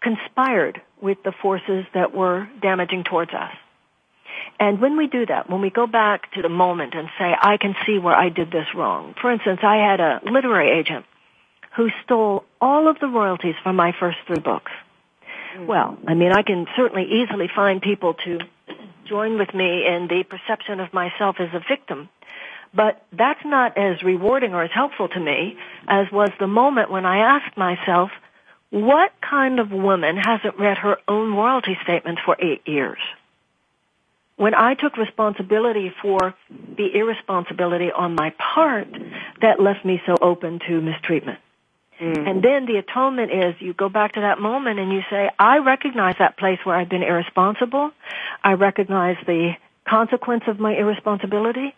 conspired 0.00 0.80
with 1.00 1.18
the 1.24 1.32
forces 1.32 1.84
that 1.94 2.14
were 2.14 2.48
damaging 2.60 3.04
towards 3.04 3.32
us. 3.32 3.52
And 4.58 4.80
when 4.80 4.96
we 4.96 5.06
do 5.06 5.26
that, 5.26 5.50
when 5.50 5.60
we 5.60 5.70
go 5.70 5.86
back 5.86 6.32
to 6.32 6.42
the 6.42 6.48
moment 6.48 6.94
and 6.94 7.08
say, 7.18 7.32
I 7.40 7.56
can 7.56 7.74
see 7.86 7.98
where 7.98 8.14
I 8.14 8.28
did 8.28 8.50
this 8.50 8.66
wrong. 8.74 9.14
For 9.20 9.30
instance, 9.32 9.60
I 9.62 9.76
had 9.76 10.00
a 10.00 10.20
literary 10.30 10.78
agent 10.78 11.04
who 11.76 11.88
stole 12.04 12.44
all 12.60 12.88
of 12.88 12.98
the 13.00 13.08
royalties 13.08 13.54
from 13.62 13.76
my 13.76 13.92
first 13.98 14.18
three 14.26 14.40
books. 14.40 14.72
Mm. 15.56 15.66
Well, 15.66 15.98
I 16.06 16.14
mean, 16.14 16.32
I 16.32 16.42
can 16.42 16.66
certainly 16.76 17.04
easily 17.04 17.48
find 17.54 17.80
people 17.80 18.14
to 18.24 18.38
join 19.08 19.38
with 19.38 19.52
me 19.54 19.86
in 19.86 20.08
the 20.08 20.24
perception 20.28 20.80
of 20.80 20.92
myself 20.92 21.36
as 21.38 21.48
a 21.52 21.60
victim. 21.68 22.08
But 22.74 23.04
that's 23.12 23.44
not 23.44 23.76
as 23.76 24.02
rewarding 24.02 24.54
or 24.54 24.62
as 24.62 24.70
helpful 24.72 25.08
to 25.08 25.20
me 25.20 25.58
as 25.86 26.06
was 26.10 26.30
the 26.40 26.46
moment 26.46 26.90
when 26.90 27.04
I 27.04 27.18
asked 27.18 27.56
myself, 27.56 28.10
what 28.70 29.12
kind 29.20 29.60
of 29.60 29.70
woman 29.70 30.16
hasn't 30.16 30.58
read 30.58 30.78
her 30.78 30.96
own 31.06 31.34
royalty 31.34 31.76
statements 31.82 32.22
for 32.24 32.36
eight 32.40 32.62
years? 32.66 32.98
when 34.42 34.54
I 34.54 34.74
took 34.74 34.96
responsibility 34.96 35.92
for 36.02 36.34
the 36.50 36.88
irresponsibility 36.94 37.92
on 37.92 38.16
my 38.16 38.34
part, 38.54 38.88
that 39.40 39.60
left 39.60 39.84
me 39.84 40.02
so 40.04 40.16
open 40.20 40.58
to 40.66 40.80
mistreatment. 40.80 41.38
Mm. 42.00 42.28
And 42.28 42.42
then 42.42 42.66
the 42.66 42.78
atonement 42.78 43.30
is 43.30 43.54
you 43.60 43.72
go 43.72 43.88
back 43.88 44.14
to 44.14 44.20
that 44.22 44.40
moment 44.40 44.80
and 44.80 44.92
you 44.92 45.02
say, 45.08 45.30
I 45.38 45.58
recognize 45.58 46.16
that 46.18 46.36
place 46.36 46.58
where 46.64 46.74
I've 46.74 46.88
been 46.88 47.04
irresponsible. 47.04 47.92
I 48.42 48.54
recognize 48.54 49.16
the 49.26 49.52
consequence 49.88 50.42
of 50.48 50.58
my 50.58 50.74
irresponsibility. 50.74 51.72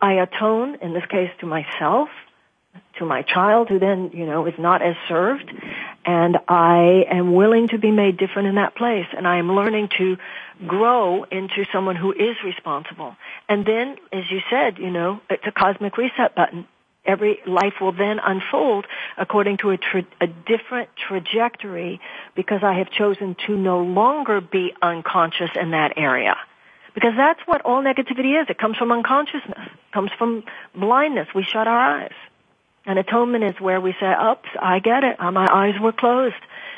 I 0.00 0.14
atone, 0.14 0.78
in 0.82 0.92
this 0.92 1.04
case, 1.06 1.30
to 1.40 1.46
myself, 1.46 2.08
to 2.98 3.04
my 3.04 3.22
child 3.22 3.68
who 3.68 3.78
then, 3.78 4.10
you 4.12 4.26
know, 4.26 4.46
is 4.46 4.54
not 4.58 4.82
as 4.82 4.96
served. 5.08 5.50
And 6.04 6.38
I 6.48 7.04
am 7.10 7.34
willing 7.34 7.68
to 7.68 7.78
be 7.78 7.90
made 7.90 8.16
different 8.16 8.48
in 8.48 8.54
that 8.56 8.74
place. 8.74 9.06
And 9.16 9.26
I 9.26 9.38
am 9.38 9.52
learning 9.52 9.90
to 9.98 10.16
grow 10.66 11.24
into 11.24 11.64
someone 11.72 11.96
who 11.96 12.12
is 12.12 12.36
responsible. 12.44 13.16
And 13.48 13.64
then, 13.66 13.96
as 14.12 14.24
you 14.30 14.40
said, 14.50 14.78
you 14.78 14.90
know, 14.90 15.20
it's 15.30 15.46
a 15.46 15.52
cosmic 15.52 15.96
reset 15.96 16.34
button. 16.34 16.66
Every 17.04 17.40
life 17.46 17.74
will 17.80 17.92
then 17.92 18.18
unfold 18.18 18.86
according 19.16 19.58
to 19.58 19.70
a, 19.70 19.78
tra- 19.78 20.06
a 20.20 20.26
different 20.26 20.90
trajectory 21.08 22.00
because 22.34 22.62
I 22.62 22.74
have 22.74 22.90
chosen 22.90 23.34
to 23.46 23.56
no 23.56 23.82
longer 23.82 24.40
be 24.40 24.74
unconscious 24.82 25.50
in 25.58 25.70
that 25.70 25.94
area. 25.96 26.36
Because 26.98 27.14
that's 27.16 27.38
what 27.46 27.62
all 27.62 27.80
negativity 27.80 28.42
is. 28.42 28.50
It 28.50 28.58
comes 28.58 28.76
from 28.76 28.90
unconsciousness. 28.90 29.68
It 29.72 29.92
comes 29.92 30.10
from 30.18 30.42
blindness. 30.74 31.28
We 31.32 31.44
shut 31.44 31.68
our 31.68 31.78
eyes. 31.78 32.12
And 32.86 32.98
atonement 32.98 33.44
is 33.44 33.60
where 33.60 33.80
we 33.80 33.94
say, 34.00 34.12
oops, 34.12 34.48
I 34.60 34.80
get 34.80 35.04
it. 35.04 35.16
My 35.20 35.46
eyes 35.48 35.74
were 35.80 35.92
closed 35.92 36.34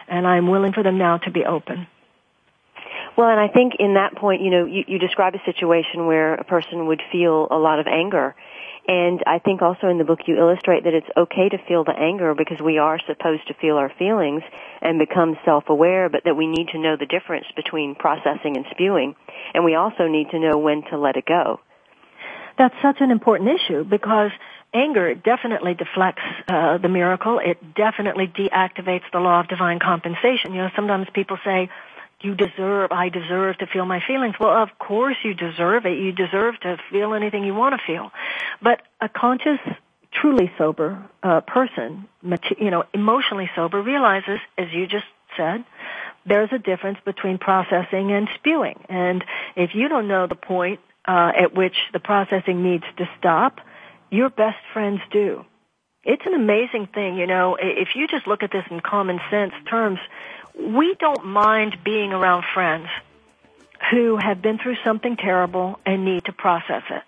and 0.09 0.26
I'm 0.26 0.50
willing 0.50 0.74
for 0.74 0.83
them 0.83 0.98
now 0.98 1.16
to 1.16 1.30
be 1.30 1.46
open. 1.46 1.87
Well, 3.16 3.30
and 3.30 3.40
I 3.40 3.48
think 3.48 3.76
in 3.78 3.94
that 3.94 4.14
point, 4.14 4.42
you 4.42 4.50
know, 4.50 4.66
you, 4.66 4.85
you 4.87 4.98
describe 4.98 5.35
a 5.35 5.42
situation 5.46 6.04
where 6.04 6.35
a 6.35 6.44
person 6.44 6.87
would 6.88 7.00
feel 7.11 7.48
a 7.50 7.56
lot 7.56 7.78
of 7.78 7.87
anger. 7.87 8.35
And 8.88 9.23
I 9.27 9.38
think 9.38 9.62
also 9.62 9.88
in 9.88 9.99
the 9.99 10.05
book 10.05 10.21
you 10.27 10.37
illustrate 10.38 10.85
that 10.85 10.95
it's 10.95 11.07
okay 11.16 11.49
to 11.49 11.59
feel 11.69 11.85
the 11.85 11.97
anger 11.97 12.35
because 12.35 12.61
we 12.61 12.79
are 12.79 12.99
supposed 13.07 13.47
to 13.49 13.55
feel 13.55 13.77
our 13.77 13.93
feelings 13.99 14.43
and 14.81 14.99
become 14.99 15.37
self-aware, 15.45 16.09
but 16.09 16.25
that 16.25 16.37
we 16.37 16.47
need 16.47 16.69
to 16.69 16.79
know 16.79 16.97
the 16.97 17.07
difference 17.07 17.47
between 17.55 17.95
processing 17.95 18.57
and 18.57 18.66
spewing. 18.71 19.14
And 19.55 19.64
we 19.64 19.75
also 19.75 20.09
need 20.09 20.31
to 20.31 20.40
know 20.40 20.59
when 20.59 20.83
to 20.90 20.99
let 20.99 21.16
it 21.16 21.27
go. 21.27 21.61
That's 22.59 22.75
such 22.83 22.97
an 23.01 23.11
important 23.11 23.51
issue 23.51 23.85
because 23.85 24.31
anger 24.75 25.14
definitely 25.14 25.75
deflects 25.75 26.23
uh, 26.49 26.79
the 26.79 26.88
miracle. 26.88 27.40
It 27.43 27.75
definitely 27.75 28.27
deactivates 28.27 29.05
the 29.12 29.19
law 29.19 29.40
of 29.40 29.49
divine 29.49 29.79
compensation. 29.79 30.53
You 30.53 30.62
know, 30.62 30.71
sometimes 30.77 31.07
people 31.14 31.38
say, 31.45 31.69
you 32.22 32.35
deserve, 32.35 32.92
I 32.92 33.09
deserve 33.09 33.59
to 33.59 33.66
feel 33.66 33.87
my 33.87 34.00
feelings. 34.06 34.35
Well, 34.38 34.62
of 34.62 34.78
course 34.78 35.16
you 35.24 35.35
deserve 35.35 35.87
it. 35.87 35.98
You 35.98 36.12
deserve 36.12 36.59
to 36.61 36.78
feel 36.90 37.14
anything 37.14 37.44
you 37.44 37.54
want 37.54 37.78
to 37.78 37.87
feel. 37.87 38.11
But 38.62 38.83
a 39.00 39.09
conscious, 39.09 39.59
truly 40.12 40.52
sober 40.59 41.02
uh, 41.22 41.40
person, 41.40 42.09
you 42.59 42.70
know, 42.70 42.85
emotionally 42.92 43.50
sober, 43.54 43.80
realizes, 43.80 44.40
as 44.59 44.72
you 44.72 44.87
just 44.87 45.06
said, 45.37 45.64
there's 46.26 46.52
a 46.52 46.59
difference 46.59 46.98
between 47.04 47.38
processing 47.38 48.12
and 48.12 48.28
spewing. 48.35 48.85
And 48.88 49.24
if 49.56 49.74
you 49.74 49.88
don't 49.88 50.09
know 50.09 50.26
the 50.26 50.35
point 50.35 50.80
uh, 51.06 51.33
at 51.37 51.54
which 51.54 51.76
the 51.92 52.00
processing 52.00 52.62
needs 52.62 52.85
to 52.98 53.09
stop, 53.18 53.61
your 54.11 54.28
best 54.28 54.59
friends 54.72 55.00
do. 55.11 55.44
It's 56.02 56.24
an 56.24 56.35
amazing 56.35 56.88
thing, 56.94 57.16
you 57.16 57.26
know, 57.26 57.56
if 57.61 57.88
you 57.94 58.09
just 58.09 58.26
look 58.26 58.42
at 58.42 58.50
this 58.50 58.64
in 58.70 58.80
common 58.80 59.20
sense 59.30 59.52
terms, 59.68 59.98
we 60.61 60.94
don't 60.99 61.27
mind 61.27 61.79
being 61.85 62.12
around 62.12 62.44
friends 62.55 62.88
who 63.90 64.16
have 64.16 64.42
been 64.42 64.59
through 64.59 64.77
something 64.85 65.16
terrible 65.16 65.81
and 65.87 66.05
need 66.05 66.25
to 66.27 66.33
process 66.33 66.83
it. 66.90 67.03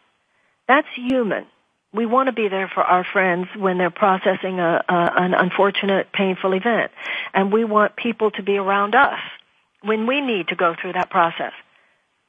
That's 0.69 0.89
human. 0.97 1.47
We 1.95 2.07
want 2.07 2.29
to 2.29 2.33
be 2.33 2.49
there 2.49 2.71
for 2.73 2.83
our 2.83 3.05
friends 3.05 3.49
when 3.57 3.79
they're 3.79 3.91
processing 3.91 4.61
a, 4.61 4.83
a, 4.89 5.13
an 5.17 5.35
unfortunate, 5.35 6.13
painful 6.13 6.55
event. 6.55 6.93
And 7.35 7.53
we 7.53 7.65
want 7.65 7.97
people 7.97 8.31
to 8.33 8.43
be 8.43 8.57
around 8.59 8.95
us 8.95 9.21
when 9.83 10.07
we 10.07 10.21
need 10.21 10.49
to 10.49 10.57
go 10.57 10.75
through 10.81 10.95
that 10.95 11.11
process. 11.11 11.53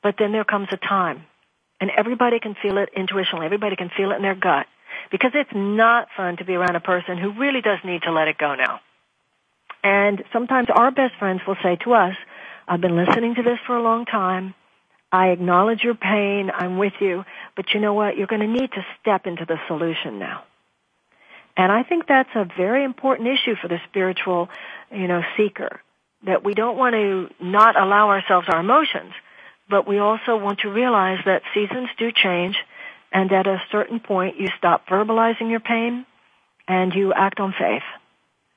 But 0.04 0.16
then 0.20 0.34
there 0.34 0.46
comes 0.46 0.70
a 0.72 0.78
time 0.78 1.24
And 1.82 1.92
everybody 1.98 2.40
can 2.40 2.56
feel 2.62 2.78
it 2.78 2.90
intuitionally. 2.98 3.46
Everybody 3.46 3.76
can 3.76 3.90
feel 3.96 4.12
it 4.12 4.18
in 4.18 4.22
their 4.22 4.36
gut. 4.36 4.68
Because 5.12 5.32
it's 5.36 5.52
not 5.54 6.08
fun 6.16 6.38
to 6.38 6.46
be 6.46 6.56
around 6.56 6.76
a 6.78 6.82
person 6.82 7.18
who 7.18 7.34
really 7.34 7.62
does 7.62 7.80
need 7.84 8.04
to 8.04 8.12
let 8.12 8.30
it 8.30 8.38
go 8.38 8.56
now. 8.56 8.80
And 9.84 10.24
sometimes 10.32 10.70
our 10.74 10.92
best 10.92 11.16
friends 11.20 11.42
will 11.46 11.58
say 11.62 11.76
to 11.84 11.94
us, 11.94 12.16
I've 12.68 12.82
been 12.82 12.96
listening 12.96 13.36
to 13.36 13.44
this 13.44 13.60
for 13.68 13.76
a 13.76 13.84
long 13.84 14.06
time. 14.06 14.54
I 15.12 15.28
acknowledge 15.28 15.84
your 15.84 15.96
pain. 15.96 16.50
I'm 16.54 16.78
with 16.78 16.94
you. 17.00 17.26
But 17.56 17.74
you 17.74 17.80
know 17.80 17.94
what? 17.94 18.18
You're 18.18 18.28
going 18.28 18.42
to 18.42 18.48
need 18.48 18.72
to 18.72 18.86
step 19.02 19.28
into 19.28 19.46
the 19.46 19.58
solution 19.68 20.18
now. 20.20 20.44
And 21.56 21.72
I 21.72 21.84
think 21.84 22.08
that's 22.08 22.34
a 22.34 22.46
very 22.58 22.84
important 22.84 23.28
issue 23.28 23.56
for 23.62 23.68
the 23.68 23.80
spiritual, 23.90 24.50
you 24.92 25.08
know, 25.08 25.22
seeker. 25.38 25.82
That 26.26 26.44
we 26.44 26.54
don't 26.54 26.78
want 26.78 26.94
to 26.94 27.30
not 27.44 27.80
allow 27.80 28.10
ourselves 28.10 28.48
our 28.50 28.62
emotions, 28.62 29.14
but 29.70 29.88
we 29.88 30.00
also 30.00 30.38
want 30.38 30.60
to 30.60 30.70
realize 30.70 31.20
that 31.26 31.44
seasons 31.54 31.90
do 31.98 32.12
change 32.12 32.56
and 33.12 33.32
at 33.32 33.46
a 33.46 33.62
certain 33.72 34.00
point 34.00 34.40
you 34.40 34.48
stop 34.58 34.88
verbalizing 34.88 35.52
your 35.52 35.60
pain 35.60 36.06
and 36.68 36.94
you 36.94 37.14
act 37.14 37.40
on 37.40 37.54
faith. 37.58 37.84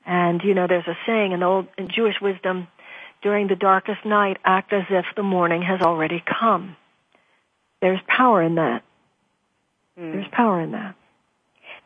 And 0.07 0.41
you 0.41 0.53
know, 0.53 0.67
there's 0.67 0.87
a 0.87 0.97
saying 1.05 1.33
in 1.33 1.43
old 1.43 1.67
in 1.77 1.89
Jewish 1.93 2.15
wisdom, 2.21 2.67
during 3.21 3.47
the 3.47 3.55
darkest 3.55 4.05
night, 4.05 4.37
act 4.45 4.71
as 4.71 4.83
if 4.89 5.05
the 5.15 5.23
morning 5.23 5.61
has 5.61 5.81
already 5.81 6.23
come. 6.39 6.77
There's 7.81 7.99
power 8.07 8.41
in 8.41 8.55
that. 8.55 8.83
Mm. 9.99 10.13
There's 10.13 10.27
power 10.31 10.61
in 10.61 10.71
that. 10.71 10.95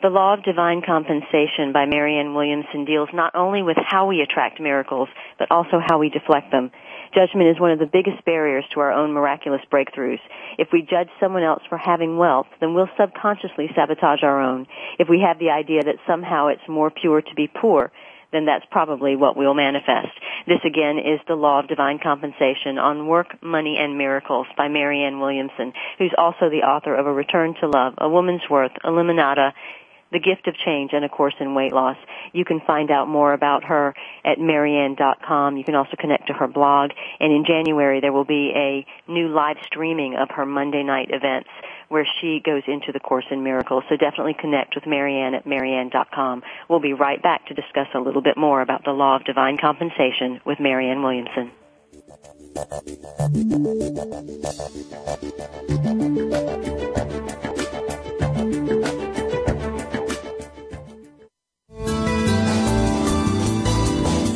The 0.01 0.09
Law 0.09 0.33
of 0.33 0.43
Divine 0.43 0.81
Compensation 0.83 1.73
by 1.73 1.85
Marianne 1.85 2.33
Williamson 2.33 2.85
deals 2.85 3.09
not 3.13 3.35
only 3.35 3.61
with 3.61 3.77
how 3.77 4.07
we 4.07 4.21
attract 4.21 4.59
miracles, 4.59 5.09
but 5.37 5.51
also 5.51 5.79
how 5.79 5.99
we 5.99 6.09
deflect 6.09 6.51
them. 6.51 6.71
Judgment 7.13 7.49
is 7.49 7.59
one 7.59 7.71
of 7.71 7.77
the 7.77 7.85
biggest 7.85 8.25
barriers 8.25 8.65
to 8.73 8.79
our 8.79 8.91
own 8.91 9.13
miraculous 9.13 9.61
breakthroughs. 9.71 10.19
If 10.57 10.69
we 10.73 10.81
judge 10.81 11.09
someone 11.19 11.43
else 11.43 11.61
for 11.69 11.77
having 11.77 12.17
wealth, 12.17 12.47
then 12.59 12.73
we'll 12.73 12.89
subconsciously 12.99 13.69
sabotage 13.75 14.23
our 14.23 14.41
own. 14.41 14.65
If 14.97 15.07
we 15.07 15.21
have 15.21 15.37
the 15.37 15.51
idea 15.51 15.83
that 15.83 15.97
somehow 16.07 16.47
it's 16.47 16.67
more 16.67 16.89
pure 16.89 17.21
to 17.21 17.35
be 17.35 17.47
poor, 17.47 17.91
then 18.31 18.45
that's 18.45 18.65
probably 18.71 19.15
what 19.15 19.35
we'll 19.35 19.53
manifest. 19.53 20.11
This 20.47 20.59
again 20.65 20.97
is 20.97 21.19
The 21.27 21.35
Law 21.35 21.59
of 21.59 21.67
Divine 21.67 21.99
Compensation 22.01 22.77
on 22.77 23.07
Work, 23.07 23.41
Money, 23.43 23.77
and 23.79 23.97
Miracles 23.97 24.47
by 24.57 24.67
Marianne 24.67 25.19
Williamson, 25.19 25.73
who's 25.97 26.13
also 26.17 26.49
the 26.49 26.63
author 26.67 26.95
of 26.95 27.05
A 27.05 27.13
Return 27.13 27.55
to 27.61 27.67
Love, 27.67 27.93
A 27.97 28.09
Woman's 28.09 28.41
Worth, 28.49 28.71
Illuminata, 28.83 29.53
the 30.11 30.19
Gift 30.19 30.47
of 30.47 30.55
Change 30.55 30.91
and 30.93 31.05
a 31.05 31.09
course 31.09 31.35
in 31.39 31.55
weight 31.55 31.73
loss. 31.73 31.97
You 32.33 32.45
can 32.45 32.59
find 32.61 32.91
out 32.91 33.07
more 33.07 33.33
about 33.33 33.63
her 33.65 33.93
at 34.25 34.39
marianne.com. 34.39 35.57
You 35.57 35.63
can 35.63 35.75
also 35.75 35.95
connect 35.97 36.27
to 36.27 36.33
her 36.33 36.47
blog. 36.47 36.91
And 37.19 37.31
in 37.31 37.45
January 37.45 37.99
there 38.01 38.13
will 38.13 38.25
be 38.25 38.51
a 38.55 38.85
new 39.11 39.27
live 39.29 39.57
streaming 39.65 40.15
of 40.15 40.29
her 40.35 40.45
Monday 40.45 40.83
night 40.83 41.09
events 41.11 41.49
where 41.89 42.07
she 42.21 42.41
goes 42.43 42.63
into 42.67 42.91
the 42.91 42.99
Course 42.99 43.25
in 43.31 43.43
Miracles. 43.43 43.83
So 43.89 43.97
definitely 43.97 44.35
connect 44.39 44.75
with 44.75 44.85
Marianne 44.87 45.35
at 45.35 45.45
marianne.com. 45.45 46.43
We'll 46.69 46.79
be 46.79 46.93
right 46.93 47.21
back 47.21 47.47
to 47.47 47.53
discuss 47.53 47.87
a 47.93 47.99
little 47.99 48.21
bit 48.21 48.37
more 48.37 48.61
about 48.61 48.85
the 48.85 48.91
law 48.91 49.17
of 49.17 49.25
divine 49.25 49.57
compensation 49.57 50.39
with 50.45 50.59
Marianne 50.59 51.03
Williamson. 51.03 51.51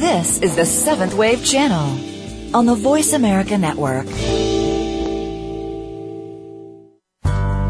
This 0.06 0.38
is 0.38 0.56
the 0.56 0.68
Seventh 0.68 1.16
Wave 1.16 1.44
Channel 1.44 2.56
on 2.56 2.68
the 2.68 2.76
Voice 2.76 3.14
America 3.14 3.58
Network. 3.58 4.06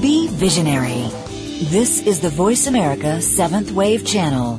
Be 0.00 0.28
visionary. 0.28 1.10
This 1.68 2.06
is 2.06 2.20
the 2.20 2.30
Voice 2.30 2.66
America 2.66 3.20
Seventh 3.20 3.72
Wave 3.72 4.06
Channel. 4.06 4.58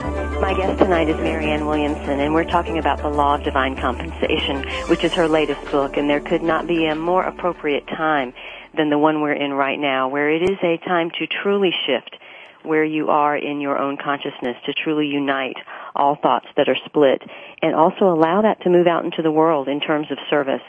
My 0.41 0.55
guest 0.55 0.79
tonight 0.79 1.07
is 1.07 1.17
Marianne 1.17 1.67
Williamson, 1.67 2.19
and 2.19 2.33
we're 2.33 2.45
talking 2.45 2.79
about 2.79 2.97
the 2.97 3.09
Law 3.09 3.35
of 3.35 3.43
Divine 3.43 3.75
Compensation, 3.75 4.65
which 4.89 5.03
is 5.03 5.13
her 5.13 5.27
latest 5.27 5.63
book, 5.71 5.97
and 5.97 6.09
there 6.09 6.19
could 6.19 6.41
not 6.41 6.65
be 6.65 6.87
a 6.87 6.95
more 6.95 7.21
appropriate 7.21 7.85
time 7.85 8.33
than 8.75 8.89
the 8.89 8.97
one 8.97 9.21
we're 9.21 9.33
in 9.33 9.53
right 9.53 9.77
now, 9.77 10.09
where 10.09 10.31
it 10.31 10.41
is 10.41 10.57
a 10.63 10.77
time 10.77 11.11
to 11.19 11.27
truly 11.27 11.69
shift 11.85 12.17
where 12.63 12.83
you 12.83 13.09
are 13.09 13.37
in 13.37 13.61
your 13.61 13.77
own 13.77 13.97
consciousness, 14.03 14.57
to 14.65 14.73
truly 14.73 15.05
unite 15.05 15.57
all 15.95 16.15
thoughts 16.15 16.47
that 16.57 16.67
are 16.67 16.77
split, 16.85 17.21
and 17.61 17.75
also 17.75 18.05
allow 18.05 18.41
that 18.41 18.61
to 18.61 18.69
move 18.71 18.87
out 18.87 19.05
into 19.05 19.21
the 19.21 19.31
world 19.31 19.67
in 19.67 19.79
terms 19.79 20.07
of 20.11 20.17
service. 20.27 20.63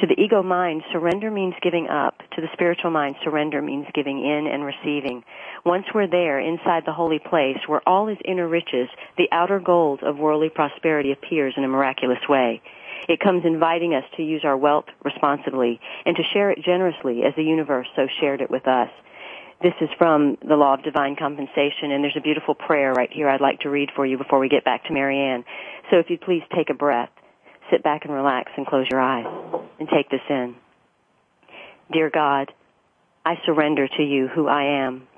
To 0.00 0.08
the 0.08 0.20
ego 0.20 0.42
mind, 0.42 0.82
surrender 0.90 1.30
means 1.30 1.54
giving 1.62 1.88
up. 1.88 2.18
To 2.34 2.40
the 2.40 2.48
spiritual 2.52 2.90
mind, 2.90 3.14
surrender 3.22 3.62
means 3.62 3.86
giving 3.94 4.18
in 4.18 4.48
and 4.48 4.64
receiving. 4.64 5.22
Once 5.64 5.84
we're 5.94 6.08
there, 6.08 6.40
inside 6.40 6.82
the 6.84 6.92
holy 6.92 7.20
place, 7.20 7.58
where 7.68 7.80
all 7.86 8.08
is 8.08 8.18
inner 8.24 8.48
riches, 8.48 8.88
the 9.16 9.28
outer 9.30 9.60
gold 9.60 10.02
of 10.02 10.18
worldly 10.18 10.48
prosperity 10.48 11.12
appears 11.12 11.54
in 11.56 11.62
a 11.62 11.68
miraculous 11.68 12.18
way. 12.28 12.60
It 13.08 13.20
comes 13.20 13.44
inviting 13.44 13.94
us 13.94 14.04
to 14.16 14.22
use 14.22 14.42
our 14.44 14.56
wealth 14.56 14.86
responsibly 15.04 15.78
and 16.04 16.16
to 16.16 16.22
share 16.32 16.50
it 16.50 16.64
generously 16.64 17.22
as 17.22 17.34
the 17.36 17.44
universe 17.44 17.86
so 17.94 18.08
shared 18.20 18.40
it 18.40 18.50
with 18.50 18.66
us. 18.66 18.90
This 19.62 19.74
is 19.80 19.88
from 19.96 20.36
the 20.46 20.56
Law 20.56 20.74
of 20.74 20.82
Divine 20.82 21.14
Compensation, 21.16 21.92
and 21.92 22.02
there's 22.02 22.16
a 22.16 22.20
beautiful 22.20 22.54
prayer 22.54 22.92
right 22.92 23.10
here 23.12 23.28
I'd 23.28 23.40
like 23.40 23.60
to 23.60 23.70
read 23.70 23.90
for 23.94 24.04
you 24.04 24.18
before 24.18 24.40
we 24.40 24.48
get 24.48 24.64
back 24.64 24.84
to 24.86 24.92
Marianne. 24.92 25.44
So 25.90 25.98
if 25.98 26.10
you'd 26.10 26.20
please 26.20 26.42
take 26.54 26.68
a 26.70 26.74
breath, 26.74 27.10
sit 27.74 27.82
back 27.82 28.04
and 28.04 28.14
relax 28.14 28.52
and 28.56 28.66
close 28.66 28.86
your 28.90 29.00
eyes 29.00 29.26
and 29.80 29.88
take 29.88 30.08
this 30.10 30.20
in. 30.30 30.54
Dear 31.92 32.10
God, 32.10 32.52
I 33.26 33.34
surrender 33.44 33.88
to 33.88 34.02
you 34.02 34.28
who 34.28 34.46
I 34.46 34.84
am, 34.84 35.08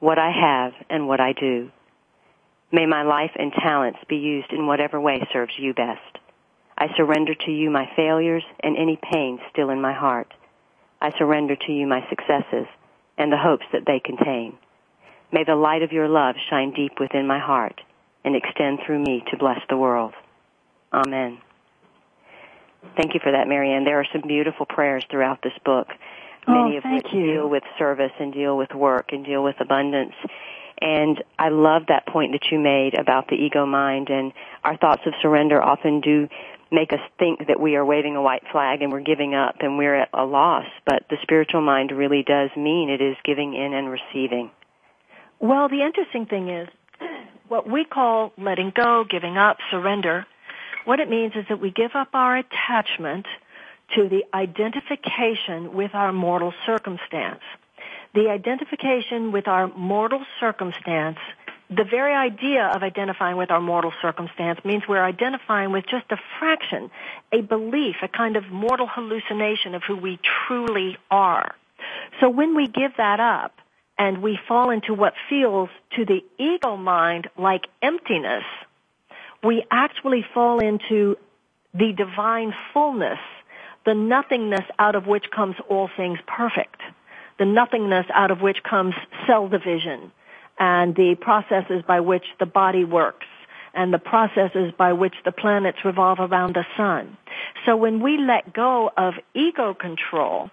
what 0.00 0.18
I 0.18 0.30
have, 0.30 0.72
and 0.88 1.06
what 1.06 1.20
I 1.20 1.32
do. 1.32 1.70
May 2.72 2.86
my 2.86 3.02
life 3.02 3.32
and 3.38 3.52
talents 3.52 3.98
be 4.08 4.16
used 4.16 4.52
in 4.52 4.66
whatever 4.66 5.00
way 5.00 5.26
serves 5.32 5.52
you 5.58 5.74
best. 5.74 6.00
I 6.76 6.86
surrender 6.96 7.34
to 7.34 7.50
you 7.50 7.70
my 7.70 7.90
failures 7.96 8.44
and 8.60 8.76
any 8.76 8.98
pain 9.12 9.38
still 9.52 9.70
in 9.70 9.80
my 9.80 9.92
heart. 9.92 10.32
I 11.00 11.10
surrender 11.18 11.56
to 11.56 11.72
you 11.72 11.86
my 11.86 12.06
successes 12.08 12.66
and 13.16 13.32
the 13.32 13.38
hopes 13.38 13.64
that 13.72 13.84
they 13.86 14.00
contain. 14.00 14.56
May 15.32 15.44
the 15.44 15.56
light 15.56 15.82
of 15.82 15.92
your 15.92 16.08
love 16.08 16.36
shine 16.48 16.72
deep 16.72 17.00
within 17.00 17.26
my 17.26 17.38
heart 17.38 17.80
and 18.24 18.34
extend 18.36 18.80
through 18.86 19.00
me 19.00 19.24
to 19.30 19.36
bless 19.36 19.60
the 19.68 19.76
world. 19.76 20.14
Amen. 20.92 21.38
Thank 22.96 23.14
you 23.14 23.20
for 23.22 23.32
that, 23.32 23.48
Marianne. 23.48 23.84
There 23.84 24.00
are 24.00 24.06
some 24.12 24.22
beautiful 24.26 24.66
prayers 24.66 25.04
throughout 25.10 25.42
this 25.42 25.52
book, 25.64 25.88
oh, 26.46 26.64
many 26.64 26.76
oh, 26.76 26.78
of 26.78 26.84
which 26.84 27.12
you. 27.12 27.26
deal 27.26 27.48
with 27.48 27.62
service 27.78 28.12
and 28.18 28.32
deal 28.32 28.56
with 28.56 28.72
work 28.74 29.12
and 29.12 29.24
deal 29.24 29.42
with 29.42 29.56
abundance. 29.60 30.14
And 30.80 31.22
I 31.38 31.48
love 31.48 31.86
that 31.88 32.06
point 32.06 32.32
that 32.32 32.52
you 32.52 32.58
made 32.58 32.98
about 32.98 33.28
the 33.28 33.34
ego 33.34 33.66
mind 33.66 34.10
and 34.10 34.32
our 34.62 34.76
thoughts 34.76 35.02
of 35.06 35.14
surrender 35.20 35.62
often 35.62 36.00
do 36.00 36.28
make 36.70 36.92
us 36.92 37.00
think 37.18 37.46
that 37.48 37.58
we 37.58 37.76
are 37.76 37.84
waving 37.84 38.14
a 38.14 38.22
white 38.22 38.42
flag 38.52 38.82
and 38.82 38.92
we're 38.92 39.00
giving 39.00 39.34
up 39.34 39.56
and 39.60 39.78
we're 39.78 39.94
at 39.94 40.08
a 40.12 40.24
loss. 40.24 40.66
But 40.84 41.04
the 41.10 41.16
spiritual 41.22 41.62
mind 41.62 41.90
really 41.90 42.22
does 42.22 42.50
mean 42.56 42.90
it 42.90 43.00
is 43.00 43.16
giving 43.24 43.54
in 43.54 43.72
and 43.72 43.90
receiving. 43.90 44.50
Well, 45.40 45.68
the 45.68 45.82
interesting 45.82 46.26
thing 46.26 46.48
is 46.48 46.68
what 47.48 47.68
we 47.68 47.84
call 47.84 48.32
letting 48.36 48.72
go, 48.74 49.04
giving 49.08 49.36
up, 49.36 49.58
surrender. 49.70 50.26
What 50.88 51.00
it 51.00 51.10
means 51.10 51.34
is 51.36 51.44
that 51.50 51.60
we 51.60 51.70
give 51.70 51.90
up 51.94 52.08
our 52.14 52.38
attachment 52.38 53.26
to 53.94 54.08
the 54.08 54.24
identification 54.32 55.74
with 55.74 55.94
our 55.94 56.12
mortal 56.12 56.54
circumstance 56.64 57.42
the 58.14 58.30
identification 58.30 59.32
with 59.32 59.46
our 59.48 59.68
mortal 59.68 60.24
circumstance, 60.40 61.18
the 61.68 61.84
very 61.84 62.14
idea 62.14 62.64
of 62.64 62.82
identifying 62.82 63.36
with 63.36 63.50
our 63.50 63.60
mortal 63.60 63.92
circumstance 64.00 64.58
means 64.64 64.84
we're 64.88 65.04
identifying 65.04 65.70
with 65.72 65.84
just 65.86 66.10
a 66.10 66.16
fraction, 66.38 66.90
a 67.32 67.42
belief, 67.42 67.96
a 68.02 68.08
kind 68.08 68.36
of 68.36 68.50
mortal 68.50 68.86
hallucination 68.86 69.74
of 69.74 69.82
who 69.82 69.96
we 69.96 70.18
truly 70.46 70.96
are. 71.10 71.54
So 72.20 72.30
when 72.30 72.56
we 72.56 72.66
give 72.66 72.96
that 72.96 73.20
up 73.20 73.52
and 73.98 74.22
we 74.22 74.38
fall 74.48 74.70
into 74.70 74.94
what 74.94 75.12
feels 75.28 75.68
to 75.96 76.06
the 76.06 76.24
ego 76.38 76.76
mind 76.76 77.28
like 77.36 77.66
emptiness, 77.82 78.44
we 79.42 79.64
actually 79.70 80.24
fall 80.34 80.60
into 80.60 81.16
the 81.74 81.92
divine 81.92 82.54
fullness, 82.72 83.18
the 83.84 83.94
nothingness 83.94 84.64
out 84.78 84.94
of 84.94 85.06
which 85.06 85.26
comes 85.34 85.56
all 85.68 85.88
things 85.96 86.18
perfect 86.26 86.80
the 87.38 87.44
nothingness 87.44 88.06
out 88.12 88.30
of 88.30 88.40
which 88.40 88.58
comes 88.68 88.94
cell 89.26 89.48
division 89.48 90.12
and 90.58 90.94
the 90.96 91.14
processes 91.20 91.82
by 91.86 92.00
which 92.00 92.24
the 92.40 92.46
body 92.46 92.84
works 92.84 93.26
and 93.74 93.94
the 93.94 93.98
processes 93.98 94.72
by 94.76 94.92
which 94.92 95.14
the 95.24 95.32
planets 95.32 95.78
revolve 95.84 96.18
around 96.18 96.54
the 96.54 96.64
sun. 96.76 97.16
So 97.64 97.76
when 97.76 98.02
we 98.02 98.18
let 98.18 98.52
go 98.52 98.90
of 98.96 99.14
ego 99.34 99.72
control, 99.72 100.50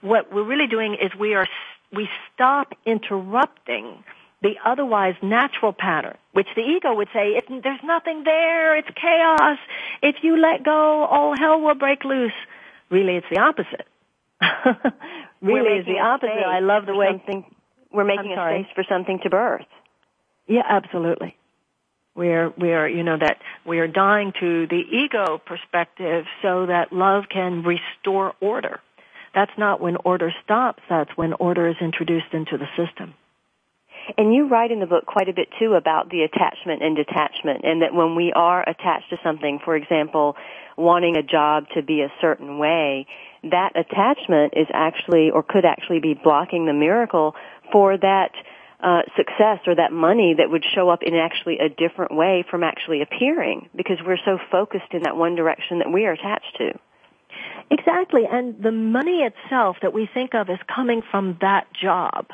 what 0.00 0.32
we're 0.32 0.44
really 0.44 0.68
doing 0.68 0.94
is 0.94 1.10
we 1.18 1.34
are, 1.34 1.46
we 1.92 2.08
stop 2.32 2.72
interrupting 2.86 4.04
the 4.42 4.54
otherwise 4.64 5.14
natural 5.22 5.72
pattern, 5.72 6.16
which 6.32 6.46
the 6.54 6.62
ego 6.62 6.94
would 6.94 7.08
say, 7.12 7.40
there's 7.48 7.80
nothing 7.82 8.22
there, 8.24 8.76
it's 8.76 8.88
chaos. 8.94 9.58
If 10.02 10.16
you 10.22 10.36
let 10.36 10.64
go, 10.64 11.04
all 11.04 11.36
hell 11.36 11.60
will 11.60 11.74
break 11.74 12.04
loose. 12.04 12.32
Really, 12.90 13.16
it's 13.16 13.26
the 13.30 13.40
opposite. 13.40 13.86
really 15.42 15.78
it's 15.78 15.88
the 15.88 15.98
opposite. 15.98 16.46
I 16.46 16.60
love 16.60 16.86
the 16.86 16.94
way 16.94 17.08
something, 17.10 17.44
we're 17.92 18.04
making 18.04 18.32
a 18.32 18.36
space 18.36 18.72
for 18.74 18.84
something 18.88 19.18
to 19.24 19.30
birth. 19.30 19.66
Yeah, 20.46 20.62
absolutely. 20.68 21.36
We're 22.14 22.50
we're 22.50 22.88
you 22.88 23.04
know 23.04 23.16
that 23.16 23.38
we 23.64 23.78
are 23.78 23.86
dying 23.86 24.32
to 24.40 24.66
the 24.66 24.82
ego 24.90 25.38
perspective 25.38 26.24
so 26.42 26.66
that 26.66 26.92
love 26.92 27.24
can 27.28 27.62
restore 27.62 28.34
order. 28.40 28.80
That's 29.34 29.52
not 29.56 29.80
when 29.80 29.96
order 30.04 30.32
stops. 30.42 30.82
That's 30.88 31.10
when 31.16 31.32
order 31.34 31.68
is 31.68 31.76
introduced 31.80 32.32
into 32.32 32.58
the 32.58 32.66
system. 32.76 33.14
And 34.16 34.34
you 34.34 34.48
write 34.48 34.70
in 34.70 34.80
the 34.80 34.86
book 34.86 35.04
quite 35.06 35.28
a 35.28 35.32
bit 35.32 35.48
too 35.58 35.74
about 35.74 36.08
the 36.10 36.22
attachment 36.22 36.82
and 36.82 36.96
detachment 36.96 37.64
and 37.64 37.82
that 37.82 37.92
when 37.92 38.14
we 38.14 38.32
are 38.34 38.62
attached 38.62 39.10
to 39.10 39.18
something, 39.22 39.58
for 39.64 39.76
example, 39.76 40.36
wanting 40.76 41.16
a 41.16 41.22
job 41.22 41.64
to 41.74 41.82
be 41.82 42.00
a 42.00 42.12
certain 42.20 42.58
way, 42.58 43.06
that 43.42 43.72
attachment 43.76 44.54
is 44.56 44.66
actually 44.72 45.30
or 45.30 45.42
could 45.42 45.64
actually 45.64 46.00
be 46.00 46.14
blocking 46.14 46.66
the 46.66 46.72
miracle 46.72 47.34
for 47.70 47.96
that 47.98 48.32
uh, 48.80 49.02
success 49.16 49.58
or 49.66 49.74
that 49.74 49.92
money 49.92 50.34
that 50.38 50.50
would 50.50 50.64
show 50.74 50.88
up 50.88 51.02
in 51.02 51.14
actually 51.14 51.58
a 51.58 51.68
different 51.68 52.14
way 52.14 52.44
from 52.48 52.62
actually 52.62 53.02
appearing 53.02 53.68
because 53.76 53.98
we're 54.06 54.18
so 54.24 54.38
focused 54.50 54.92
in 54.92 55.02
that 55.02 55.16
one 55.16 55.34
direction 55.34 55.78
that 55.80 55.92
we 55.92 56.06
are 56.06 56.12
attached 56.12 56.56
to. 56.56 56.72
Exactly, 57.70 58.22
and 58.30 58.62
the 58.62 58.72
money 58.72 59.20
itself 59.22 59.76
that 59.82 59.92
we 59.92 60.08
think 60.12 60.34
of 60.34 60.48
as 60.48 60.58
coming 60.74 61.02
from 61.10 61.36
that 61.40 61.66
job, 61.74 62.26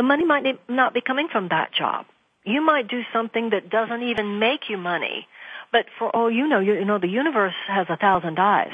the 0.00 0.04
money 0.04 0.24
might 0.24 0.58
not 0.66 0.94
be 0.94 1.02
coming 1.02 1.28
from 1.30 1.48
that 1.48 1.74
job. 1.74 2.06
You 2.42 2.64
might 2.64 2.88
do 2.88 3.02
something 3.12 3.50
that 3.50 3.68
doesn't 3.68 4.02
even 4.02 4.38
make 4.38 4.70
you 4.70 4.78
money, 4.78 5.28
but 5.72 5.84
for 5.98 6.08
all 6.16 6.30
you 6.30 6.48
know, 6.48 6.58
you, 6.58 6.72
you 6.72 6.86
know 6.86 6.98
the 6.98 7.06
universe 7.06 7.52
has 7.68 7.86
a 7.90 7.98
thousand 7.98 8.38
eyes. 8.38 8.72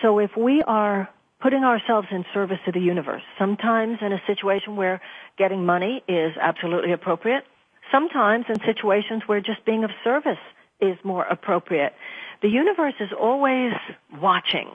So 0.00 0.18
if 0.20 0.30
we 0.38 0.62
are 0.62 1.06
putting 1.42 1.64
ourselves 1.64 2.08
in 2.10 2.24
service 2.32 2.60
to 2.64 2.72
the 2.72 2.80
universe, 2.80 3.20
sometimes 3.38 3.98
in 4.00 4.10
a 4.14 4.22
situation 4.26 4.76
where 4.76 5.02
getting 5.36 5.66
money 5.66 6.02
is 6.08 6.32
absolutely 6.40 6.92
appropriate, 6.92 7.44
sometimes 7.92 8.46
in 8.48 8.58
situations 8.64 9.24
where 9.26 9.42
just 9.42 9.62
being 9.66 9.84
of 9.84 9.90
service 10.02 10.40
is 10.80 10.96
more 11.04 11.24
appropriate. 11.24 11.92
The 12.40 12.48
universe 12.48 12.94
is 13.00 13.10
always 13.12 13.74
watching, 14.18 14.70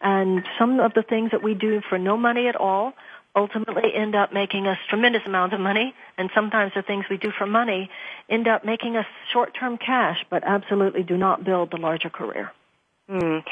and 0.00 0.42
some 0.58 0.80
of 0.80 0.94
the 0.94 1.02
things 1.02 1.32
that 1.32 1.42
we 1.42 1.52
do 1.52 1.82
for 1.86 1.98
no 1.98 2.16
money 2.16 2.48
at 2.48 2.56
all 2.56 2.94
ultimately 3.38 3.94
end 3.94 4.14
up 4.14 4.32
making 4.32 4.66
us 4.66 4.78
tremendous 4.90 5.22
amounts 5.26 5.54
of 5.54 5.60
money, 5.60 5.94
and 6.18 6.30
sometimes 6.34 6.72
the 6.74 6.82
things 6.82 7.04
we 7.08 7.16
do 7.16 7.30
for 7.38 7.46
money 7.46 7.88
end 8.28 8.46
up 8.48 8.64
making 8.64 8.96
us 8.96 9.06
short-term 9.32 9.78
cash, 9.78 10.18
but 10.28 10.42
absolutely 10.44 11.02
do 11.02 11.16
not 11.16 11.44
build 11.44 11.70
the 11.70 11.80
larger 11.88 12.10
career. 12.10 12.52
Mm 13.08 13.42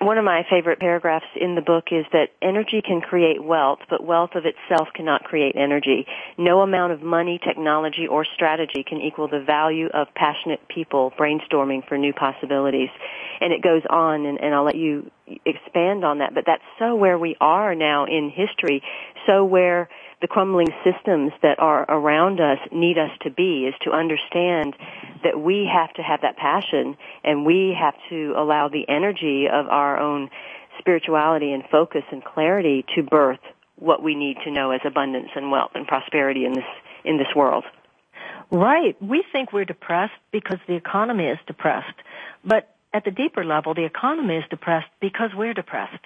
one 0.00 0.16
of 0.16 0.24
my 0.24 0.46
favorite 0.48 0.80
paragraphs 0.80 1.26
in 1.38 1.54
the 1.54 1.60
book 1.60 1.88
is 1.92 2.06
that 2.12 2.28
energy 2.40 2.80
can 2.82 3.02
create 3.02 3.42
wealth, 3.42 3.80
but 3.90 4.02
wealth 4.02 4.30
of 4.34 4.44
itself 4.46 4.88
cannot 4.94 5.24
create 5.24 5.54
energy. 5.56 6.06
No 6.38 6.62
amount 6.62 6.92
of 6.92 7.02
money, 7.02 7.38
technology, 7.38 8.06
or 8.06 8.24
strategy 8.24 8.82
can 8.82 9.02
equal 9.02 9.28
the 9.28 9.40
value 9.40 9.88
of 9.92 10.06
passionate 10.14 10.60
people 10.68 11.12
brainstorming 11.18 11.86
for 11.86 11.98
new 11.98 12.14
possibilities. 12.14 12.88
And 13.42 13.52
it 13.52 13.62
goes 13.62 13.82
on, 13.90 14.24
and, 14.24 14.40
and 14.40 14.54
I'll 14.54 14.64
let 14.64 14.76
you 14.76 15.10
expand 15.44 16.02
on 16.04 16.18
that, 16.18 16.34
but 16.34 16.44
that's 16.46 16.62
so 16.78 16.96
where 16.96 17.18
we 17.18 17.36
are 17.38 17.74
now 17.74 18.06
in 18.06 18.32
history, 18.34 18.82
so 19.26 19.44
where 19.44 19.90
the 20.20 20.28
crumbling 20.28 20.68
systems 20.84 21.32
that 21.42 21.58
are 21.58 21.90
around 21.90 22.40
us 22.40 22.58
need 22.70 22.98
us 22.98 23.10
to 23.22 23.30
be 23.30 23.66
is 23.66 23.74
to 23.82 23.90
understand 23.90 24.74
that 25.24 25.40
we 25.40 25.68
have 25.72 25.92
to 25.94 26.02
have 26.02 26.20
that 26.22 26.36
passion 26.36 26.96
and 27.24 27.46
we 27.46 27.76
have 27.78 27.94
to 28.10 28.34
allow 28.36 28.68
the 28.68 28.84
energy 28.88 29.46
of 29.50 29.66
our 29.68 29.98
own 29.98 30.28
spirituality 30.78 31.52
and 31.52 31.64
focus 31.70 32.02
and 32.12 32.24
clarity 32.24 32.84
to 32.94 33.02
birth 33.02 33.40
what 33.76 34.02
we 34.02 34.14
need 34.14 34.36
to 34.44 34.50
know 34.50 34.72
as 34.72 34.80
abundance 34.84 35.30
and 35.34 35.50
wealth 35.50 35.70
and 35.74 35.86
prosperity 35.86 36.44
in 36.44 36.52
this 36.52 36.64
in 37.02 37.16
this 37.16 37.34
world. 37.34 37.64
Right. 38.50 39.00
We 39.00 39.24
think 39.32 39.52
we're 39.52 39.64
depressed 39.64 40.12
because 40.32 40.58
the 40.66 40.74
economy 40.74 41.24
is 41.24 41.38
depressed. 41.46 41.96
But 42.44 42.74
at 42.92 43.04
the 43.04 43.10
deeper 43.10 43.44
level, 43.44 43.74
the 43.74 43.84
economy 43.84 44.36
is 44.36 44.44
depressed 44.50 44.88
because 45.00 45.30
we're 45.34 45.54
depressed 45.54 46.04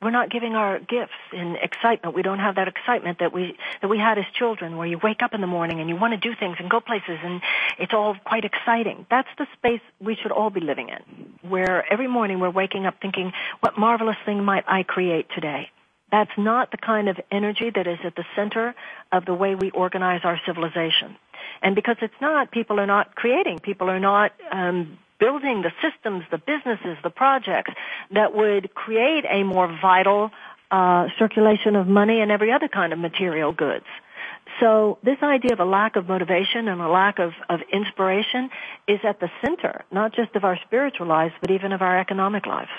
we're 0.00 0.10
not 0.10 0.30
giving 0.30 0.54
our 0.54 0.78
gifts 0.78 1.18
in 1.32 1.56
excitement. 1.56 2.14
We 2.14 2.22
don't 2.22 2.38
have 2.38 2.54
that 2.54 2.68
excitement 2.68 3.18
that 3.18 3.32
we 3.32 3.56
that 3.82 3.88
we 3.88 3.98
had 3.98 4.18
as 4.18 4.24
children, 4.38 4.76
where 4.76 4.86
you 4.86 4.98
wake 5.02 5.22
up 5.22 5.34
in 5.34 5.40
the 5.40 5.46
morning 5.46 5.80
and 5.80 5.88
you 5.88 5.96
want 5.96 6.12
to 6.12 6.28
do 6.28 6.34
things 6.38 6.56
and 6.60 6.70
go 6.70 6.80
places, 6.80 7.18
and 7.22 7.40
it's 7.78 7.92
all 7.92 8.16
quite 8.24 8.44
exciting. 8.44 9.06
That's 9.10 9.28
the 9.38 9.46
space 9.56 9.80
we 10.00 10.14
should 10.14 10.30
all 10.30 10.50
be 10.50 10.60
living 10.60 10.88
in, 10.88 11.48
where 11.48 11.84
every 11.92 12.06
morning 12.06 12.38
we're 12.38 12.50
waking 12.50 12.86
up 12.86 12.94
thinking, 13.02 13.32
"What 13.60 13.76
marvelous 13.76 14.16
thing 14.24 14.44
might 14.44 14.64
I 14.68 14.84
create 14.84 15.26
today?" 15.34 15.70
That's 16.10 16.30
not 16.38 16.70
the 16.70 16.78
kind 16.78 17.08
of 17.08 17.20
energy 17.30 17.70
that 17.70 17.86
is 17.86 17.98
at 18.04 18.14
the 18.14 18.24
center 18.34 18.74
of 19.12 19.26
the 19.26 19.34
way 19.34 19.54
we 19.54 19.70
organize 19.70 20.22
our 20.24 20.40
civilization. 20.46 21.16
And 21.60 21.74
because 21.74 21.96
it's 22.00 22.20
not, 22.20 22.50
people 22.50 22.80
are 22.80 22.86
not 22.86 23.14
creating. 23.14 23.58
People 23.58 23.90
are 23.90 24.00
not 24.00 24.32
um, 24.50 24.98
building 25.18 25.62
the 25.62 25.72
systems, 25.82 26.24
the 26.30 26.38
businesses, 26.38 26.96
the 27.02 27.10
projects 27.10 27.72
that 28.12 28.34
would 28.34 28.74
create 28.74 29.24
a 29.28 29.42
more 29.42 29.68
vital 29.80 30.30
uh, 30.70 31.08
circulation 31.18 31.76
of 31.76 31.86
money 31.86 32.20
and 32.20 32.30
every 32.30 32.52
other 32.52 32.68
kind 32.68 32.92
of 32.92 32.98
material 32.98 33.52
goods. 33.52 33.86
So 34.60 34.98
this 35.02 35.18
idea 35.22 35.52
of 35.52 35.60
a 35.60 35.64
lack 35.64 35.96
of 35.96 36.08
motivation 36.08 36.68
and 36.68 36.80
a 36.80 36.88
lack 36.88 37.18
of, 37.18 37.32
of 37.48 37.60
inspiration 37.72 38.50
is 38.86 38.98
at 39.04 39.20
the 39.20 39.30
center, 39.44 39.84
not 39.92 40.14
just 40.14 40.34
of 40.34 40.44
our 40.44 40.58
spiritual 40.66 41.06
lives, 41.06 41.34
but 41.40 41.50
even 41.50 41.72
of 41.72 41.82
our 41.82 41.98
economic 41.98 42.46
lives. 42.46 42.70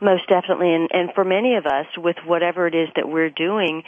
Most 0.00 0.28
definitely, 0.28 0.74
and, 0.74 0.88
and 0.92 1.10
for 1.14 1.24
many 1.24 1.56
of 1.56 1.66
us, 1.66 1.86
with 1.96 2.16
whatever 2.24 2.66
it 2.66 2.74
is 2.74 2.88
that 2.96 3.08
we're 3.08 3.30
doing, 3.30 3.82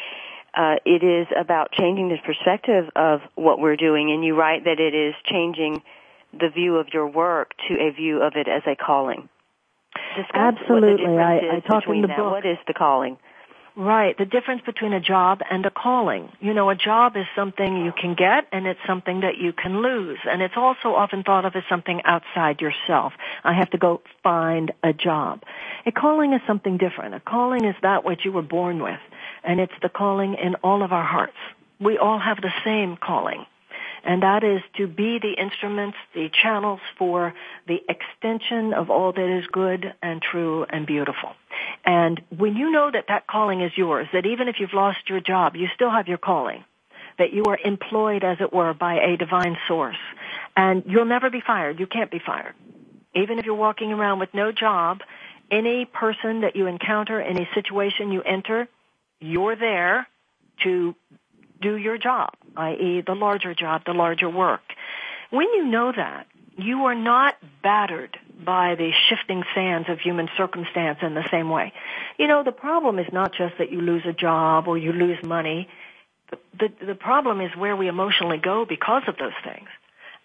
uh, 0.54 0.76
it 0.84 1.04
is 1.04 1.26
about 1.38 1.70
changing 1.72 2.08
the 2.08 2.16
perspective 2.24 2.86
of 2.96 3.20
what 3.34 3.60
we're 3.60 3.76
doing. 3.76 4.10
And 4.10 4.24
you 4.24 4.34
write 4.34 4.64
that 4.64 4.80
it 4.80 4.94
is 4.94 5.14
changing 5.26 5.82
the 6.32 6.48
view 6.48 6.76
of 6.76 6.88
your 6.92 7.06
work 7.06 7.52
to 7.68 7.74
a 7.74 7.90
view 7.92 8.22
of 8.22 8.34
it 8.36 8.48
as 8.48 8.62
a 8.66 8.76
calling. 8.76 9.28
Discuss 10.16 10.34
Absolutely, 10.34 11.06
I, 11.06 11.56
I 11.56 11.60
talk 11.60 11.84
in 11.88 12.02
the 12.02 12.08
that. 12.08 12.16
book. 12.16 12.32
What 12.32 12.46
is 12.46 12.58
the 12.66 12.74
calling? 12.74 13.18
Right. 13.76 14.18
The 14.18 14.24
difference 14.24 14.62
between 14.66 14.92
a 14.92 15.00
job 15.00 15.40
and 15.48 15.64
a 15.64 15.70
calling. 15.70 16.32
You 16.40 16.52
know, 16.52 16.68
a 16.68 16.74
job 16.74 17.16
is 17.16 17.26
something 17.36 17.84
you 17.84 17.92
can 17.92 18.16
get 18.16 18.48
and 18.50 18.66
it's 18.66 18.80
something 18.84 19.20
that 19.20 19.38
you 19.38 19.52
can 19.52 19.82
lose. 19.82 20.18
And 20.28 20.42
it's 20.42 20.56
also 20.56 20.96
often 20.96 21.22
thought 21.22 21.44
of 21.44 21.54
as 21.54 21.62
something 21.68 22.02
outside 22.04 22.60
yourself. 22.60 23.12
I 23.44 23.52
have 23.52 23.70
to 23.70 23.78
go 23.78 24.02
find 24.24 24.72
a 24.82 24.92
job. 24.92 25.44
A 25.86 25.92
calling 25.92 26.32
is 26.32 26.40
something 26.44 26.76
different. 26.76 27.14
A 27.14 27.20
calling 27.20 27.64
is 27.64 27.76
that 27.82 28.04
which 28.04 28.24
you 28.24 28.32
were 28.32 28.42
born 28.42 28.82
with. 28.82 28.98
And 29.44 29.60
it's 29.60 29.72
the 29.80 29.88
calling 29.88 30.34
in 30.34 30.56
all 30.56 30.82
of 30.82 30.92
our 30.92 31.06
hearts. 31.06 31.38
We 31.78 31.98
all 31.98 32.18
have 32.18 32.38
the 32.40 32.52
same 32.64 32.96
calling 32.96 33.46
and 34.08 34.22
that 34.22 34.42
is 34.42 34.62
to 34.78 34.86
be 34.86 35.18
the 35.18 35.34
instruments, 35.34 35.98
the 36.14 36.30
channels 36.30 36.80
for 36.96 37.34
the 37.66 37.82
extension 37.90 38.72
of 38.72 38.88
all 38.88 39.12
that 39.12 39.38
is 39.38 39.46
good 39.52 39.92
and 40.02 40.22
true 40.22 40.64
and 40.64 40.86
beautiful. 40.86 41.34
And 41.84 42.18
when 42.34 42.56
you 42.56 42.70
know 42.70 42.90
that 42.90 43.04
that 43.08 43.26
calling 43.26 43.60
is 43.60 43.70
yours, 43.76 44.08
that 44.14 44.24
even 44.24 44.48
if 44.48 44.60
you've 44.60 44.72
lost 44.72 45.10
your 45.10 45.20
job, 45.20 45.56
you 45.56 45.68
still 45.74 45.90
have 45.90 46.08
your 46.08 46.16
calling, 46.16 46.64
that 47.18 47.34
you 47.34 47.44
are 47.48 47.58
employed, 47.62 48.24
as 48.24 48.38
it 48.40 48.50
were, 48.50 48.72
by 48.72 48.94
a 48.94 49.18
divine 49.18 49.58
source, 49.68 49.98
and 50.56 50.84
you'll 50.86 51.04
never 51.04 51.28
be 51.28 51.42
fired. 51.46 51.78
You 51.78 51.86
can't 51.86 52.10
be 52.10 52.18
fired. 52.18 52.54
Even 53.14 53.38
if 53.38 53.44
you're 53.44 53.54
walking 53.56 53.92
around 53.92 54.20
with 54.20 54.32
no 54.32 54.52
job, 54.52 55.02
any 55.50 55.84
person 55.84 56.40
that 56.40 56.56
you 56.56 56.66
encounter, 56.66 57.20
any 57.20 57.46
situation 57.54 58.10
you 58.10 58.22
enter, 58.22 58.68
you're 59.20 59.54
there 59.54 60.08
to 60.64 60.94
do 61.60 61.76
your 61.76 61.98
job, 61.98 62.30
i.e. 62.56 63.02
the 63.06 63.14
larger 63.14 63.54
job, 63.54 63.82
the 63.84 63.92
larger 63.92 64.28
work. 64.28 64.62
When 65.30 65.48
you 65.54 65.66
know 65.66 65.92
that, 65.94 66.26
you 66.56 66.84
are 66.84 66.94
not 66.94 67.36
battered 67.62 68.18
by 68.44 68.74
the 68.74 68.90
shifting 69.08 69.44
sands 69.54 69.88
of 69.88 70.00
human 70.00 70.28
circumstance 70.36 70.98
in 71.02 71.14
the 71.14 71.24
same 71.30 71.50
way. 71.50 71.72
You 72.18 72.26
know, 72.26 72.42
the 72.42 72.52
problem 72.52 72.98
is 72.98 73.06
not 73.12 73.32
just 73.32 73.58
that 73.58 73.70
you 73.70 73.80
lose 73.80 74.02
a 74.06 74.12
job 74.12 74.66
or 74.66 74.76
you 74.76 74.92
lose 74.92 75.18
money. 75.24 75.68
The, 76.58 76.68
the, 76.84 76.94
problem 76.94 77.40
is 77.40 77.54
where 77.56 77.76
we 77.76 77.88
emotionally 77.88 78.38
go 78.38 78.64
because 78.64 79.02
of 79.06 79.16
those 79.16 79.32
things. 79.44 79.68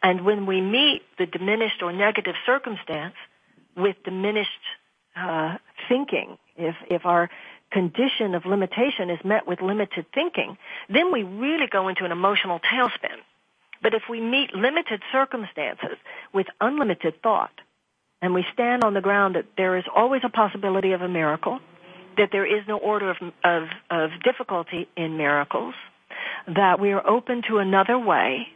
And 0.01 0.25
when 0.25 0.45
we 0.45 0.59
meet 0.59 1.03
the 1.17 1.25
diminished 1.25 1.81
or 1.81 1.93
negative 1.93 2.36
circumstance 2.45 3.15
with 3.77 3.95
diminished 4.03 4.49
uh, 5.15 5.57
thinking, 5.88 6.38
if 6.57 6.75
if 6.89 7.05
our 7.05 7.29
condition 7.74 8.36
of 8.36 8.45
limitation 8.45 9.09
is 9.09 9.19
met 9.26 9.47
with 9.47 9.59
limited 9.61 10.05
thinking, 10.13 10.57
then 10.89 11.11
we 11.11 11.24
really 11.24 11.67
go 11.69 11.88
into 11.89 12.05
an 12.05 12.11
emotional 12.11 12.59
tailspin. 12.59 13.17
But 13.82 13.93
if 13.93 14.03
we 14.09 14.21
meet 14.21 14.55
limited 14.55 15.01
circumstances 15.11 15.97
with 16.34 16.47
unlimited 16.61 17.21
thought, 17.21 17.51
and 18.21 18.34
we 18.34 18.45
stand 18.53 18.86
on 18.86 18.93
the 18.93 19.01
ground 19.01 19.36
that 19.36 19.45
there 19.57 19.76
is 19.78 19.84
always 19.93 20.21
a 20.24 20.30
possibility 20.30 20.93
of 20.93 21.01
a 21.01 21.09
miracle, 21.09 21.59
that 22.17 22.30
there 22.32 22.45
is 22.45 22.63
no 22.67 22.78
order 22.78 23.09
of, 23.09 23.17
of, 23.43 23.63
of 23.89 24.11
difficulty 24.24 24.88
in 24.95 25.17
miracles, 25.17 25.74
that 26.47 26.80
we 26.80 26.93
are 26.93 27.05
open 27.05 27.41
to 27.49 27.57
another 27.57 27.99
way, 27.99 28.47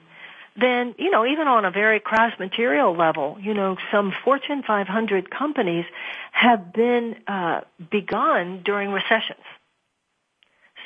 then, 0.59 0.95
you 0.97 1.11
know, 1.11 1.25
even 1.25 1.47
on 1.47 1.65
a 1.65 1.71
very 1.71 1.99
crass 1.99 2.37
material 2.39 2.95
level, 2.95 3.37
you 3.39 3.53
know, 3.53 3.77
some 3.91 4.11
Fortune 4.23 4.63
500 4.65 5.29
companies 5.29 5.85
have 6.31 6.73
been 6.73 7.15
uh, 7.27 7.61
begun 7.91 8.63
during 8.65 8.89
recessions. 8.91 9.43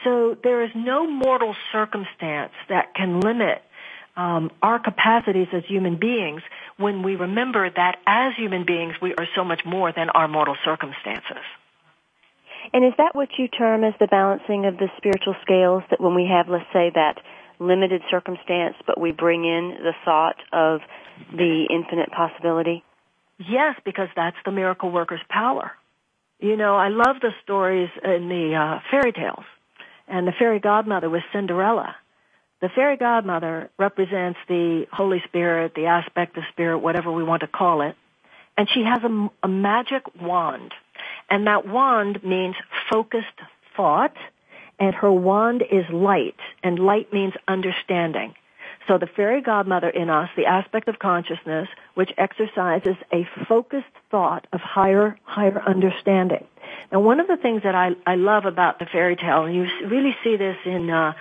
So 0.03 0.35
there 0.43 0.63
is 0.63 0.71
no 0.75 1.07
mortal 1.09 1.55
circumstance 1.71 2.53
that 2.69 2.93
can 2.95 3.21
limit 3.21 3.61
um, 4.17 4.51
our 4.61 4.77
capacities 4.77 5.47
as 5.53 5.63
human 5.67 5.97
beings 5.97 6.41
when 6.77 7.01
we 7.03 7.15
remember 7.15 7.69
that 7.69 7.97
as 8.05 8.33
human 8.35 8.65
beings 8.65 8.95
we 9.01 9.13
are 9.15 9.27
so 9.35 9.45
much 9.45 9.61
more 9.65 9.93
than 9.93 10.09
our 10.09 10.27
mortal 10.27 10.57
circumstances. 10.65 11.43
And 12.73 12.85
is 12.85 12.93
that 12.97 13.15
what 13.15 13.29
you 13.37 13.47
term 13.47 13.83
as 13.83 13.93
the 13.99 14.07
balancing 14.07 14.65
of 14.65 14.77
the 14.77 14.89
spiritual 14.97 15.35
scales? 15.41 15.83
That 15.89 16.01
when 16.01 16.15
we 16.15 16.27
have, 16.31 16.49
let's 16.49 16.71
say, 16.73 16.91
that 16.93 17.19
limited 17.61 18.01
circumstance, 18.09 18.75
but 18.87 18.99
we 18.99 19.11
bring 19.11 19.45
in 19.45 19.77
the 19.83 19.93
thought 20.03 20.37
of 20.51 20.81
the 21.31 21.67
infinite 21.69 22.11
possibility? 22.11 22.83
Yes, 23.37 23.75
because 23.85 24.09
that's 24.15 24.37
the 24.45 24.51
miracle 24.51 24.91
worker's 24.91 25.21
power. 25.29 25.71
You 26.39 26.57
know, 26.57 26.75
I 26.75 26.89
love 26.89 27.17
the 27.21 27.31
stories 27.43 27.89
in 28.03 28.27
the 28.27 28.55
uh, 28.55 28.79
fairy 28.89 29.13
tales. 29.13 29.45
And 30.07 30.27
the 30.27 30.33
fairy 30.37 30.59
godmother 30.59 31.09
was 31.09 31.21
Cinderella. 31.31 31.95
The 32.61 32.69
fairy 32.69 32.97
godmother 32.97 33.69
represents 33.77 34.39
the 34.47 34.85
Holy 34.91 35.21
Spirit, 35.27 35.73
the 35.75 35.85
aspect 35.85 36.37
of 36.37 36.43
spirit, 36.51 36.79
whatever 36.79 37.11
we 37.11 37.23
want 37.23 37.41
to 37.41 37.47
call 37.47 37.81
it. 37.81 37.95
And 38.57 38.67
she 38.73 38.83
has 38.83 39.01
a, 39.03 39.29
a 39.43 39.47
magic 39.47 40.03
wand. 40.19 40.73
And 41.29 41.47
that 41.47 41.67
wand 41.67 42.23
means 42.23 42.55
focused 42.91 43.25
thought 43.75 44.13
and 44.81 44.95
her 44.95 45.11
wand 45.11 45.63
is 45.71 45.85
light, 45.93 46.39
and 46.63 46.79
light 46.79 47.13
means 47.13 47.33
understanding. 47.47 48.33
So 48.87 48.97
the 48.97 49.05
fairy 49.05 49.41
godmother 49.41 49.89
in 49.89 50.09
us, 50.09 50.29
the 50.35 50.47
aspect 50.47 50.87
of 50.87 50.97
consciousness, 50.97 51.67
which 51.93 52.09
exercises 52.17 52.95
a 53.13 53.27
focused 53.47 53.85
thought 54.09 54.47
of 54.51 54.59
higher, 54.59 55.19
higher 55.23 55.61
understanding. 55.61 56.45
Now 56.91 56.99
one 56.99 57.19
of 57.19 57.27
the 57.27 57.37
things 57.37 57.61
that 57.61 57.75
I, 57.75 57.91
I 58.07 58.15
love 58.15 58.45
about 58.45 58.79
the 58.79 58.87
fairy 58.87 59.15
tale, 59.15 59.45
and 59.45 59.55
you 59.55 59.67
really 59.87 60.15
see 60.23 60.35
this 60.35 60.57
in, 60.65 60.89
uh, 60.89 61.13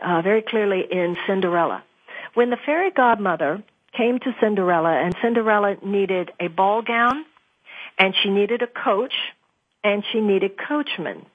uh, 0.00 0.22
very 0.22 0.42
clearly 0.42 0.86
in 0.88 1.16
Cinderella. 1.26 1.82
When 2.34 2.50
the 2.50 2.58
fairy 2.64 2.92
godmother 2.92 3.64
came 3.96 4.20
to 4.20 4.36
Cinderella 4.40 4.92
and 4.92 5.16
Cinderella 5.20 5.74
needed 5.84 6.30
a 6.38 6.46
ball 6.46 6.82
gown 6.82 7.24
and 7.98 8.14
she 8.22 8.30
needed 8.30 8.62
a 8.62 8.68
coach 8.68 9.14
and 9.82 10.04
she 10.12 10.20
needed 10.20 10.52
coachmen. 10.56 11.26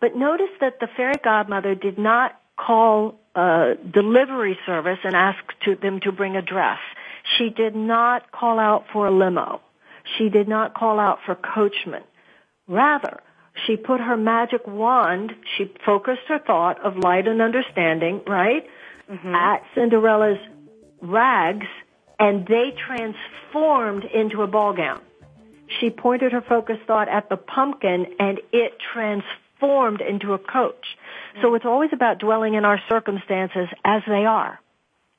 But 0.00 0.16
notice 0.16 0.50
that 0.60 0.80
the 0.80 0.88
fairy 0.96 1.14
godmother 1.22 1.74
did 1.74 1.98
not 1.98 2.38
call 2.56 3.18
a 3.34 3.74
delivery 3.90 4.58
service 4.66 4.98
and 5.04 5.14
ask 5.14 5.38
to 5.64 5.74
them 5.76 6.00
to 6.00 6.12
bring 6.12 6.36
a 6.36 6.42
dress. 6.42 6.78
She 7.36 7.50
did 7.50 7.74
not 7.74 8.30
call 8.32 8.58
out 8.58 8.86
for 8.92 9.06
a 9.06 9.10
limo. 9.10 9.60
She 10.16 10.28
did 10.28 10.48
not 10.48 10.74
call 10.74 10.98
out 10.98 11.18
for 11.26 11.34
coachmen. 11.34 12.02
Rather, 12.68 13.20
she 13.66 13.76
put 13.76 14.00
her 14.00 14.16
magic 14.16 14.66
wand, 14.66 15.32
she 15.56 15.72
focused 15.84 16.22
her 16.28 16.38
thought 16.38 16.84
of 16.84 16.98
light 16.98 17.26
and 17.26 17.40
understanding, 17.40 18.20
right, 18.26 18.64
mm-hmm. 19.10 19.34
at 19.34 19.62
Cinderella's 19.74 20.38
rags, 21.00 21.66
and 22.18 22.46
they 22.46 22.72
transformed 22.86 24.04
into 24.04 24.42
a 24.42 24.46
ball 24.46 24.72
gown. 24.72 25.00
She 25.80 25.90
pointed 25.90 26.32
her 26.32 26.42
focused 26.42 26.82
thought 26.86 27.08
at 27.08 27.28
the 27.28 27.36
pumpkin, 27.36 28.06
and 28.18 28.40
it 28.52 28.78
transformed 28.92 29.42
formed 29.60 30.00
into 30.00 30.34
a 30.34 30.38
coach. 30.38 30.96
So 31.42 31.54
it's 31.54 31.64
always 31.64 31.90
about 31.92 32.18
dwelling 32.18 32.54
in 32.54 32.64
our 32.64 32.80
circumstances 32.88 33.68
as 33.84 34.02
they 34.06 34.24
are, 34.24 34.58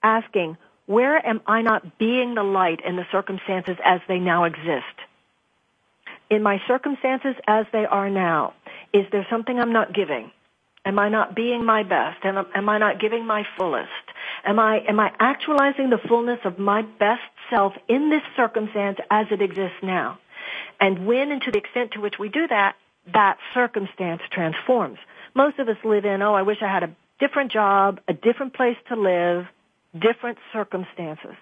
asking, 0.04 0.58
where 0.86 1.24
am 1.26 1.42
I 1.46 1.62
not 1.62 1.98
being 2.00 2.34
the 2.34 2.44
light 2.44 2.80
in 2.86 2.96
the 2.96 3.06
circumstances 3.12 3.78
as 3.84 4.00
they 4.08 4.20
now 4.20 4.46
exist? 4.46 4.86
In 6.30 6.42
my 6.44 6.62
circumstances 6.68 7.36
as 7.48 7.66
they 7.72 7.86
are 7.86 8.10
now, 8.10 8.54
is 8.94 9.06
there 9.12 9.28
something 9.30 9.60
I'm 9.60 9.74
not 9.74 9.94
giving? 9.94 10.32
Am 10.86 10.98
I 11.00 11.10
not 11.10 11.36
being 11.36 11.66
my 11.66 11.84
best? 11.84 12.24
Am, 12.24 12.46
am 12.56 12.70
I 12.70 12.78
not 12.78 13.00
giving 13.00 13.26
my 13.26 13.46
fullest? 13.58 13.90
Am 14.46 14.60
I, 14.60 14.80
am 14.88 15.00
I 15.00 15.12
actualizing 15.20 15.90
the 15.90 16.00
fullness 16.08 16.40
of 16.46 16.58
my 16.58 16.82
best 16.82 17.22
self 17.50 17.74
in 17.90 18.10
this 18.10 18.22
circumstance 18.38 18.98
as 19.12 19.28
it 19.30 19.42
exists 19.42 19.78
now? 19.84 20.20
And 20.80 21.06
when 21.06 21.32
and 21.32 21.42
to 21.42 21.52
the 21.52 21.58
extent 21.58 21.92
to 21.92 22.02
which 22.02 22.18
we 22.18 22.30
do 22.30 22.48
that, 22.48 22.76
that 23.14 23.38
circumstance 23.54 24.22
transforms. 24.32 24.98
Most 25.36 25.60
of 25.60 25.68
us 25.68 25.78
live 25.84 26.06
in, 26.06 26.22
oh, 26.22 26.34
I 26.34 26.42
wish 26.42 26.58
I 26.62 26.72
had 26.72 26.84
a 26.84 26.96
different 27.20 27.52
job, 27.52 28.00
a 28.08 28.14
different 28.14 28.54
place 28.54 28.78
to 28.90 28.96
live, 28.96 29.46
different 29.94 30.38
circumstances. 30.54 31.36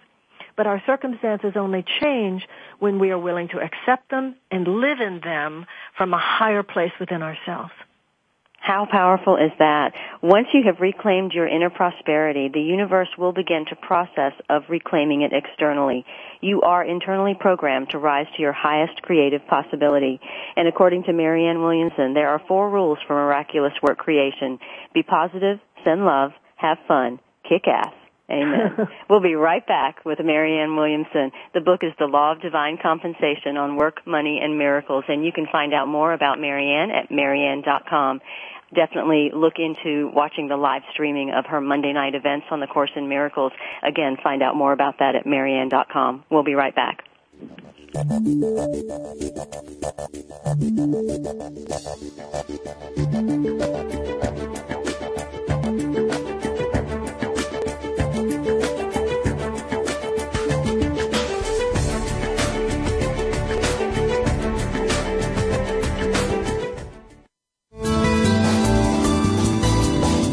But 0.57 0.67
our 0.67 0.81
circumstances 0.85 1.53
only 1.55 1.83
change 2.01 2.47
when 2.79 2.99
we 2.99 3.11
are 3.11 3.19
willing 3.19 3.49
to 3.49 3.59
accept 3.59 4.09
them 4.09 4.35
and 4.51 4.67
live 4.67 5.01
in 5.01 5.19
them 5.21 5.65
from 5.97 6.13
a 6.13 6.19
higher 6.19 6.63
place 6.63 6.93
within 6.99 7.21
ourselves. 7.21 7.73
How 8.65 8.87
powerful 8.89 9.35
is 9.35 9.51
that? 9.59 9.93
Once 10.23 10.47
you 10.51 10.63
have 10.65 10.79
reclaimed 10.79 11.33
your 11.33 11.47
inner 11.47 11.69
prosperity, 11.69 12.49
the 12.51 12.59
universe 12.59 13.09
will 13.15 13.31
begin 13.31 13.63
to 13.69 13.75
process 13.75 14.33
of 14.49 14.63
reclaiming 14.69 15.21
it 15.21 15.33
externally. 15.33 16.03
You 16.41 16.61
are 16.61 16.83
internally 16.83 17.35
programmed 17.39 17.91
to 17.91 17.99
rise 17.99 18.25
to 18.35 18.41
your 18.41 18.53
highest 18.53 19.03
creative 19.03 19.45
possibility. 19.47 20.19
And 20.55 20.67
according 20.67 21.03
to 21.03 21.13
Marianne 21.13 21.61
Williamson, 21.61 22.15
there 22.15 22.29
are 22.29 22.41
four 22.47 22.71
rules 22.71 22.97
for 23.05 23.13
miraculous 23.13 23.73
work 23.83 23.99
creation. 23.99 24.57
Be 24.95 25.03
positive, 25.03 25.59
send 25.83 26.03
love, 26.03 26.31
have 26.55 26.79
fun, 26.87 27.19
kick 27.47 27.67
ass. 27.67 27.93
Amen. 28.31 28.87
we'll 29.09 29.21
be 29.21 29.35
right 29.35 29.65
back 29.67 30.03
with 30.03 30.17
Marianne 30.23 30.75
Williamson. 30.75 31.31
The 31.53 31.61
book 31.61 31.81
is 31.83 31.93
The 31.99 32.05
Law 32.05 32.31
of 32.31 32.41
Divine 32.41 32.79
Compensation 32.81 33.57
on 33.57 33.75
Work, 33.75 34.07
Money, 34.07 34.39
and 34.41 34.57
Miracles, 34.57 35.03
and 35.07 35.23
you 35.23 35.31
can 35.31 35.45
find 35.51 35.71
out 35.75 35.87
more 35.87 36.11
about 36.11 36.39
Marianne 36.39 36.89
at 36.89 37.11
marianne.com 37.11 38.21
definitely 38.73 39.31
look 39.33 39.53
into 39.57 40.09
watching 40.13 40.47
the 40.47 40.57
live 40.57 40.83
streaming 40.91 41.31
of 41.31 41.45
her 41.45 41.61
Monday 41.61 41.93
night 41.93 42.15
events 42.15 42.47
on 42.51 42.59
the 42.59 42.67
Course 42.67 42.91
in 42.95 43.09
Miracles. 43.09 43.51
Again, 43.83 44.17
find 44.21 44.41
out 44.41 44.55
more 44.55 44.73
about 44.73 44.99
that 44.99 45.15
at 45.15 45.25
marianne.com. 45.25 46.23
We'll 46.29 46.43
be 46.43 46.55
right 46.55 46.75
back. 46.75 47.03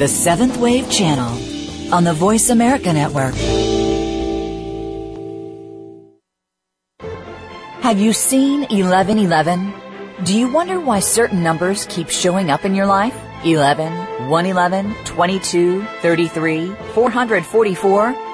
The 0.02 0.08
Seventh 0.08 0.56
Wave 0.56 0.90
Channel 0.90 1.94
on 1.94 2.02
the 2.02 2.12
Voice 2.12 2.50
America 2.50 2.92
Network. 2.92 3.36
Have 7.84 8.00
you 8.00 8.12
seen 8.12 8.62
1111? 8.62 9.72
Do 10.24 10.36
you 10.36 10.50
wonder 10.50 10.80
why 10.80 10.98
certain 10.98 11.44
numbers 11.44 11.86
keep 11.88 12.08
showing 12.08 12.50
up 12.50 12.64
in 12.64 12.74
your 12.74 12.86
life? 12.86 13.16
11, 13.44 14.28
111, 14.28 14.92
22, 15.04 15.84
33, 16.00 16.66
444? 16.94 18.31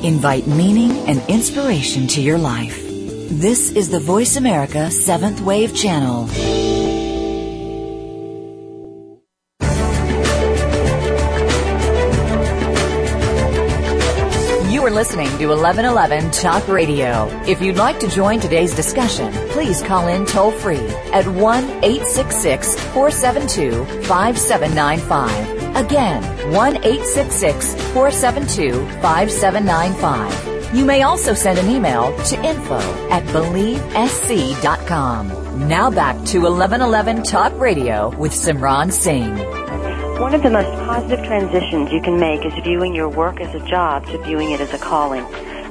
Invite 0.03 0.47
meaning 0.47 0.91
and 1.07 1.21
inspiration 1.29 2.07
to 2.07 2.19
your 2.19 2.39
life. 2.39 2.92
This 3.29 3.71
is 3.71 3.89
the 3.89 3.99
Voice 3.99 4.35
America 4.35 4.91
Seventh 4.91 5.39
Wave 5.39 5.73
Channel. 5.73 6.27
You 14.69 14.85
are 14.85 14.91
listening 14.91 15.29
to 15.37 15.47
1111 15.47 16.31
Talk 16.31 16.67
Radio. 16.67 17.27
If 17.47 17.61
you'd 17.61 17.77
like 17.77 17.97
to 18.01 18.09
join 18.09 18.41
today's 18.41 18.75
discussion, 18.75 19.31
please 19.51 19.81
call 19.81 20.09
in 20.09 20.25
toll 20.25 20.51
free 20.51 20.85
at 21.13 21.25
1 21.25 21.63
866 21.83 22.75
472 22.91 23.85
5795. 24.03 25.75
Again, 25.77 26.21
1 26.51 26.75
866 26.75 27.73
472 27.93 28.85
5795. 29.01 30.52
You 30.73 30.85
may 30.85 31.03
also 31.03 31.35
send 31.35 31.59
an 31.59 31.69
email 31.69 32.17
to 32.25 32.43
info 32.43 32.79
at 33.11 33.21
believesc.com. 33.25 35.67
Now 35.67 35.91
back 35.91 36.15
to 36.25 36.39
1111 36.39 37.21
Talk 37.21 37.53
Radio 37.59 38.09
with 38.17 38.31
Simran 38.31 38.91
Singh. 38.91 39.37
One 40.19 40.33
of 40.33 40.41
the 40.41 40.49
most 40.49 40.69
positive 40.85 41.23
transitions 41.25 41.91
you 41.91 42.01
can 42.01 42.19
make 42.19 42.43
is 42.43 42.53
viewing 42.63 42.95
your 42.95 43.07
work 43.07 43.39
as 43.39 43.53
a 43.53 43.63
job 43.67 44.07
to 44.07 44.17
viewing 44.23 44.49
it 44.49 44.61
as 44.61 44.73
a 44.73 44.79
calling. 44.79 45.23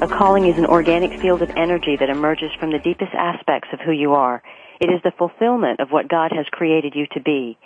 A 0.03 0.07
calling 0.07 0.47
is 0.47 0.57
an 0.57 0.67
organic 0.67 1.21
field 1.21 1.43
of 1.43 1.51
energy 1.57 1.97
that 1.99 2.09
emerges 2.09 2.53
from 2.61 2.71
the 2.71 2.79
deepest 2.79 3.13
aspects 3.13 3.71
of 3.73 3.81
who 3.81 3.91
you 3.91 4.13
are. 4.13 4.41
It 4.81 4.87
is 4.87 5.03
the 5.03 5.11
fulfillment 5.19 5.81
of 5.81 5.91
what 5.91 6.09
God 6.09 6.31
has 6.33 6.47
created 6.53 6.95
you 6.95 7.07
to 7.13 7.21
be. 7.21 7.59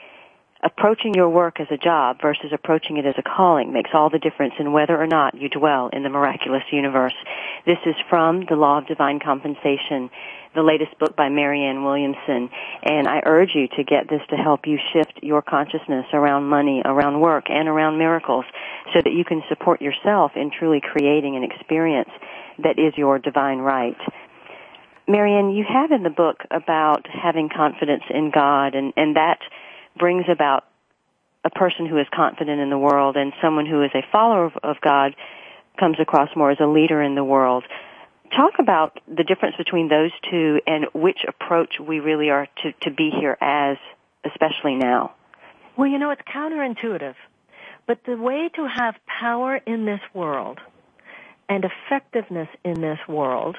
Approaching 0.67 1.14
your 1.14 1.29
work 1.29 1.61
as 1.61 1.69
a 1.71 1.77
job 1.77 2.17
versus 2.21 2.51
approaching 2.53 2.97
it 2.97 3.07
as 3.07 3.14
a 3.17 3.23
calling 3.23 3.73
makes 3.73 3.91
all 3.95 4.11
the 4.11 4.19
difference 4.19 4.55
in 4.59 4.73
whether 4.73 5.01
or 5.01 5.07
not 5.07 5.41
you 5.41 5.49
dwell 5.49 5.91
in 5.93 6.03
the 6.03 6.09
miraculous 6.09 6.64
universe. 6.73 7.14
This 7.64 7.79
is 7.87 7.95
from 8.11 8.47
The 8.49 8.57
Law 8.57 8.79
of 8.79 8.89
Divine 8.89 9.21
Compensation 9.21 10.11
the 10.57 10.62
latest 10.62 10.99
book 10.99 11.14
by 11.14 11.29
Marianne 11.29 11.85
Williamson. 11.85 12.51
And 12.83 13.07
I 13.07 13.23
urge 13.25 13.51
you 13.55 13.69
to 13.77 13.85
get 13.85 14.11
this 14.11 14.23
to 14.31 14.37
help 14.37 14.67
you 14.67 14.77
shift 14.93 15.21
your 15.23 15.41
consciousness 15.41 16.07
around 16.12 16.47
money, 16.47 16.83
around 16.85 17.21
work, 17.21 17.45
and 17.49 17.69
around 17.69 17.99
miracles 17.99 18.47
so 18.93 19.01
that 19.05 19.12
you 19.12 19.25
can 19.25 19.43
support 19.49 19.81
yourself 19.81 20.33
in 20.35 20.51
truly 20.51 20.81
creating 20.81 21.37
an 21.37 21.45
experience 21.45 22.11
that 22.59 22.77
is 22.77 22.93
your 22.97 23.21
divine 23.21 23.59
right. 23.59 23.99
Marianne, 25.07 25.51
you 25.51 25.64
have 25.69 25.93
in 25.93 26.03
the 26.03 26.11
book 26.11 26.39
about 26.51 27.07
having 27.07 27.49
confidence 27.55 28.03
in 28.11 28.33
God, 28.35 28.75
and, 28.75 28.93
and 28.97 29.14
that 29.14 29.39
brings 29.99 30.26
about 30.30 30.64
a 31.44 31.51
person 31.51 31.86
who 31.86 31.99
is 31.99 32.07
confident 32.14 32.61
in 32.61 32.70
the 32.70 32.78
world, 32.78 33.16
and 33.16 33.32
someone 33.40 33.66
who 33.66 33.82
is 33.82 33.90
a 33.94 34.03
follower 34.11 34.47
of, 34.47 34.53
of 34.62 34.76
God 34.80 35.14
comes 35.78 35.99
across 36.01 36.28
more 36.34 36.51
as 36.51 36.59
a 36.61 36.66
leader 36.66 37.03
in 37.03 37.14
the 37.14 37.24
world 37.24 37.64
talk 38.34 38.55
about 38.59 38.99
the 39.09 39.24
difference 39.24 39.57
between 39.57 39.88
those 39.88 40.11
two 40.30 40.61
and 40.66 40.86
which 40.94 41.18
approach 41.26 41.74
we 41.80 42.01
really 42.01 42.30
are 42.30 42.49
to, 42.62 42.72
to 42.82 42.90
be 42.90 43.11
here 43.11 43.36
as, 43.40 43.76
especially 44.24 44.74
now. 44.74 45.14
Well, 45.76 45.88
you 45.88 45.99
know, 45.99 46.11
it's 46.11 46.22
counterintuitive. 46.22 47.14
But 47.86 48.01
the 48.05 48.16
way 48.16 48.51
to 48.57 48.66
have 48.66 48.94
power 49.07 49.57
in 49.57 49.84
this 49.84 50.01
world 50.12 50.59
and 51.49 51.64
effectiveness 51.64 52.49
in 52.64 52.80
this 52.80 52.99
world 53.09 53.57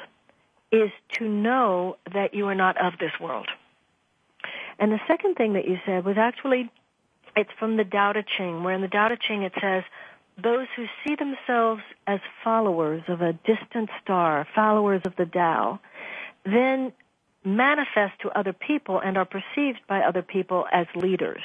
is 0.71 0.91
to 1.13 1.27
know 1.29 1.95
that 2.13 2.33
you 2.33 2.47
are 2.47 2.55
not 2.55 2.75
of 2.83 2.99
this 2.99 3.13
world. 3.21 3.47
And 4.79 4.91
the 4.91 4.99
second 5.07 5.35
thing 5.35 5.53
that 5.53 5.67
you 5.67 5.79
said 5.85 6.05
was 6.05 6.17
actually, 6.17 6.69
it's 7.35 7.49
from 7.59 7.77
the 7.77 7.83
Tao 7.83 8.13
Te 8.13 8.21
Ching, 8.37 8.63
where 8.63 8.73
in 8.73 8.81
the 8.81 8.87
Tao 8.87 9.09
Te 9.09 9.15
Ching 9.19 9.43
it 9.43 9.53
says, 9.59 9.83
those 10.41 10.67
who 10.75 10.85
see 11.03 11.15
themselves 11.15 11.81
as 12.05 12.19
followers 12.43 13.01
of 13.07 13.21
a 13.21 13.33
distant 13.33 13.89
star, 14.03 14.47
followers 14.53 15.01
of 15.05 15.15
the 15.15 15.25
Tao, 15.25 15.79
then 16.45 16.93
manifest 17.43 18.19
to 18.21 18.29
other 18.37 18.53
people 18.53 18.99
and 18.99 19.17
are 19.17 19.25
perceived 19.25 19.79
by 19.87 20.01
other 20.01 20.21
people 20.21 20.65
as 20.71 20.85
leaders. 20.95 21.41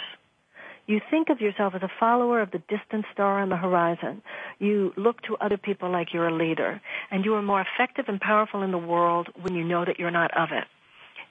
You 0.86 1.00
think 1.10 1.30
of 1.30 1.40
yourself 1.40 1.74
as 1.74 1.82
a 1.82 1.90
follower 2.00 2.40
of 2.40 2.50
the 2.50 2.62
distant 2.68 3.06
star 3.12 3.40
on 3.40 3.48
the 3.48 3.56
horizon. 3.56 4.20
You 4.58 4.92
look 4.96 5.22
to 5.22 5.36
other 5.36 5.56
people 5.56 5.90
like 5.90 6.12
you're 6.12 6.28
a 6.28 6.34
leader. 6.34 6.80
And 7.10 7.24
you 7.24 7.34
are 7.34 7.42
more 7.42 7.60
effective 7.60 8.06
and 8.08 8.20
powerful 8.20 8.62
in 8.62 8.72
the 8.72 8.78
world 8.78 9.28
when 9.40 9.54
you 9.54 9.64
know 9.64 9.84
that 9.84 9.98
you're 9.98 10.10
not 10.10 10.36
of 10.36 10.50
it. 10.50 10.64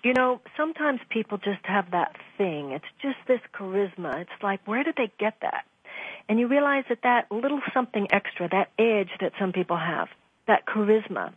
You 0.03 0.13
know, 0.13 0.41
sometimes 0.57 0.99
people 1.09 1.37
just 1.37 1.63
have 1.63 1.91
that 1.91 2.15
thing. 2.37 2.71
It's 2.71 2.85
just 3.01 3.17
this 3.27 3.41
charisma. 3.53 4.21
It's 4.21 4.43
like, 4.43 4.67
where 4.67 4.83
did 4.83 4.95
they 4.97 5.11
get 5.19 5.35
that? 5.41 5.65
And 6.27 6.39
you 6.39 6.47
realize 6.47 6.85
that 6.89 6.99
that 7.03 7.31
little 7.31 7.61
something 7.73 8.07
extra, 8.11 8.49
that 8.49 8.69
edge 8.79 9.09
that 9.19 9.33
some 9.39 9.51
people 9.51 9.77
have, 9.77 10.07
that 10.47 10.65
charisma, 10.65 11.33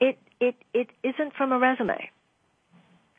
it, 0.00 0.18
it, 0.40 0.54
it 0.72 0.88
isn't 1.02 1.34
from 1.34 1.52
a 1.52 1.58
resume. 1.58 2.10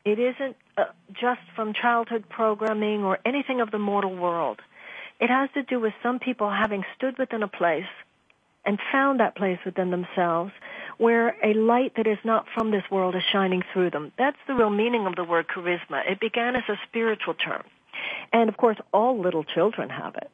It 0.04 0.18
isn't 0.18 0.56
uh, 0.76 0.84
just 1.12 1.40
from 1.54 1.72
childhood 1.72 2.24
programming 2.28 3.04
or 3.04 3.18
anything 3.24 3.60
of 3.60 3.70
the 3.70 3.78
mortal 3.78 4.14
world. 4.14 4.60
It 5.20 5.30
has 5.30 5.48
to 5.54 5.62
do 5.62 5.80
with 5.80 5.94
some 6.02 6.18
people 6.18 6.50
having 6.50 6.84
stood 6.96 7.18
within 7.18 7.42
a 7.42 7.48
place 7.48 7.84
and 8.66 8.78
found 8.92 9.20
that 9.20 9.36
place 9.36 9.58
within 9.64 9.90
themselves 9.90 10.52
where 10.98 11.36
a 11.44 11.54
light 11.54 11.92
that 11.96 12.06
is 12.06 12.18
not 12.24 12.46
from 12.54 12.70
this 12.70 12.82
world 12.90 13.14
is 13.14 13.22
shining 13.32 13.62
through 13.72 13.90
them. 13.90 14.12
That's 14.18 14.36
the 14.48 14.54
real 14.54 14.70
meaning 14.70 15.06
of 15.06 15.14
the 15.14 15.24
word 15.24 15.46
charisma. 15.48 16.10
It 16.10 16.20
began 16.20 16.56
as 16.56 16.64
a 16.68 16.74
spiritual 16.88 17.34
term. 17.34 17.62
And 18.32 18.48
of 18.48 18.56
course, 18.56 18.76
all 18.92 19.20
little 19.20 19.44
children 19.44 19.88
have 19.88 20.16
it. 20.16 20.30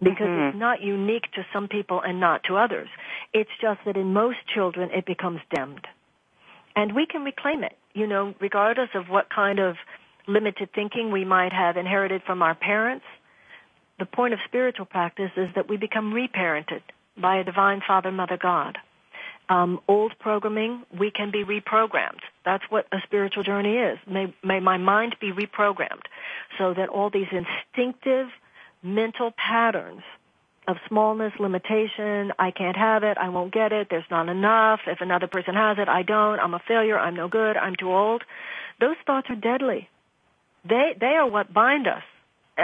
Because 0.00 0.26
mm-hmm. 0.26 0.48
it's 0.48 0.58
not 0.58 0.82
unique 0.82 1.30
to 1.34 1.46
some 1.52 1.68
people 1.68 2.02
and 2.02 2.20
not 2.20 2.42
to 2.44 2.56
others. 2.56 2.88
It's 3.32 3.50
just 3.60 3.80
that 3.86 3.96
in 3.96 4.12
most 4.12 4.38
children 4.52 4.90
it 4.92 5.06
becomes 5.06 5.40
dimmed. 5.54 5.86
And 6.74 6.94
we 6.94 7.06
can 7.06 7.22
reclaim 7.22 7.62
it, 7.62 7.76
you 7.94 8.06
know, 8.06 8.34
regardless 8.40 8.88
of 8.94 9.08
what 9.08 9.30
kind 9.30 9.60
of 9.60 9.76
limited 10.26 10.70
thinking 10.74 11.12
we 11.12 11.24
might 11.24 11.52
have 11.52 11.76
inherited 11.76 12.22
from 12.26 12.42
our 12.42 12.54
parents. 12.54 13.04
The 13.98 14.06
point 14.06 14.34
of 14.34 14.40
spiritual 14.44 14.86
practice 14.86 15.30
is 15.36 15.48
that 15.54 15.68
we 15.68 15.76
become 15.76 16.12
reparented 16.12 16.82
by 17.16 17.38
a 17.38 17.44
divine 17.44 17.82
Father, 17.86 18.10
Mother, 18.10 18.38
God 18.40 18.78
um, 19.52 19.80
old 19.88 20.14
programming, 20.18 20.82
we 20.98 21.10
can 21.10 21.30
be 21.30 21.44
reprogrammed. 21.44 22.20
That's 22.44 22.64
what 22.70 22.86
a 22.92 22.98
spiritual 23.04 23.42
journey 23.42 23.76
is. 23.76 23.98
May, 24.06 24.34
may 24.42 24.60
my 24.60 24.78
mind 24.78 25.16
be 25.20 25.32
reprogrammed 25.32 26.06
so 26.58 26.74
that 26.74 26.88
all 26.88 27.10
these 27.10 27.26
instinctive 27.30 28.28
mental 28.82 29.32
patterns 29.36 30.02
of 30.68 30.76
smallness, 30.88 31.32
limitation, 31.40 32.32
I 32.38 32.52
can't 32.52 32.76
have 32.76 33.02
it, 33.02 33.18
I 33.18 33.28
won't 33.28 33.52
get 33.52 33.72
it, 33.72 33.88
there's 33.90 34.04
not 34.10 34.28
enough, 34.28 34.80
if 34.86 35.00
another 35.00 35.26
person 35.26 35.54
has 35.54 35.76
it, 35.78 35.88
I 35.88 36.02
don't, 36.02 36.38
I'm 36.38 36.54
a 36.54 36.60
failure, 36.66 36.98
I'm 36.98 37.16
no 37.16 37.28
good, 37.28 37.56
I'm 37.56 37.74
too 37.74 37.92
old. 37.92 38.22
Those 38.80 38.96
thoughts 39.04 39.26
are 39.28 39.36
deadly. 39.36 39.88
They, 40.64 40.92
they 40.98 41.06
are 41.06 41.28
what 41.28 41.52
bind 41.52 41.88
us 41.88 42.04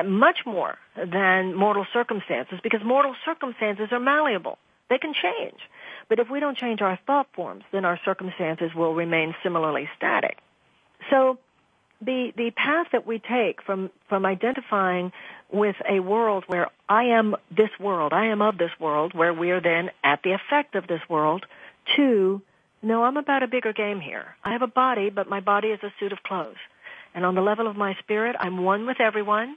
much 0.05 0.41
more 0.47 0.77
than 0.97 1.55
mortal 1.55 1.87
circumstances 1.93 2.59
because 2.63 2.81
mortal 2.85 3.15
circumstances 3.25 3.89
are 3.91 4.01
malleable. 4.01 4.59
They 4.91 4.99
can 4.99 5.13
change. 5.13 5.59
But 6.09 6.19
if 6.19 6.31
we 6.31 6.41
don't 6.41 6.57
change 6.57 6.81
our 6.81 6.99
thought 7.07 7.29
forms, 7.35 7.65
then 7.73 7.85
our 7.85 8.01
circumstances 8.05 8.75
will 8.75 8.95
remain 8.95 9.35
similarly 9.43 9.89
static. 9.97 10.39
So 11.11 11.39
the 12.01 12.33
the 12.37 12.51
path 12.53 12.89
that 12.93 13.07
we 13.07 13.19
take 13.19 13.63
from 13.63 13.91
from 14.09 14.25
identifying 14.25 15.13
with 15.51 15.77
a 15.89 16.01
world 16.01 16.45
where 16.47 16.69
I 16.89 17.05
am 17.05 17.37
this 17.51 17.71
world, 17.81 18.13
I 18.13 18.27
am 18.27 18.41
of 18.41 18.57
this 18.57 18.71
world, 18.79 19.15
where 19.15 19.35
we 19.35 19.51
are 19.51 19.61
then 19.61 19.91
at 20.05 20.23
the 20.23 20.33
effect 20.33 20.75
of 20.75 20.87
this 20.87 21.01
world, 21.09 21.45
to 21.97 22.43
no, 22.83 23.03
I'm 23.03 23.17
about 23.17 23.43
a 23.43 23.49
bigger 23.49 23.73
game 23.73 24.01
here. 24.01 24.37
I 24.45 24.53
have 24.53 24.63
a 24.63 24.69
body, 24.69 25.11
but 25.11 25.29
my 25.29 25.41
body 25.41 25.69
is 25.69 25.81
a 25.83 25.93
suit 25.99 26.13
of 26.13 26.23
clothes. 26.23 26.57
And 27.15 27.25
on 27.25 27.35
the 27.35 27.41
level 27.41 27.67
of 27.67 27.77
my 27.77 27.97
spirit, 27.99 28.37
I'm 28.39 28.63
one 28.63 28.87
with 28.87 29.01
everyone. 29.01 29.57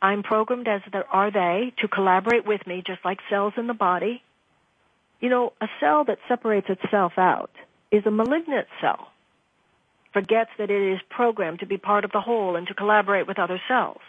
I'm 0.00 0.22
programmed 0.22 0.68
as 0.68 0.82
there 0.92 1.08
are 1.08 1.30
they 1.30 1.72
to 1.78 1.88
collaborate 1.88 2.46
with 2.46 2.66
me, 2.66 2.82
just 2.86 3.04
like 3.04 3.18
cells 3.28 3.54
in 3.56 3.66
the 3.66 3.74
body. 3.74 4.22
You 5.20 5.28
know, 5.28 5.52
a 5.60 5.66
cell 5.80 6.04
that 6.04 6.18
separates 6.28 6.68
itself 6.68 7.14
out 7.16 7.50
is 7.90 8.06
a 8.06 8.10
malignant 8.10 8.68
cell. 8.80 9.08
Forgets 10.12 10.50
that 10.58 10.70
it 10.70 10.92
is 10.92 11.00
programmed 11.10 11.60
to 11.60 11.66
be 11.66 11.78
part 11.78 12.04
of 12.04 12.12
the 12.12 12.20
whole 12.20 12.56
and 12.56 12.66
to 12.68 12.74
collaborate 12.74 13.26
with 13.26 13.38
other 13.38 13.60
cells. 13.68 14.00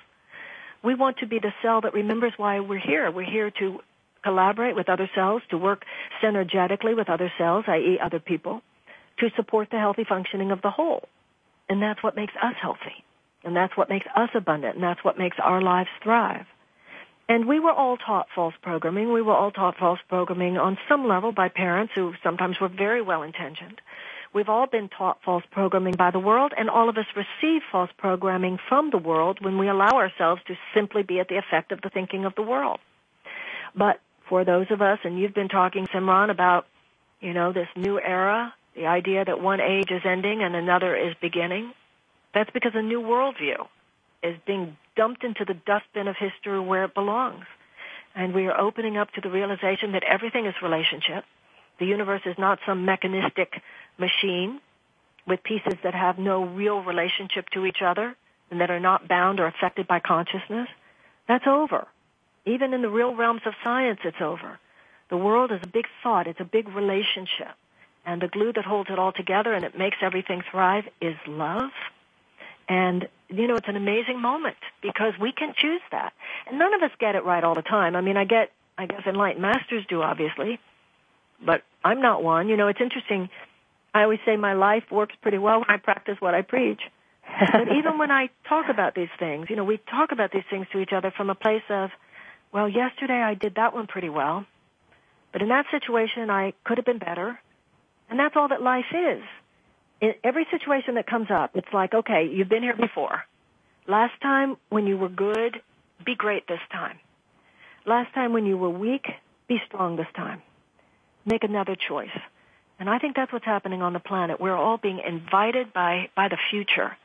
We 0.84 0.96
want 0.96 1.18
to 1.18 1.28
be 1.28 1.40
the 1.40 1.54
cell 1.62 1.82
that 1.82 1.94
remembers 1.94 2.34
why 2.38 2.60
we're 2.60 2.80
here. 2.80 3.12
We're 3.12 3.30
here 3.30 3.52
to 3.60 3.80
collaborate 4.24 4.76
with 4.76 4.90
other 4.90 5.10
cells, 5.16 5.42
to 5.50 5.58
work 5.58 5.84
synergetically 6.24 6.96
with 6.96 7.10
other 7.10 7.32
cells, 7.38 7.66
i.e. 7.68 8.00
other 8.02 8.20
people, 8.20 8.62
to 9.20 9.30
support 9.36 9.70
the 9.72 9.80
healthy 9.80 10.06
functioning 10.08 10.52
of 10.52 10.62
the 10.62 10.70
whole. 10.70 11.08
And 11.68 11.82
that's 11.82 12.02
what 12.04 12.16
makes 12.16 12.34
us 12.42 12.56
healthy. 12.62 13.04
And 13.44 13.56
that's 13.56 13.76
what 13.78 13.90
makes 13.90 14.08
us 14.16 14.30
abundant. 14.36 14.76
And 14.76 14.84
that's 14.84 15.04
what 15.04 15.18
makes 15.18 15.38
our 15.42 15.62
lives 15.62 15.90
thrive. 16.04 16.46
And 17.30 17.46
we 17.48 17.60
were 17.60 17.72
all 17.72 17.96
taught 17.96 18.28
false 18.34 18.56
programming. 18.62 19.14
We 19.14 19.22
were 19.22 19.36
all 19.36 19.52
taught 19.52 19.78
false 19.78 20.00
programming 20.10 20.58
on 20.58 20.78
some 20.90 21.08
level 21.08 21.32
by 21.32 21.50
parents 21.50 21.94
who 21.96 22.14
sometimes 22.24 22.60
were 22.60 22.70
very 22.70 23.04
well 23.04 23.22
intentioned. 23.22 23.82
We've 24.34 24.50
all 24.50 24.68
been 24.68 24.90
taught 24.90 25.20
false 25.24 25.44
programming 25.52 25.96
by 25.96 26.12
the 26.12 26.20
world, 26.20 26.54
and 26.56 26.70
all 26.70 26.90
of 26.90 26.98
us 26.98 27.06
receive 27.16 27.62
false 27.72 27.90
programming 27.98 28.60
from 28.68 28.90
the 28.92 28.98
world 28.98 29.40
when 29.42 29.58
we 29.58 29.68
allow 29.68 29.92
ourselves 29.92 30.42
to 30.48 30.56
simply 30.76 31.04
be 31.04 31.20
at 31.20 31.30
the 31.30 31.38
effect 31.38 31.72
of 31.72 31.82
the 31.82 31.90
thinking 31.90 32.26
of 32.26 32.36
the 32.36 32.44
world. 32.44 32.80
But 33.76 34.00
for 34.28 34.44
those 34.44 34.68
of 34.70 34.82
us, 34.82 35.00
and 35.04 35.20
you've 35.20 35.34
been 35.34 35.50
talking, 35.50 35.88
Simran, 35.88 36.30
about, 36.30 36.68
you 37.20 37.34
know, 37.34 37.54
this 37.54 37.68
new 37.76 38.00
era, 38.00 38.54
the 38.76 38.86
idea 38.86 39.26
that 39.26 39.42
one 39.42 39.62
age 39.62 39.90
is 39.90 40.02
ending 40.06 40.44
and 40.44 40.56
another 40.56 40.96
is 40.96 41.16
beginning, 41.22 41.74
that's 42.34 42.50
because 42.52 42.74
a 42.76 42.82
new 42.82 43.02
worldview 43.02 43.68
is 44.22 44.36
being 44.46 44.78
dumped 44.96 45.24
into 45.24 45.46
the 45.46 45.54
dustbin 45.54 46.08
of 46.08 46.16
history 46.18 46.60
where 46.60 46.84
it 46.86 46.94
belongs. 46.94 47.46
And 48.16 48.34
we 48.34 48.48
are 48.48 48.60
opening 48.60 48.98
up 48.98 49.12
to 49.14 49.22
the 49.22 49.30
realization 49.30 49.94
that 49.94 50.04
everything 50.04 50.46
is 50.46 50.54
relationship. 50.62 51.24
The 51.80 51.86
universe 51.86 52.22
is 52.26 52.36
not 52.38 52.60
some 52.66 52.86
mechanistic 52.86 53.62
machine 53.98 54.60
with 55.26 55.44
pieces 55.44 55.76
that 55.84 55.94
have 55.94 56.18
no 56.18 56.44
real 56.44 56.82
relationship 56.82 57.50
to 57.54 57.66
each 57.66 57.82
other 57.82 58.16
and 58.52 58.60
that 58.62 58.72
are 58.72 58.80
not 58.80 59.08
bound 59.08 59.40
or 59.40 59.46
affected 59.46 59.88
by 59.88 60.00
consciousness. 60.00 60.68
That's 61.28 61.48
over. 61.48 61.88
Even 62.46 62.74
in 62.74 62.82
the 62.82 62.90
real 62.90 63.16
realms 63.16 63.42
of 63.46 63.54
science, 63.64 64.00
it's 64.04 64.22
over. 64.22 64.60
The 65.10 65.18
world 65.18 65.52
is 65.52 65.60
a 65.64 65.68
big 65.68 65.86
thought. 66.04 66.28
It's 66.28 66.40
a 66.40 66.46
big 66.46 66.68
relationship. 66.70 67.56
And 68.06 68.22
the 68.22 68.28
glue 68.28 68.52
that 68.54 68.66
holds 68.66 68.90
it 68.90 68.98
all 68.98 69.12
together 69.12 69.54
and 69.54 69.64
it 69.64 69.78
makes 69.78 69.98
everything 70.02 70.42
thrive 70.52 70.86
is 71.00 71.16
love 71.28 71.72
and, 72.70 73.10
you 73.30 73.48
know, 73.48 73.56
it's 73.56 73.68
an 73.68 73.76
amazing 73.76 74.22
moment 74.22 74.58
because 74.82 75.14
we 75.20 75.32
can 75.32 75.54
choose 75.58 75.82
that. 75.92 76.14
And 76.48 76.60
none 76.60 76.76
of 76.76 76.84
us 76.84 76.92
get 77.00 77.16
it 77.16 77.26
right 77.26 77.44
all 77.44 77.56
the 77.56 77.64
time. 77.64 77.96
I 77.96 78.02
mean, 78.02 78.16
I 78.16 78.26
get, 78.26 78.52
I 78.78 78.86
guess 78.86 79.02
enlightened 79.08 79.42
masters 79.42 79.84
do, 79.90 80.04
obviously, 80.04 80.60
but 81.44 81.64
I'm 81.84 82.00
not 82.00 82.24
one. 82.24 82.48
You 82.48 82.58
know, 82.58 82.68
it's 82.68 82.80
interesting. 82.80 83.30
I 83.94 84.04
always 84.04 84.20
say 84.24 84.38
my 84.38 84.54
life 84.54 84.84
works 84.92 85.16
pretty 85.22 85.40
well 85.40 85.60
when 85.60 85.70
I 85.70 85.78
practice 85.78 86.18
what 86.20 86.36
I 86.36 86.44
preach. 86.44 86.80
but 87.52 87.68
even 87.78 87.98
when 87.98 88.12
I 88.12 88.30
talk 88.48 88.66
about 88.70 88.94
these 88.94 89.10
things, 89.18 89.48
you 89.50 89.56
know, 89.56 89.64
we 89.64 89.80
talk 89.90 90.12
about 90.12 90.32
these 90.32 90.46
things 90.48 90.68
to 90.72 90.80
each 90.80 90.94
other 90.94 91.12
from 91.16 91.32
a 91.32 91.36
place 91.36 91.64
of, 91.70 91.90
well, 92.54 92.70
yesterday 92.70 93.20
I 93.22 93.34
did 93.34 93.56
that 93.56 93.74
one 93.74 93.88
pretty 93.88 94.10
well, 94.10 94.46
but 95.34 95.42
in 95.42 95.50
that 95.50 95.66
situation 95.72 96.30
I 96.30 96.54
could 96.64 96.78
have 96.78 96.86
been 96.86 97.00
better. 97.00 97.40
And 98.12 98.20
that's 98.20 98.36
all 98.36 98.48
that 98.50 98.62
life 98.62 98.92
is 98.92 99.24
in 100.02 100.14
every 100.24 100.46
situation 100.52 100.96
that 100.96 101.08
comes 101.08 101.28
up, 101.30 101.52
it's 101.56 101.68
like, 101.74 101.94
okay, 101.94 102.30
you've 102.32 102.50
been 102.50 102.64
here 102.64 102.76
before. 102.76 103.24
Last 103.88 104.20
time 104.22 104.58
when 104.70 104.88
you 104.88 104.98
were 104.98 105.10
good, 105.10 105.62
be 106.06 106.16
great 106.16 106.48
this 106.48 106.60
time. 106.72 106.98
Last 107.86 108.14
time 108.14 108.34
when 108.34 108.46
you 108.46 108.58
were 108.58 108.70
weak, 108.70 109.06
be 109.48 109.58
strong 109.68 109.96
this 109.96 110.08
time. 110.16 110.42
Make 111.26 111.44
another 111.44 111.76
choice. 111.76 112.18
And 112.80 112.90
I 112.90 112.98
think 113.00 113.16
that's 113.16 113.34
what's 113.34 113.46
happening 113.46 113.82
on 113.82 113.94
the 113.94 114.00
planet. 114.00 114.40
We're 114.40 114.56
all 114.56 114.78
being 114.78 115.00
invited 115.00 115.74
by, 115.74 116.10
by 116.16 116.30
the 116.30 116.38
future 116.50 116.96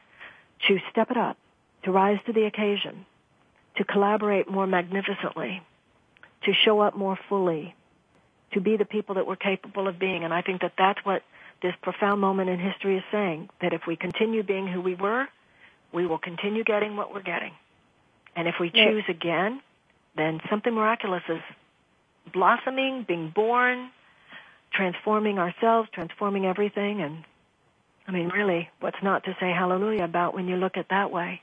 to 0.68 0.78
step 0.90 1.10
it 1.10 1.16
up, 1.16 1.36
to 1.82 1.90
rise 1.90 2.18
to 2.26 2.32
the 2.32 2.44
occasion, 2.44 3.06
to 3.76 3.84
collaborate 3.84 4.48
more 4.48 4.66
magnificently, 4.66 5.62
to 6.44 6.52
show 6.64 6.80
up 6.80 6.96
more 6.96 7.18
fully, 7.28 7.74
to 8.52 8.60
be 8.60 8.76
the 8.76 8.84
people 8.84 9.16
that 9.16 9.26
we're 9.26 9.36
capable 9.36 9.88
of 9.88 9.98
being. 9.98 10.22
And 10.22 10.32
I 10.32 10.42
think 10.42 10.60
that 10.60 10.74
that's 10.78 11.04
what 11.04 11.22
this 11.64 11.74
profound 11.80 12.20
moment 12.20 12.50
in 12.50 12.58
history 12.58 12.98
is 12.98 13.02
saying 13.10 13.48
that 13.62 13.72
if 13.72 13.86
we 13.86 13.96
continue 13.96 14.42
being 14.42 14.66
who 14.66 14.82
we 14.82 14.94
were, 14.94 15.26
we 15.94 16.06
will 16.06 16.18
continue 16.18 16.62
getting 16.62 16.94
what 16.94 17.14
we're 17.14 17.22
getting. 17.22 17.52
And 18.36 18.46
if 18.46 18.56
we 18.60 18.68
choose 18.68 19.04
again, 19.08 19.62
then 20.14 20.42
something 20.50 20.74
miraculous 20.74 21.22
is 21.26 21.40
blossoming, 22.34 23.06
being 23.08 23.30
born, 23.30 23.88
transforming 24.74 25.38
ourselves, 25.38 25.88
transforming 25.90 26.44
everything. 26.44 27.00
And 27.00 27.24
I 28.06 28.12
mean, 28.12 28.28
really, 28.28 28.68
what's 28.80 29.02
not 29.02 29.24
to 29.24 29.34
say 29.40 29.50
hallelujah 29.50 30.04
about 30.04 30.34
when 30.34 30.48
you 30.48 30.56
look 30.56 30.76
at 30.76 30.90
that 30.90 31.10
way? 31.10 31.40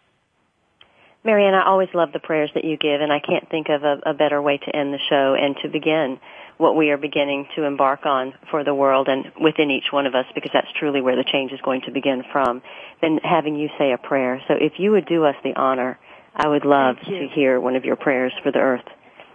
Marianne, 1.24 1.54
I 1.54 1.68
always 1.68 1.90
love 1.94 2.10
the 2.14 2.20
prayers 2.20 2.50
that 2.56 2.64
you 2.64 2.78
give, 2.78 3.00
and 3.00 3.14
I 3.14 3.20
can't 3.20 3.48
think 3.50 3.68
of 3.70 3.84
a, 3.84 4.00
a 4.08 4.14
better 4.14 4.42
way 4.42 4.58
to 4.58 4.76
end 4.76 4.94
the 4.94 5.00
show 5.10 5.36
and 5.40 5.56
to 5.62 5.70
begin 5.70 6.20
what 6.58 6.76
we 6.76 6.90
are 6.90 6.98
beginning 6.98 7.48
to 7.56 7.64
embark 7.64 8.06
on 8.06 8.34
for 8.50 8.64
the 8.64 8.74
world 8.74 9.08
and 9.08 9.26
within 9.40 9.72
each 9.72 9.92
one 9.92 10.06
of 10.06 10.14
us 10.14 10.26
because 10.36 10.52
that's 10.54 10.68
truly 10.80 11.02
where 11.02 11.16
the 11.16 11.24
change 11.24 11.52
is 11.52 11.60
going 11.62 11.82
to 11.82 11.92
begin 11.92 12.24
from 12.32 12.62
than 13.02 13.18
having 13.24 13.56
you 13.56 13.70
say 13.80 13.92
a 13.92 13.98
prayer. 13.98 14.42
So 14.48 14.54
if 14.54 14.74
you 14.78 14.92
would 14.92 15.08
do 15.08 15.26
us 15.26 15.36
the 15.44 15.54
honor 15.56 15.98
I 16.36 16.48
would 16.48 16.66
love 16.66 16.96
to 17.06 17.28
hear 17.34 17.60
one 17.60 17.76
of 17.76 17.84
your 17.84 17.96
prayers 17.96 18.34
for 18.44 18.52
the 18.52 18.60
earth 18.60 18.86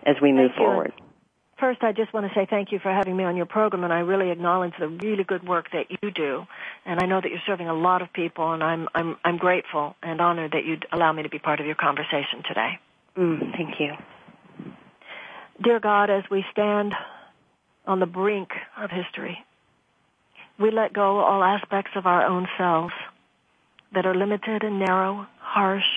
as 0.04 0.16
we 0.22 0.32
move 0.32 0.52
forward. 0.56 0.92
First, 1.58 1.82
I 1.82 1.92
just 1.92 2.12
want 2.12 2.26
to 2.26 2.34
say 2.34 2.46
thank 2.48 2.70
you 2.70 2.78
for 2.78 2.92
having 2.92 3.16
me 3.16 3.24
on 3.24 3.34
your 3.34 3.46
program, 3.46 3.82
and 3.82 3.92
I 3.92 4.00
really 4.00 4.30
acknowledge 4.30 4.74
the 4.78 4.88
really 4.88 5.24
good 5.24 5.46
work 5.46 5.70
that 5.72 5.86
you 5.90 6.10
do. 6.10 6.46
And 6.84 7.00
I 7.00 7.06
know 7.06 7.18
that 7.18 7.30
you're 7.30 7.40
serving 7.46 7.66
a 7.66 7.74
lot 7.74 8.02
of 8.02 8.12
people, 8.12 8.52
and 8.52 8.62
I'm 8.62 8.88
I'm 8.94 9.16
I'm 9.24 9.38
grateful 9.38 9.96
and 10.02 10.20
honored 10.20 10.52
that 10.52 10.66
you'd 10.66 10.86
allow 10.92 11.12
me 11.12 11.22
to 11.22 11.30
be 11.30 11.38
part 11.38 11.60
of 11.60 11.66
your 11.66 11.74
conversation 11.74 12.42
today. 12.46 12.78
Mm, 13.16 13.52
thank 13.52 13.80
you. 13.80 13.92
Dear 15.62 15.80
God, 15.80 16.10
as 16.10 16.24
we 16.30 16.44
stand 16.52 16.92
on 17.86 18.00
the 18.00 18.06
brink 18.06 18.50
of 18.76 18.90
history, 18.90 19.38
we 20.58 20.70
let 20.70 20.92
go 20.92 21.20
all 21.20 21.42
aspects 21.42 21.92
of 21.96 22.04
our 22.04 22.26
own 22.26 22.46
selves 22.58 22.92
that 23.94 24.04
are 24.04 24.14
limited 24.14 24.62
and 24.62 24.78
narrow, 24.78 25.26
harsh, 25.38 25.88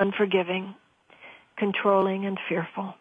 unforgiving, 0.00 0.74
controlling, 1.56 2.26
and 2.26 2.40
fearful. 2.48 2.94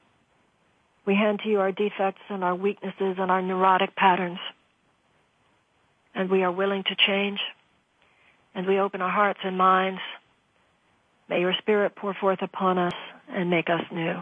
We 1.06 1.16
hand 1.16 1.42
to 1.44 1.50
you 1.50 1.60
our 1.60 1.72
defects 1.72 2.22
and 2.30 2.44
our 2.44 2.56
weaknesses 2.56 3.18
and 3.20 3.30
our 3.30 3.42
neurotic 3.42 3.96
patterns. 3.96 4.40
And 6.16 6.30
we 6.30 6.44
are 6.44 6.52
willing 6.52 6.84
to 6.84 6.96
change. 6.96 7.40
And 8.56 8.68
we 8.68 8.80
open 8.80 9.02
our 9.02 9.12
hearts 9.12 9.40
and 9.44 9.58
minds. 9.58 10.00
May 11.28 11.42
your 11.42 11.54
spirit 11.60 11.96
pour 11.96 12.14
forth 12.14 12.42
upon 12.42 12.78
us 12.78 12.94
and 13.28 13.50
make 13.50 13.70
us 13.70 13.84
new. 13.92 14.22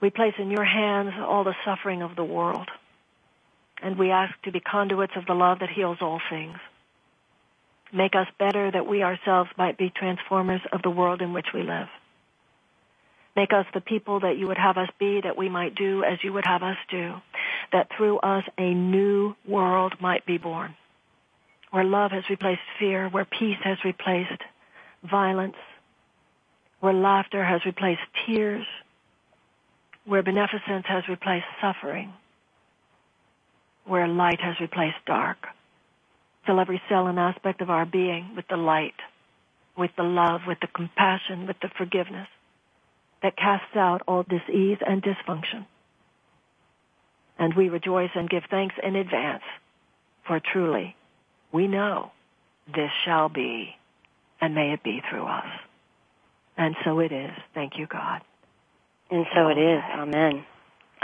We 0.00 0.10
place 0.10 0.34
in 0.38 0.50
your 0.50 0.64
hands 0.64 1.12
all 1.18 1.44
the 1.44 1.54
suffering 1.64 2.02
of 2.02 2.16
the 2.16 2.24
world. 2.24 2.68
And 3.82 3.98
we 3.98 4.10
ask 4.10 4.32
to 4.42 4.52
be 4.52 4.60
conduits 4.60 5.14
of 5.16 5.26
the 5.26 5.34
love 5.34 5.58
that 5.60 5.70
heals 5.70 5.98
all 6.00 6.20
things. 6.30 6.56
Make 7.92 8.14
us 8.14 8.26
better 8.38 8.70
that 8.70 8.86
we 8.86 9.02
ourselves 9.02 9.50
might 9.58 9.76
be 9.76 9.90
transformers 9.90 10.62
of 10.72 10.82
the 10.82 10.90
world 10.90 11.20
in 11.20 11.32
which 11.32 11.48
we 11.52 11.62
live. 11.62 11.88
Make 13.34 13.52
us 13.52 13.66
the 13.72 13.80
people 13.80 14.20
that 14.20 14.36
you 14.36 14.46
would 14.48 14.58
have 14.58 14.76
us 14.76 14.90
be, 14.98 15.20
that 15.22 15.38
we 15.38 15.48
might 15.48 15.74
do 15.74 16.04
as 16.04 16.22
you 16.22 16.32
would 16.34 16.44
have 16.46 16.62
us 16.62 16.76
do, 16.90 17.14
that 17.72 17.88
through 17.96 18.18
us 18.18 18.44
a 18.58 18.74
new 18.74 19.34
world 19.48 19.94
might 20.00 20.26
be 20.26 20.36
born, 20.36 20.74
where 21.70 21.84
love 21.84 22.10
has 22.10 22.28
replaced 22.28 22.60
fear, 22.78 23.08
where 23.08 23.24
peace 23.24 23.56
has 23.64 23.78
replaced 23.84 24.42
violence, 25.02 25.56
where 26.80 26.92
laughter 26.92 27.42
has 27.42 27.64
replaced 27.64 28.02
tears, 28.26 28.66
where 30.04 30.22
beneficence 30.22 30.84
has 30.86 31.08
replaced 31.08 31.46
suffering, 31.60 32.12
where 33.86 34.08
light 34.08 34.40
has 34.40 34.60
replaced 34.60 35.04
dark. 35.06 35.46
Fill 36.44 36.60
every 36.60 36.82
cell 36.88 37.06
and 37.06 37.18
aspect 37.18 37.62
of 37.62 37.70
our 37.70 37.86
being 37.86 38.34
with 38.36 38.46
the 38.48 38.56
light, 38.56 38.94
with 39.74 39.92
the 39.96 40.02
love, 40.02 40.42
with 40.46 40.58
the 40.60 40.66
compassion, 40.66 41.46
with 41.46 41.56
the 41.62 41.70
forgiveness 41.78 42.28
that 43.22 43.36
casts 43.36 43.76
out 43.76 44.02
all 44.06 44.24
disease 44.24 44.78
and 44.86 45.02
dysfunction. 45.02 45.66
And 47.38 47.54
we 47.54 47.68
rejoice 47.68 48.10
and 48.14 48.28
give 48.28 48.44
thanks 48.50 48.74
in 48.82 48.96
advance, 48.96 49.42
for 50.26 50.40
truly 50.40 50.96
we 51.52 51.68
know 51.68 52.10
this 52.74 52.90
shall 53.04 53.28
be, 53.28 53.76
and 54.40 54.54
may 54.54 54.72
it 54.72 54.82
be 54.82 55.02
through 55.08 55.26
us. 55.26 55.46
And 56.56 56.74
so 56.84 56.98
it 56.98 57.12
is. 57.12 57.30
Thank 57.54 57.78
you, 57.78 57.86
God. 57.86 58.22
And 59.10 59.26
so 59.34 59.48
it 59.48 59.58
is. 59.58 59.82
Amen. 59.94 60.44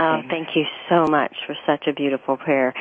Oh, 0.01 0.21
thank 0.31 0.55
you 0.55 0.65
so 0.89 1.07
much 1.07 1.35
for 1.45 1.57
such 1.67 1.89
a 1.89 1.93
beautiful 1.93 2.37
prayer. 2.37 2.73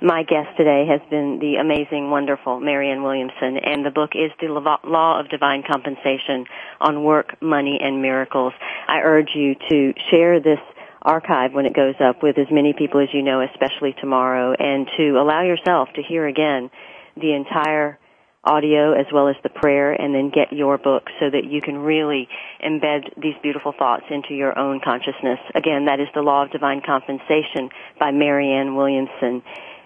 My 0.00 0.22
guest 0.22 0.56
today 0.56 0.86
has 0.88 1.00
been 1.10 1.38
the 1.40 1.56
amazing, 1.56 2.10
wonderful 2.10 2.60
Marianne 2.60 3.02
Williamson, 3.02 3.58
and 3.58 3.84
the 3.84 3.90
book 3.90 4.10
is 4.14 4.30
The 4.40 4.46
Law 4.46 5.18
of 5.20 5.28
Divine 5.28 5.64
Compensation 5.68 6.46
on 6.80 7.02
Work, 7.02 7.42
Money, 7.42 7.78
and 7.82 8.00
Miracles. 8.00 8.52
I 8.86 9.00
urge 9.02 9.30
you 9.34 9.56
to 9.68 9.92
share 10.10 10.40
this 10.40 10.60
archive 11.02 11.52
when 11.52 11.66
it 11.66 11.74
goes 11.74 11.96
up 12.00 12.22
with 12.22 12.38
as 12.38 12.46
many 12.50 12.72
people 12.72 13.00
as 13.00 13.08
you 13.12 13.22
know, 13.22 13.42
especially 13.42 13.94
tomorrow, 14.00 14.54
and 14.58 14.88
to 14.96 15.18
allow 15.18 15.42
yourself 15.42 15.88
to 15.96 16.02
hear 16.02 16.26
again 16.26 16.70
the 17.16 17.34
entire 17.34 17.98
audio 18.44 18.92
as 18.92 19.06
well 19.12 19.28
as 19.28 19.36
the 19.42 19.48
prayer 19.48 19.92
and 19.92 20.14
then 20.14 20.30
get 20.30 20.52
your 20.52 20.78
book 20.78 21.04
so 21.18 21.28
that 21.30 21.44
you 21.44 21.60
can 21.60 21.78
really 21.78 22.28
embed 22.64 23.12
these 23.20 23.34
beautiful 23.42 23.72
thoughts 23.76 24.04
into 24.10 24.34
your 24.34 24.58
own 24.58 24.80
consciousness. 24.82 25.38
Again, 25.54 25.86
that 25.86 26.00
is 26.00 26.08
The 26.14 26.22
Law 26.22 26.44
of 26.44 26.50
Divine 26.50 26.80
Compensation 26.84 27.70
by 27.98 28.10
Marianne 28.12 28.76
Williamson. 28.76 29.42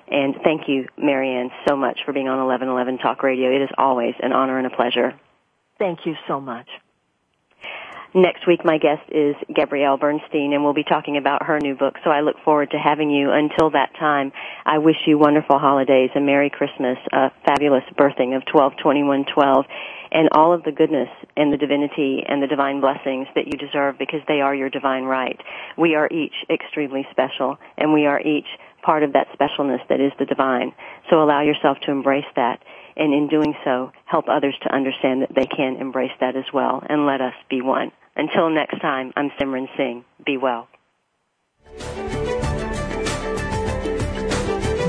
And 0.08 0.36
thank 0.44 0.68
you, 0.68 0.86
Marianne, 0.96 1.50
so 1.66 1.76
much 1.76 2.00
for 2.04 2.12
being 2.12 2.28
on 2.28 2.38
1111 2.38 2.98
Talk 2.98 3.22
Radio. 3.22 3.50
It 3.50 3.62
is 3.62 3.70
always 3.76 4.14
an 4.20 4.32
honor 4.32 4.58
and 4.58 4.66
a 4.66 4.76
pleasure. 4.76 5.18
Thank 5.78 6.06
you 6.06 6.14
so 6.28 6.40
much. 6.40 6.68
Next 8.16 8.46
week, 8.46 8.64
my 8.64 8.78
guest 8.78 9.02
is 9.10 9.34
Gabrielle 9.52 9.96
Bernstein, 9.96 10.52
and 10.52 10.62
we'll 10.62 10.72
be 10.72 10.84
talking 10.84 11.16
about 11.16 11.42
her 11.42 11.58
new 11.58 11.74
book. 11.74 11.96
So 12.04 12.10
I 12.10 12.20
look 12.20 12.36
forward 12.44 12.70
to 12.70 12.78
having 12.78 13.10
you. 13.10 13.32
Until 13.32 13.70
that 13.70 13.90
time, 13.98 14.30
I 14.64 14.78
wish 14.78 14.94
you 15.04 15.18
wonderful 15.18 15.58
holidays, 15.58 16.10
a 16.14 16.20
Merry 16.20 16.48
Christmas, 16.48 16.96
a 17.10 17.32
fabulous 17.44 17.82
birthing 17.98 18.36
of 18.36 18.46
122112, 18.46 19.64
and 20.12 20.28
all 20.30 20.52
of 20.52 20.62
the 20.62 20.70
goodness 20.70 21.08
and 21.36 21.52
the 21.52 21.56
divinity 21.56 22.22
and 22.24 22.40
the 22.40 22.46
divine 22.46 22.80
blessings 22.80 23.26
that 23.34 23.46
you 23.46 23.58
deserve 23.58 23.98
because 23.98 24.20
they 24.28 24.40
are 24.40 24.54
your 24.54 24.70
divine 24.70 25.02
right. 25.02 25.40
We 25.76 25.96
are 25.96 26.06
each 26.06 26.34
extremely 26.48 27.08
special, 27.10 27.58
and 27.76 27.92
we 27.92 28.06
are 28.06 28.20
each 28.20 28.46
part 28.84 29.02
of 29.02 29.14
that 29.14 29.26
specialness 29.34 29.82
that 29.88 29.98
is 29.98 30.12
the 30.20 30.24
divine. 30.24 30.72
So 31.10 31.20
allow 31.20 31.42
yourself 31.42 31.78
to 31.80 31.90
embrace 31.90 32.30
that. 32.36 32.62
And 32.96 33.12
in 33.12 33.26
doing 33.26 33.56
so, 33.64 33.90
help 34.04 34.26
others 34.28 34.54
to 34.62 34.72
understand 34.72 35.22
that 35.22 35.34
they 35.34 35.46
can 35.46 35.78
embrace 35.80 36.14
that 36.20 36.36
as 36.36 36.44
well. 36.54 36.80
And 36.88 37.06
let 37.06 37.20
us 37.20 37.34
be 37.50 37.60
one. 37.60 37.90
Until 38.16 38.50
next 38.50 38.80
time, 38.80 39.12
I'm 39.16 39.30
Simran 39.40 39.68
Singh. 39.76 40.04
Be 40.24 40.36
well. 40.36 40.68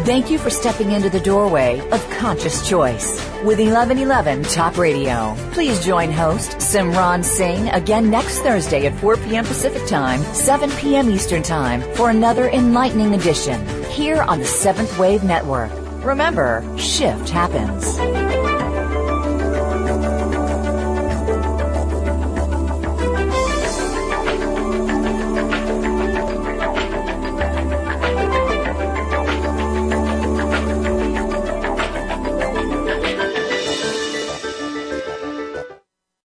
Thank 0.06 0.30
you 0.30 0.38
for 0.38 0.52
stepping 0.52 0.92
into 0.92 1.10
the 1.10 1.20
doorway 1.20 1.80
of 1.90 2.10
conscious 2.12 2.70
choice 2.70 3.20
with 3.44 3.58
1111 3.60 4.44
Talk 4.44 4.78
Radio. 4.78 5.36
Please 5.52 5.84
join 5.84 6.12
host 6.12 6.52
Simran 6.58 7.24
Singh 7.24 7.70
again 7.70 8.12
next 8.12 8.42
Thursday 8.42 8.86
at 8.86 9.00
4 9.00 9.18
p.m. 9.18 9.46
Pacific 9.46 9.88
Time, 9.88 10.22
7 10.22 10.70
p.m. 10.74 11.10
Eastern 11.10 11.42
Time 11.42 11.82
for 11.96 12.12
another 12.12 12.50
enlightening 12.50 13.16
edition 13.16 13.66
here 13.86 14.22
on 14.22 14.38
the 14.38 14.46
Seventh 14.46 14.96
Wave 15.00 15.24
Network. 15.24 15.72
Remember, 16.06 16.64
shift 16.78 17.30
happens. 17.30 18.55